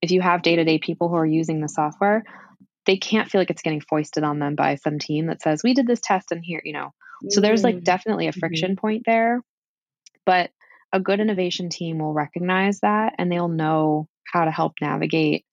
if 0.00 0.10
you 0.10 0.20
have 0.20 0.42
day-to-day 0.42 0.78
people 0.78 1.08
who 1.08 1.16
are 1.16 1.26
using 1.26 1.60
the 1.60 1.68
software, 1.68 2.24
they 2.86 2.96
can't 2.96 3.30
feel 3.30 3.40
like 3.40 3.50
it's 3.50 3.62
getting 3.62 3.80
foisted 3.80 4.24
on 4.24 4.38
them 4.38 4.54
by 4.54 4.76
some 4.76 4.98
team 4.98 5.26
that 5.26 5.42
says, 5.42 5.62
"We 5.62 5.74
did 5.74 5.86
this 5.86 6.00
test 6.02 6.32
and 6.32 6.42
here, 6.42 6.62
you 6.64 6.72
know." 6.72 6.92
So 7.28 7.40
there's 7.40 7.64
like 7.64 7.76
mm-hmm. 7.76 7.84
definitely 7.84 8.28
a 8.28 8.32
friction 8.32 8.72
mm-hmm. 8.72 8.80
point 8.80 9.02
there. 9.04 9.42
But 10.24 10.50
a 10.92 11.00
good 11.00 11.20
innovation 11.20 11.68
team 11.68 11.98
will 11.98 12.12
recognize 12.12 12.80
that 12.80 13.14
and 13.18 13.30
they'll 13.30 13.48
know 13.48 14.08
how 14.32 14.44
to 14.44 14.50
help 14.50 14.74
navigate 14.80 15.44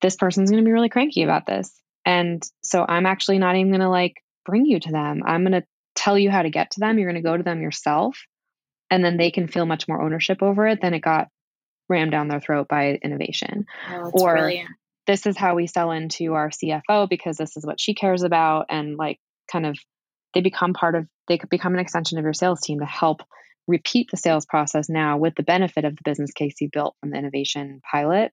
this 0.00 0.16
person's 0.16 0.50
going 0.50 0.62
to 0.62 0.66
be 0.66 0.72
really 0.72 0.88
cranky 0.88 1.22
about 1.22 1.46
this. 1.46 1.72
And 2.04 2.42
so 2.62 2.84
I'm 2.88 3.06
actually 3.06 3.38
not 3.38 3.56
even 3.56 3.70
going 3.70 3.80
to 3.80 3.88
like 3.88 4.14
bring 4.46 4.64
you 4.64 4.80
to 4.80 4.92
them. 4.92 5.22
I'm 5.26 5.42
going 5.42 5.60
to 5.60 5.66
tell 5.98 6.18
you 6.18 6.30
how 6.30 6.42
to 6.42 6.50
get 6.50 6.72
to 6.72 6.80
them. 6.80 6.98
You're 6.98 7.10
going 7.10 7.22
to 7.22 7.28
go 7.28 7.36
to 7.36 7.42
them 7.42 7.60
yourself. 7.60 8.18
And 8.90 9.04
then 9.04 9.16
they 9.16 9.30
can 9.30 9.48
feel 9.48 9.66
much 9.66 9.88
more 9.88 10.00
ownership 10.00 10.42
over 10.42 10.66
it 10.66 10.80
than 10.80 10.94
it 10.94 11.00
got 11.00 11.28
rammed 11.88 12.12
down 12.12 12.28
their 12.28 12.40
throat 12.40 12.68
by 12.68 12.98
innovation. 13.02 13.66
Oh, 13.90 14.10
or 14.12 14.36
brilliant. 14.36 14.70
this 15.06 15.26
is 15.26 15.36
how 15.36 15.54
we 15.54 15.66
sell 15.66 15.90
into 15.90 16.34
our 16.34 16.50
CFO 16.50 17.08
because 17.08 17.36
this 17.36 17.56
is 17.56 17.66
what 17.66 17.80
she 17.80 17.94
cares 17.94 18.22
about. 18.22 18.66
And 18.70 18.96
like 18.96 19.18
kind 19.50 19.66
of 19.66 19.78
they 20.34 20.40
become 20.40 20.72
part 20.72 20.94
of, 20.94 21.06
they 21.26 21.38
could 21.38 21.50
become 21.50 21.74
an 21.74 21.80
extension 21.80 22.18
of 22.18 22.24
your 22.24 22.34
sales 22.34 22.60
team 22.60 22.80
to 22.80 22.86
help 22.86 23.22
repeat 23.66 24.08
the 24.10 24.16
sales 24.16 24.46
process 24.46 24.88
now 24.88 25.18
with 25.18 25.34
the 25.34 25.42
benefit 25.42 25.84
of 25.84 25.96
the 25.96 26.02
business 26.04 26.32
case 26.32 26.54
you 26.60 26.68
built 26.72 26.94
from 27.00 27.10
the 27.10 27.18
innovation 27.18 27.80
pilot. 27.90 28.32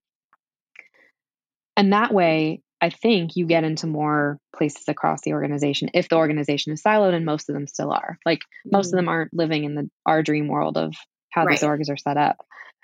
And 1.76 1.92
that 1.92 2.14
way, 2.14 2.62
I 2.82 2.90
think 2.90 3.36
you 3.36 3.46
get 3.46 3.64
into 3.64 3.88
more 3.88 4.38
places 4.56 4.84
across 4.88 5.22
the 5.22 5.34
organization 5.34 5.90
if 5.94 6.10
the 6.10 6.18
organization 6.18 6.74
is 6.74 6.84
siloed, 6.84 7.14
and 7.14 7.26
most 7.26 7.50
of 7.50 7.54
them 7.54 7.68
still 7.68 7.92
are. 7.92 8.18
Like 8.26 8.42
most 8.66 8.88
mm-hmm. 8.88 8.96
of 8.96 8.98
them 8.98 9.10
aren't 9.10 9.34
living 9.34 9.64
in 9.64 9.76
the 9.76 9.90
our 10.06 10.22
dream 10.22 10.48
world 10.48 10.78
of 10.78 10.94
how 11.32 11.46
right. 11.46 11.52
these 11.52 11.68
orgs 11.68 11.90
are 11.90 11.98
set 11.98 12.18
up. 12.18 12.38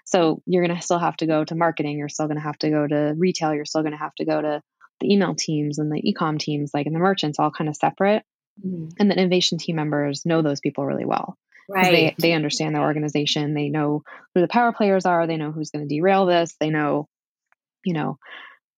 So 0.05 0.41
you're 0.45 0.65
going 0.65 0.75
to 0.75 0.83
still 0.83 0.99
have 0.99 1.15
to 1.17 1.27
go 1.27 1.45
to 1.45 1.55
marketing. 1.55 1.97
You're 1.97 2.09
still 2.09 2.27
going 2.27 2.37
to 2.37 2.43
have 2.43 2.57
to 2.59 2.69
go 2.69 2.85
to 2.85 3.13
retail. 3.17 3.53
You're 3.53 3.65
still 3.65 3.81
going 3.81 3.93
to 3.93 3.97
have 3.97 4.15
to 4.15 4.25
go 4.25 4.41
to 4.41 4.61
the 4.99 5.13
email 5.13 5.35
teams 5.35 5.79
and 5.79 5.91
the 5.91 6.01
ecom 6.01 6.37
teams, 6.39 6.71
like 6.73 6.85
and 6.85 6.95
the 6.95 6.99
merchants, 6.99 7.39
all 7.39 7.51
kind 7.51 7.69
of 7.69 7.75
separate. 7.75 8.23
Mm-hmm. 8.65 8.89
And 8.99 9.09
the 9.09 9.17
innovation 9.17 9.57
team 9.57 9.77
members 9.77 10.25
know 10.25 10.41
those 10.41 10.59
people 10.59 10.85
really 10.85 11.05
well. 11.05 11.37
Right. 11.69 11.91
They 11.91 12.15
they 12.19 12.33
understand 12.33 12.75
their 12.75 12.81
organization. 12.81 13.53
They 13.53 13.69
know 13.69 14.03
who 14.33 14.41
the 14.41 14.47
power 14.47 14.73
players 14.73 15.05
are. 15.05 15.27
They 15.27 15.37
know 15.37 15.51
who's 15.51 15.69
going 15.71 15.87
to 15.87 15.93
derail 15.93 16.25
this. 16.25 16.55
They 16.59 16.69
know, 16.69 17.07
you 17.85 17.93
know, 17.93 18.17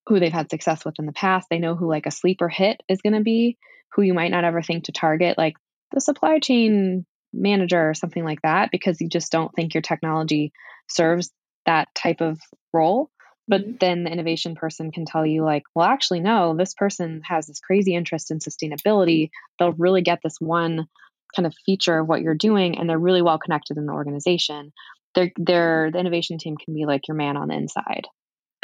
who 0.07 0.19
they've 0.19 0.31
had 0.31 0.49
success 0.49 0.83
with 0.83 0.99
in 0.99 1.05
the 1.05 1.13
past. 1.13 1.47
They 1.49 1.59
know 1.59 1.75
who 1.75 1.87
like 1.87 2.05
a 2.05 2.11
sleeper 2.11 2.49
hit 2.49 2.81
is 2.89 3.01
going 3.01 3.13
to 3.13 3.21
be, 3.21 3.57
who 3.93 4.01
you 4.01 4.13
might 4.13 4.31
not 4.31 4.43
ever 4.43 4.61
think 4.61 4.85
to 4.85 4.91
target, 4.91 5.37
like 5.37 5.55
the 5.91 6.01
supply 6.01 6.39
chain 6.39 7.05
manager 7.33 7.89
or 7.89 7.93
something 7.93 8.23
like 8.23 8.41
that, 8.43 8.69
because 8.71 9.01
you 9.01 9.09
just 9.09 9.31
don't 9.31 9.53
think 9.55 9.73
your 9.73 9.81
technology 9.81 10.51
serves 10.89 11.31
that 11.65 11.87
type 11.95 12.21
of 12.21 12.39
role. 12.73 13.09
But 13.47 13.61
mm-hmm. 13.61 13.75
then 13.79 14.03
the 14.03 14.11
innovation 14.11 14.55
person 14.55 14.91
can 14.91 15.05
tell 15.05 15.25
you, 15.25 15.43
like, 15.43 15.63
well, 15.75 15.85
actually, 15.85 16.21
no, 16.21 16.55
this 16.55 16.73
person 16.73 17.21
has 17.25 17.47
this 17.47 17.59
crazy 17.59 17.93
interest 17.93 18.31
in 18.31 18.39
sustainability. 18.39 19.29
They'll 19.59 19.73
really 19.73 20.01
get 20.01 20.19
this 20.23 20.37
one 20.39 20.87
kind 21.35 21.45
of 21.45 21.53
feature 21.65 21.99
of 21.99 22.07
what 22.07 22.21
you're 22.21 22.35
doing, 22.35 22.77
and 22.77 22.89
they're 22.89 22.97
really 22.97 23.21
well 23.21 23.39
connected 23.39 23.77
in 23.77 23.85
the 23.85 23.93
organization. 23.93 24.71
They're, 25.13 25.31
they're, 25.35 25.91
the 25.91 25.99
innovation 25.99 26.37
team 26.37 26.55
can 26.57 26.73
be 26.73 26.85
like 26.85 27.07
your 27.07 27.17
man 27.17 27.35
on 27.35 27.49
the 27.49 27.55
inside. 27.55 28.07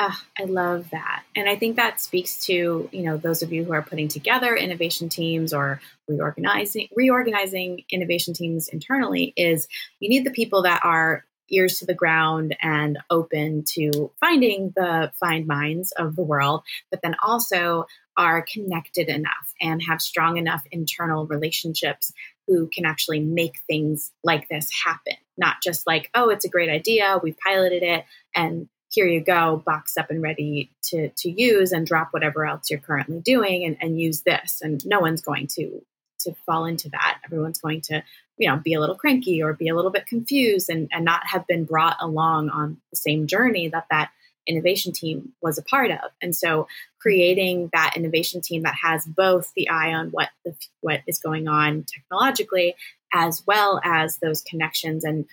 Oh, 0.02 0.18
I 0.40 0.46
love 0.46 0.92
that. 0.92 1.24
And 1.36 1.50
I 1.50 1.58
think 1.58 1.76
that 1.76 2.00
speaks 2.00 2.46
to, 2.46 2.90
you 2.90 3.04
know, 3.04 3.18
those 3.18 3.44
of 3.44 3.52
you 3.52 3.66
who 3.66 3.74
are 3.74 3.82
putting 3.82 4.08
together 4.08 4.56
innovation 4.56 5.10
teams 5.10 5.54
or 5.54 5.82
reorganizing 6.08 6.88
reorganizing 6.96 7.84
innovation 7.92 8.34
teams 8.34 8.70
internally 8.70 9.34
is 9.36 9.68
you 10.00 10.08
need 10.08 10.26
the 10.26 10.32
people 10.32 10.64
that 10.64 10.86
are 10.86 11.26
ears 11.52 11.80
to 11.80 11.86
the 11.86 11.94
ground 11.94 12.56
and 12.62 12.98
open 13.10 13.66
to 13.74 14.10
finding 14.22 14.72
the 14.74 15.12
FindMines 15.22 15.90
of 15.98 16.16
the 16.16 16.24
world, 16.24 16.64
but 16.92 17.02
then 17.02 17.16
also 17.22 17.86
are 18.16 18.42
connected 18.42 19.10
enough 19.10 19.54
and 19.60 19.82
have 19.84 20.02
strong 20.02 20.38
enough 20.38 20.64
internal 20.72 21.26
relationships 21.26 22.14
who 22.48 22.70
can 22.74 22.86
actually 22.86 23.20
make 23.20 23.60
things 23.68 24.12
like 24.24 24.48
this 24.48 24.70
happen. 24.86 25.16
Not 25.38 25.58
just 25.62 25.86
like, 25.86 26.10
oh, 26.16 26.30
it's 26.30 26.46
a 26.46 26.50
great 26.50 26.70
idea, 26.70 27.20
we 27.22 27.36
piloted 27.46 27.84
it, 27.84 28.06
and 28.34 28.70
here 28.90 29.08
you 29.08 29.22
go, 29.22 29.62
box 29.66 29.98
up 29.98 30.10
and 30.10 30.22
ready 30.22 30.72
to, 30.84 31.10
to 31.10 31.30
use 31.30 31.72
and 31.72 31.86
drop 31.86 32.10
whatever 32.12 32.46
else 32.46 32.70
you're 32.70 32.80
currently 32.80 33.20
doing 33.20 33.64
and, 33.64 33.78
and 33.82 34.00
use 34.00 34.22
this. 34.22 34.60
And 34.62 34.86
no 34.86 35.00
one's 35.00 35.22
going 35.22 35.48
to 35.56 35.82
to 36.22 36.34
fall 36.46 36.66
into 36.66 36.90
that. 36.90 37.20
Everyone's 37.24 37.60
going 37.60 37.82
to, 37.82 38.04
you 38.38 38.50
know, 38.50 38.58
be 38.58 38.74
a 38.74 38.80
little 38.80 38.96
cranky 38.96 39.42
or 39.42 39.54
be 39.54 39.70
a 39.70 39.76
little 39.76 39.92
bit 39.92 40.06
confused 40.06 40.70
and, 40.70 40.90
and 40.92 41.06
not 41.06 41.22
have 41.28 41.48
been 41.48 41.64
brought 41.64 41.96
along 42.02 42.50
on 42.50 42.78
the 42.92 42.98
same 42.98 43.26
journey 43.26 43.70
that 43.70 43.86
that 43.90 44.12
innovation 44.46 44.92
team 44.92 45.32
was 45.42 45.58
a 45.58 45.64
part 45.64 45.92
of. 45.92 46.12
And 46.22 46.36
so 46.36 46.68
creating 47.00 47.70
that 47.72 47.94
innovation 47.96 48.42
team 48.42 48.64
that 48.64 48.76
has 48.82 49.06
both 49.06 49.54
the 49.56 49.70
eye 49.70 49.94
on 49.94 50.10
what 50.10 50.30
the, 50.44 50.54
what 50.82 51.02
is 51.08 51.20
going 51.20 51.48
on 51.48 51.84
technologically 51.84 52.76
as 53.14 53.44
well 53.46 53.80
as 53.84 54.18
those 54.18 54.42
connections 54.42 55.04
and 55.04 55.26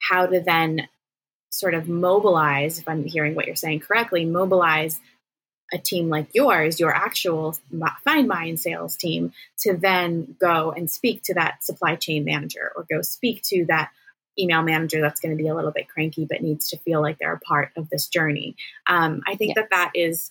how 0.00 0.26
to 0.26 0.40
then 0.40 0.88
sort 1.58 1.74
of 1.74 1.88
mobilize, 1.88 2.78
if 2.78 2.88
I'm 2.88 3.04
hearing 3.04 3.34
what 3.34 3.46
you're 3.46 3.56
saying 3.56 3.80
correctly, 3.80 4.24
mobilize 4.24 5.00
a 5.72 5.78
team 5.78 6.08
like 6.08 6.28
yours, 6.32 6.78
your 6.78 6.94
actual 6.94 7.56
FindMine 8.06 8.58
sales 8.58 8.96
team, 8.96 9.32
to 9.60 9.76
then 9.76 10.36
go 10.40 10.72
and 10.72 10.90
speak 10.90 11.22
to 11.24 11.34
that 11.34 11.64
supply 11.64 11.96
chain 11.96 12.24
manager 12.24 12.72
or 12.76 12.86
go 12.88 13.02
speak 13.02 13.42
to 13.42 13.64
that 13.66 13.90
email 14.38 14.62
manager 14.62 15.00
that's 15.00 15.20
going 15.20 15.36
to 15.36 15.42
be 15.42 15.48
a 15.48 15.54
little 15.54 15.72
bit 15.72 15.88
cranky 15.88 16.26
but 16.28 16.42
needs 16.42 16.68
to 16.68 16.76
feel 16.78 17.00
like 17.00 17.18
they're 17.18 17.32
a 17.32 17.40
part 17.40 17.72
of 17.76 17.88
this 17.90 18.06
journey. 18.06 18.54
Um, 18.86 19.22
I 19.26 19.34
think 19.34 19.56
yeah. 19.56 19.62
that 19.62 19.70
that 19.70 19.90
is 19.94 20.30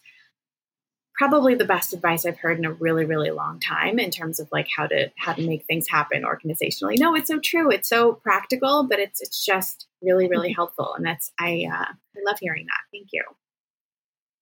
probably 1.18 1.56
the 1.56 1.66
best 1.66 1.94
advice 1.94 2.26
I've 2.26 2.38
heard 2.38 2.58
in 2.58 2.66
a 2.66 2.74
really, 2.74 3.06
really 3.06 3.32
long 3.32 3.60
time 3.60 4.00
in 4.00 4.12
terms 4.12 4.40
of 4.40 4.50
like 4.52 4.68
how 4.76 4.88
to 4.88 5.12
how 5.18 5.34
to 5.34 5.46
make 5.46 5.66
things 5.66 5.88
happen 5.88 6.24
organizationally. 6.24 6.98
No, 7.00 7.16
it's 7.16 7.28
so 7.28 7.40
true. 7.40 7.72
It's 7.72 7.90
so 7.90 8.14
practical, 8.14 8.88
but 8.88 9.00
it's 9.00 9.22
it's 9.22 9.44
just 9.44 9.88
really, 10.02 10.28
really 10.28 10.50
mm-hmm. 10.50 10.56
helpful. 10.56 10.94
And 10.96 11.06
that's 11.06 11.32
I 11.40 11.68
uh, 11.72 11.86
I 11.86 12.20
love 12.26 12.38
hearing 12.40 12.66
that. 12.66 12.82
Thank 12.92 13.10
you. 13.14 13.24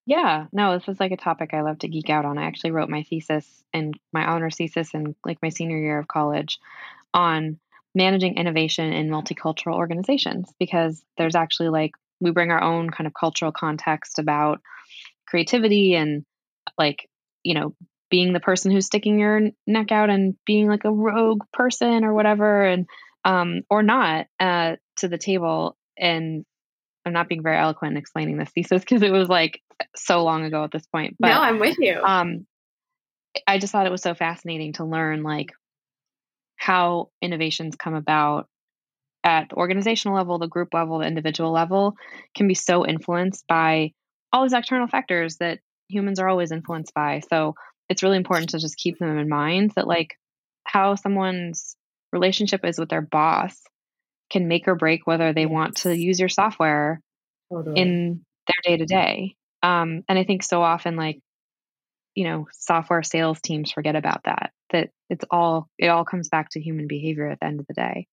Yeah, 0.05 0.47
no, 0.51 0.78
this 0.78 0.89
is 0.89 0.99
like 0.99 1.13
a 1.13 1.17
topic 1.17 1.53
I 1.53 1.61
love 1.61 1.80
to 1.80 1.88
geek 1.88 2.09
out 2.09 2.26
on. 2.26 2.38
I 2.38 2.43
actually 2.43 2.71
wrote 2.71 2.89
my 2.89 3.03
thesis 3.03 3.63
and 3.74 3.97
my 4.11 4.26
honors 4.26 4.57
thesis 4.57 4.93
in 4.93 5.15
like 5.26 5.38
my 5.41 5.49
senior 5.49 5.78
year 5.78 5.97
of 5.97 6.09
college 6.09 6.59
on 7.13 7.57
managing 7.95 8.36
innovation 8.36 8.91
in 8.91 9.09
multicultural 9.09 9.76
organizations 9.76 10.51
because 10.59 11.05
there's 11.17 11.36
actually 11.36 11.69
like 11.69 11.91
we 12.19 12.32
bring 12.32 12.51
our 12.51 12.61
own 12.61 12.89
kind 12.89 13.07
of 13.07 13.13
cultural 13.13 13.51
context 13.51 14.19
about 14.19 14.61
creativity 15.28 15.95
and 15.95 16.26
like 16.78 17.07
you 17.43 17.53
know 17.53 17.76
being 18.09 18.34
the 18.34 18.39
person 18.39 18.71
who's 18.71 18.86
sticking 18.86 19.19
your 19.19 19.41
neck 19.65 19.91
out 19.91 20.09
and 20.09 20.36
being 20.45 20.67
like 20.67 20.86
a 20.86 20.91
rogue 20.91 21.41
person 21.51 22.03
or 22.03 22.13
whatever 22.13 22.63
and 22.63 22.88
um 23.26 23.61
or 23.69 23.82
not 23.82 24.28
uh 24.39 24.76
to 24.97 25.07
the 25.07 25.17
table 25.17 25.76
and 25.97 26.45
i'm 27.05 27.13
not 27.13 27.28
being 27.28 27.43
very 27.43 27.57
eloquent 27.57 27.93
in 27.93 27.97
explaining 27.97 28.38
this 28.38 28.51
thesis 28.51 28.82
because 28.82 29.01
it 29.01 29.11
was 29.11 29.30
like 29.30 29.61
so 29.95 30.24
long 30.24 30.43
ago 30.43 30.63
at 30.63 30.71
this 30.71 30.86
point 30.88 31.15
but 31.19 31.30
no 31.30 31.41
i'm 31.41 31.59
with 31.59 31.78
you. 31.80 31.99
um 32.03 32.45
i 33.47 33.57
just 33.57 33.71
thought 33.71 33.88
it 33.88 33.91
was 33.91 34.01
so 34.01 34.13
fascinating 34.13 34.74
to 34.74 34.86
learn 34.86 35.24
like 35.24 35.51
how 36.55 37.09
innovations 37.21 37.76
come 37.76 37.95
about 37.95 38.47
at 39.24 39.49
the 39.49 39.55
organizational 39.55 40.17
level 40.17 40.38
the 40.38 40.47
group 40.47 40.74
level 40.74 40.99
the 40.99 41.07
individual 41.07 41.51
level 41.51 41.95
can 42.36 42.47
be 42.47 42.53
so 42.53 42.86
influenced 42.86 43.45
by 43.47 43.91
all 44.32 44.43
these 44.43 44.53
external 44.53 44.88
factors 44.88 45.38
that 45.38 45.59
humans 45.89 46.19
are 46.19 46.27
always 46.27 46.51
influenced 46.51 46.93
by. 46.93 47.21
So 47.29 47.55
it's 47.89 48.03
really 48.03 48.17
important 48.17 48.49
to 48.51 48.59
just 48.59 48.77
keep 48.77 48.97
them 48.99 49.17
in 49.17 49.29
mind 49.29 49.71
that 49.75 49.88
like 49.88 50.17
how 50.63 50.95
someone's 50.95 51.75
relationship 52.11 52.65
is 52.65 52.79
with 52.79 52.89
their 52.89 53.01
boss 53.01 53.59
can 54.29 54.47
make 54.47 54.67
or 54.67 54.75
break 54.75 55.05
whether 55.05 55.34
they 55.34 55.45
want 55.45 55.77
to 55.77 55.95
use 55.95 56.19
your 56.19 56.29
software 56.29 57.01
totally. 57.51 57.79
in 57.79 58.25
their 58.47 58.71
day 58.71 58.77
to 58.77 58.86
day. 58.86 59.36
And 59.61 60.03
I 60.09 60.23
think 60.23 60.43
so 60.43 60.61
often 60.61 60.95
like 60.95 61.19
you 62.15 62.25
know 62.25 62.47
software 62.51 63.03
sales 63.03 63.39
teams 63.41 63.71
forget 63.71 63.95
about 63.95 64.23
that 64.25 64.51
that 64.71 64.89
it's 65.09 65.25
all 65.31 65.69
it 65.77 65.88
all 65.88 66.05
comes 66.05 66.29
back 66.29 66.49
to 66.51 66.61
human 66.61 66.88
behavior 66.88 67.27
at 67.27 67.39
the 67.39 67.45
end 67.45 67.59
of 67.59 67.67
the 67.67 67.73
day 67.73 68.07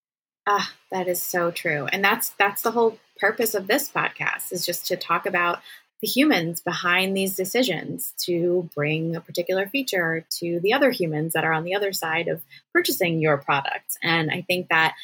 ah 0.47 0.73
that 0.91 1.09
is 1.09 1.21
so 1.21 1.51
true 1.51 1.87
and 1.93 2.03
that's 2.03 2.31
that's 2.39 2.63
the 2.63 2.71
whole 2.71 2.99
purpose 3.19 3.55
of 3.55 3.67
this 3.67 3.91
podcast 3.91 4.53
is 4.53 4.65
just 4.65 4.87
to 4.87 4.97
talk 4.97 5.27
about 5.27 5.61
the 6.03 6.09
humans 6.09 6.61
behind 6.61 7.17
these 7.17 7.37
decisions 7.37 8.15
to 8.25 8.69
bring 8.75 9.17
a 9.17 9.21
particular 9.21 9.67
feature 9.67 10.25
to 10.39 10.61
the 10.61 10.73
other 10.73 10.91
humans 10.91 11.35
that 11.35 11.45
are 11.45 11.53
on 11.53 11.65
the 11.65 11.75
other 11.75 11.93
side 11.93 12.29
of 12.29 12.43
purchasing 12.73 13.21
your 13.21 13.37
product. 13.37 13.99
And 14.03 14.31
I 14.31 14.43
think 14.43 14.69
that 14.69 14.95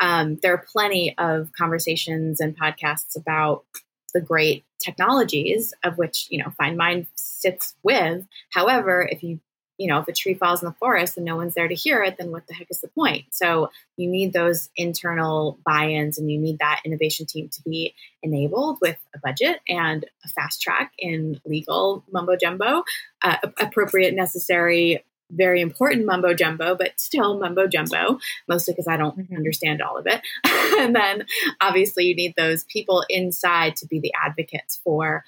um, 0.00 0.38
there 0.42 0.54
are 0.54 0.64
plenty 0.72 1.14
of 1.16 1.50
conversations 1.56 2.40
and 2.40 2.58
podcasts 2.58 3.16
about 3.16 3.64
the 4.12 4.20
great 4.20 4.64
technologies 4.78 5.72
of 5.84 5.96
which 5.96 6.26
you 6.30 6.38
know 6.38 6.52
FindMine 6.60 7.06
sits 7.14 7.74
with. 7.82 8.26
However, 8.50 9.08
if 9.10 9.22
you 9.22 9.40
you 9.82 9.88
know, 9.88 9.98
if 9.98 10.06
a 10.06 10.12
tree 10.12 10.34
falls 10.34 10.62
in 10.62 10.68
the 10.68 10.74
forest 10.74 11.16
and 11.16 11.26
no 11.26 11.34
one's 11.34 11.54
there 11.54 11.66
to 11.66 11.74
hear 11.74 12.04
it, 12.04 12.16
then 12.16 12.30
what 12.30 12.46
the 12.46 12.54
heck 12.54 12.68
is 12.70 12.80
the 12.80 12.86
point? 12.86 13.24
So 13.30 13.72
you 13.96 14.08
need 14.08 14.32
those 14.32 14.70
internal 14.76 15.58
buy-ins 15.66 16.18
and 16.18 16.30
you 16.30 16.38
need 16.38 16.60
that 16.60 16.82
innovation 16.84 17.26
team 17.26 17.48
to 17.48 17.62
be 17.62 17.92
enabled 18.22 18.78
with 18.80 18.96
a 19.12 19.18
budget 19.18 19.58
and 19.68 20.04
a 20.24 20.28
fast 20.28 20.62
track 20.62 20.92
in 21.00 21.40
legal 21.44 22.04
mumbo 22.12 22.36
jumbo, 22.36 22.84
uh, 23.24 23.38
appropriate, 23.58 24.14
necessary, 24.14 25.04
very 25.32 25.60
important 25.60 26.06
mumbo 26.06 26.32
jumbo, 26.32 26.76
but 26.76 27.00
still 27.00 27.40
mumbo 27.40 27.66
jumbo, 27.66 28.20
mostly 28.48 28.74
because 28.74 28.86
I 28.86 28.96
don't 28.96 29.18
mm-hmm. 29.18 29.34
understand 29.34 29.82
all 29.82 29.98
of 29.98 30.06
it. 30.06 30.20
and 30.78 30.94
then 30.94 31.26
obviously 31.60 32.04
you 32.04 32.14
need 32.14 32.34
those 32.36 32.62
people 32.64 33.04
inside 33.08 33.74
to 33.76 33.86
be 33.88 33.98
the 33.98 34.12
advocates 34.14 34.80
for 34.84 35.24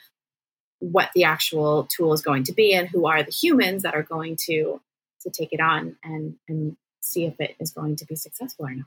what 0.92 1.10
the 1.14 1.24
actual 1.24 1.84
tool 1.84 2.12
is 2.12 2.22
going 2.22 2.44
to 2.44 2.52
be 2.52 2.74
and 2.74 2.88
who 2.88 3.06
are 3.06 3.22
the 3.22 3.30
humans 3.30 3.82
that 3.82 3.94
are 3.94 4.02
going 4.02 4.36
to 4.46 4.80
to 5.22 5.30
take 5.30 5.52
it 5.52 5.60
on 5.60 5.96
and 6.04 6.36
and 6.48 6.76
see 7.00 7.24
if 7.24 7.40
it 7.40 7.56
is 7.58 7.72
going 7.72 7.96
to 7.96 8.06
be 8.06 8.16
successful 8.16 8.66
or 8.66 8.74
not. 8.74 8.86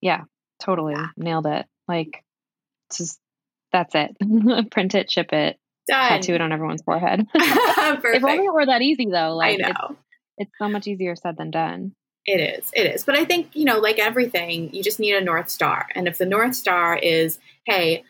Yeah, 0.00 0.22
totally. 0.60 0.94
Yeah. 0.94 1.08
Nailed 1.16 1.46
it. 1.46 1.66
Like 1.88 2.24
just 2.96 3.18
that's 3.72 3.94
it. 3.94 4.16
Print 4.70 4.94
it, 4.94 5.10
ship 5.10 5.32
it, 5.32 5.58
Done. 5.88 6.08
tattoo 6.08 6.34
it 6.34 6.40
on 6.40 6.52
everyone's 6.52 6.82
forehead. 6.84 7.26
if 7.34 8.24
only 8.24 8.44
it 8.44 8.54
were 8.54 8.66
that 8.66 8.82
easy 8.82 9.06
though. 9.10 9.34
Like 9.36 9.60
I 9.62 9.68
know. 9.68 9.88
It's, 9.90 9.98
it's 10.38 10.52
so 10.58 10.68
much 10.68 10.86
easier 10.86 11.16
said 11.16 11.36
than 11.36 11.50
done. 11.50 11.94
It 12.24 12.40
is. 12.40 12.70
It 12.72 12.94
is. 12.94 13.04
But 13.04 13.16
I 13.16 13.24
think, 13.24 13.56
you 13.56 13.64
know, 13.64 13.78
like 13.78 13.98
everything, 13.98 14.72
you 14.72 14.82
just 14.82 15.00
need 15.00 15.14
a 15.14 15.20
North 15.20 15.48
Star. 15.50 15.88
And 15.94 16.06
if 16.06 16.18
the 16.18 16.26
North 16.26 16.54
Star 16.54 16.96
is, 16.96 17.40
hey, 17.64 18.04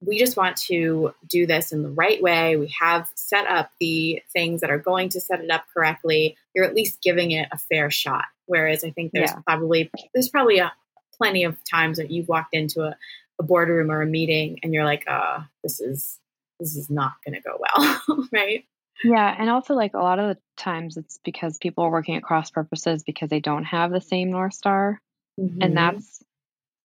we 0.00 0.18
just 0.18 0.36
want 0.36 0.56
to 0.56 1.14
do 1.26 1.46
this 1.46 1.72
in 1.72 1.82
the 1.82 1.90
right 1.90 2.22
way. 2.22 2.56
We 2.56 2.74
have 2.80 3.10
set 3.14 3.46
up 3.46 3.70
the 3.80 4.22
things 4.32 4.60
that 4.60 4.70
are 4.70 4.78
going 4.78 5.08
to 5.10 5.20
set 5.20 5.40
it 5.40 5.50
up 5.50 5.64
correctly. 5.72 6.36
You're 6.54 6.64
at 6.64 6.74
least 6.74 7.02
giving 7.02 7.30
it 7.30 7.48
a 7.50 7.58
fair 7.58 7.90
shot. 7.90 8.24
Whereas 8.46 8.84
I 8.84 8.90
think 8.90 9.12
there's 9.12 9.30
yeah. 9.30 9.40
probably 9.46 9.90
there's 10.14 10.28
probably 10.28 10.58
a 10.58 10.72
plenty 11.16 11.44
of 11.44 11.56
times 11.64 11.96
that 11.96 12.10
you've 12.10 12.28
walked 12.28 12.54
into 12.54 12.82
a, 12.82 12.96
a 13.38 13.42
boardroom 13.42 13.90
or 13.90 14.02
a 14.02 14.06
meeting 14.06 14.60
and 14.62 14.74
you're 14.74 14.84
like, 14.84 15.04
uh, 15.08 15.40
this 15.62 15.80
is 15.80 16.18
this 16.60 16.76
is 16.76 16.90
not 16.90 17.12
going 17.24 17.34
to 17.34 17.40
go 17.40 17.58
well, 17.58 18.28
right? 18.32 18.64
Yeah, 19.04 19.34
and 19.38 19.50
also 19.50 19.74
like 19.74 19.94
a 19.94 19.98
lot 19.98 20.18
of 20.18 20.28
the 20.28 20.38
times 20.56 20.96
it's 20.96 21.18
because 21.24 21.58
people 21.58 21.84
are 21.84 21.90
working 21.90 22.16
at 22.16 22.22
cross 22.22 22.50
purposes 22.50 23.02
because 23.02 23.28
they 23.28 23.40
don't 23.40 23.64
have 23.64 23.90
the 23.90 24.00
same 24.00 24.30
north 24.30 24.54
star, 24.54 25.00
mm-hmm. 25.38 25.60
and 25.60 25.76
that's 25.76 26.22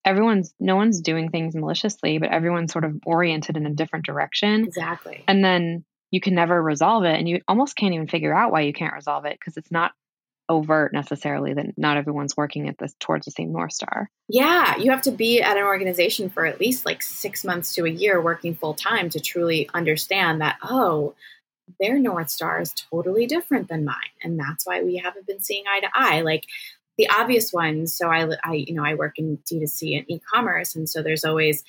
everyone's 0.05 0.53
no 0.59 0.75
one's 0.75 1.01
doing 1.01 1.29
things 1.29 1.55
maliciously, 1.55 2.17
but 2.17 2.29
everyone's 2.29 2.71
sort 2.71 2.85
of 2.85 2.99
oriented 3.05 3.57
in 3.57 3.65
a 3.65 3.73
different 3.73 4.05
direction. 4.05 4.65
Exactly. 4.65 5.23
And 5.27 5.43
then 5.43 5.85
you 6.11 6.19
can 6.19 6.35
never 6.35 6.61
resolve 6.61 7.05
it 7.05 7.17
and 7.17 7.27
you 7.27 7.39
almost 7.47 7.75
can't 7.75 7.93
even 7.93 8.07
figure 8.07 8.35
out 8.35 8.51
why 8.51 8.61
you 8.61 8.73
can't 8.73 8.93
resolve 8.93 9.25
it 9.25 9.37
because 9.39 9.57
it's 9.57 9.71
not 9.71 9.93
overt 10.49 10.91
necessarily 10.91 11.53
that 11.53 11.65
not 11.77 11.95
everyone's 11.95 12.35
working 12.35 12.67
at 12.67 12.77
this 12.77 12.93
towards 12.99 13.23
the 13.23 13.31
same 13.31 13.53
north 13.53 13.71
star 13.71 14.09
yeah 14.27 14.75
you 14.77 14.91
have 14.91 15.01
to 15.01 15.11
be 15.11 15.41
at 15.41 15.55
an 15.55 15.63
organization 15.63 16.29
for 16.29 16.45
at 16.45 16.59
least 16.59 16.85
like 16.85 17.01
six 17.01 17.45
months 17.45 17.73
to 17.73 17.85
a 17.85 17.89
year 17.89 18.21
working 18.21 18.53
full 18.53 18.73
time 18.73 19.09
to 19.09 19.19
truly 19.21 19.69
understand 19.73 20.41
that 20.41 20.57
oh 20.61 21.13
their 21.79 21.97
north 21.97 22.29
star 22.29 22.59
is 22.59 22.73
totally 22.91 23.25
different 23.27 23.69
than 23.69 23.85
mine 23.85 23.95
and 24.21 24.37
that's 24.37 24.65
why 24.65 24.83
we 24.83 24.97
haven't 24.97 25.25
been 25.25 25.39
seeing 25.39 25.63
eye 25.73 25.79
to 25.79 25.89
eye 25.93 26.19
like 26.19 26.45
the 27.01 27.09
obvious 27.17 27.51
ones. 27.51 27.97
So 27.97 28.09
I, 28.09 28.29
I, 28.43 28.53
you 28.53 28.75
know, 28.75 28.85
I 28.85 28.93
work 28.93 29.17
in 29.17 29.39
D2C 29.51 29.97
and 29.97 30.05
e-commerce, 30.09 30.75
and 30.75 30.87
so 30.87 31.01
there's 31.01 31.25
always 31.25 31.63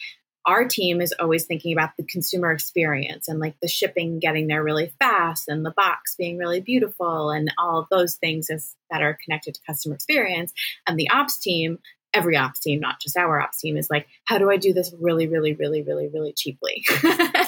our 0.45 0.67
team 0.67 1.01
is 1.01 1.15
always 1.21 1.45
thinking 1.45 1.73
about 1.73 1.91
the 1.97 2.05
consumer 2.05 2.51
experience 2.51 3.29
and 3.29 3.39
like 3.39 3.55
the 3.63 3.69
shipping 3.69 4.19
getting 4.19 4.49
there 4.49 4.63
really 4.63 4.93
fast 4.99 5.49
and 5.49 5.65
the 5.65 5.71
box 5.71 6.17
being 6.17 6.37
really 6.37 6.61
beautiful 6.61 7.31
and 7.31 7.53
all 7.59 7.79
of 7.79 7.87
those 7.93 8.17
things 8.17 8.51
is, 8.51 8.75
that 8.91 9.03
are 9.03 9.17
connected 9.25 9.55
to 9.55 9.61
customer 9.67 9.95
experience. 9.95 10.53
And 10.85 10.99
the 10.99 11.09
ops 11.11 11.39
team, 11.39 11.79
every 12.13 12.37
ops 12.37 12.59
team, 12.59 12.81
not 12.81 13.01
just 13.01 13.17
our 13.17 13.41
ops 13.41 13.61
team, 13.61 13.77
is 13.77 13.89
like, 13.89 14.09
how 14.25 14.39
do 14.39 14.51
I 14.51 14.57
do 14.57 14.73
this 14.73 14.93
really, 15.01 15.29
really, 15.29 15.55
really, 15.55 15.83
really, 15.83 16.09
really 16.13 16.33
cheaply? 16.37 16.85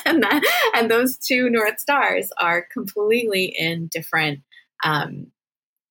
and 0.06 0.22
that, 0.22 0.70
and 0.76 0.88
those 0.88 1.18
two 1.18 1.50
North 1.50 1.80
Stars 1.80 2.30
are 2.40 2.64
completely 2.72 3.46
in 3.58 3.88
different 3.88 4.40
um, 4.84 5.32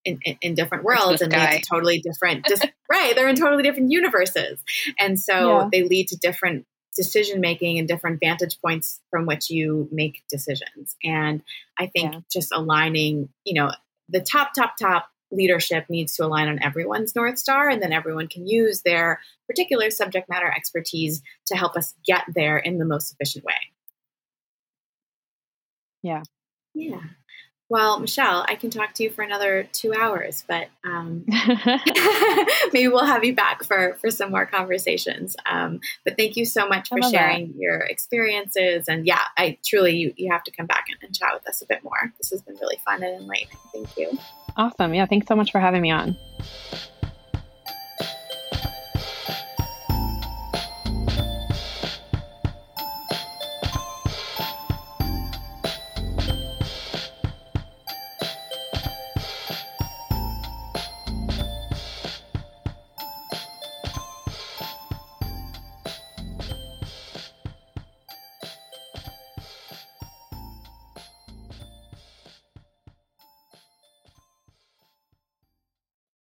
in, 0.06 0.20
in, 0.24 0.38
in 0.42 0.54
different 0.54 0.84
worlds 0.84 1.22
and 1.22 1.32
lead 1.32 1.52
to 1.52 1.62
totally 1.62 2.00
different 2.00 2.46
just 2.48 2.66
right 2.90 3.16
they're 3.16 3.30
in 3.30 3.36
totally 3.36 3.64
different 3.64 3.92
universes. 3.92 4.60
And 5.00 5.20
so 5.20 5.62
yeah. 5.62 5.70
they 5.72 5.84
lead 5.84 6.10
to 6.10 6.18
different 6.18 6.66
decision 6.96 7.42
making 7.42 7.80
and 7.80 7.88
different 7.88 8.20
vantage 8.20 8.60
points 8.62 9.02
from 9.10 9.26
which 9.26 9.50
you 9.50 9.88
make 9.92 10.24
decisions. 10.30 10.96
And 11.04 11.42
i 11.78 11.88
think 11.88 12.14
yeah. 12.14 12.20
just 12.32 12.52
aligning 12.54 13.30
you 13.46 13.54
know 13.54 13.72
the 14.10 14.22
top 14.22 14.54
top 14.54 14.76
top 14.80 15.10
leadership 15.32 15.86
needs 15.90 16.16
to 16.16 16.24
align 16.24 16.48
on 16.48 16.62
everyone's 16.62 17.16
north 17.16 17.40
star 17.40 17.68
and 17.68 17.82
then 17.82 17.92
everyone 17.92 18.28
can 18.28 18.48
use 18.48 18.84
their 18.84 19.20
particular 19.48 19.90
subject 19.90 20.30
matter 20.30 20.52
expertise 20.52 21.24
to 21.48 21.56
help 21.56 21.76
us 21.76 21.96
get 22.06 22.24
there 22.36 22.58
in 22.58 22.78
the 22.78 22.86
most 22.86 23.12
efficient 23.12 23.44
way. 23.44 23.56
Yeah. 26.04 26.22
Yeah 26.76 27.00
Well, 27.74 28.00
Michelle, 28.00 28.46
I 28.48 28.54
can 28.54 28.70
talk 28.70 28.94
to 28.94 29.04
you 29.04 29.10
for 29.10 29.24
another 29.24 29.68
two 29.74 29.96
hours, 29.96 30.44
but 30.48 30.68
um, 30.84 31.26
maybe 32.72 32.88
we'll 32.88 33.04
have 33.04 33.24
you 33.24 33.34
back 33.34 33.64
for 33.64 33.98
for 34.00 34.12
some 34.12 34.30
more 34.30 34.46
conversations. 34.46 35.36
Um, 35.48 35.82
but 36.06 36.16
thank 36.16 36.38
you 36.38 36.46
so 36.46 36.68
much 36.68 36.90
for 36.90 37.02
sharing 37.02 37.48
that. 37.48 37.58
your 37.58 37.80
experiences. 37.80 38.88
And 38.88 39.08
yeah, 39.08 39.22
I 39.36 39.58
truly 39.66 39.96
you 39.98 40.14
you 40.18 40.32
have 40.32 40.44
to 40.44 40.52
come 40.52 40.68
back 40.68 40.86
and, 40.90 41.00
and 41.02 41.16
chat 41.16 41.32
with 41.34 41.50
us 41.50 41.64
a 41.64 41.66
bit 41.66 41.84
more. 41.84 42.14
This 42.20 42.30
has 42.30 42.44
been 42.44 42.58
really 42.62 42.78
fun 42.86 43.02
and 43.02 43.20
enlightening. 43.20 43.58
Thank 43.74 43.98
you. 43.98 44.20
Awesome. 44.56 44.94
Yeah. 44.94 45.08
Thanks 45.08 45.26
so 45.26 45.36
much 45.36 45.52
for 45.52 45.60
having 45.60 45.82
me 45.82 45.90
on. 45.90 46.16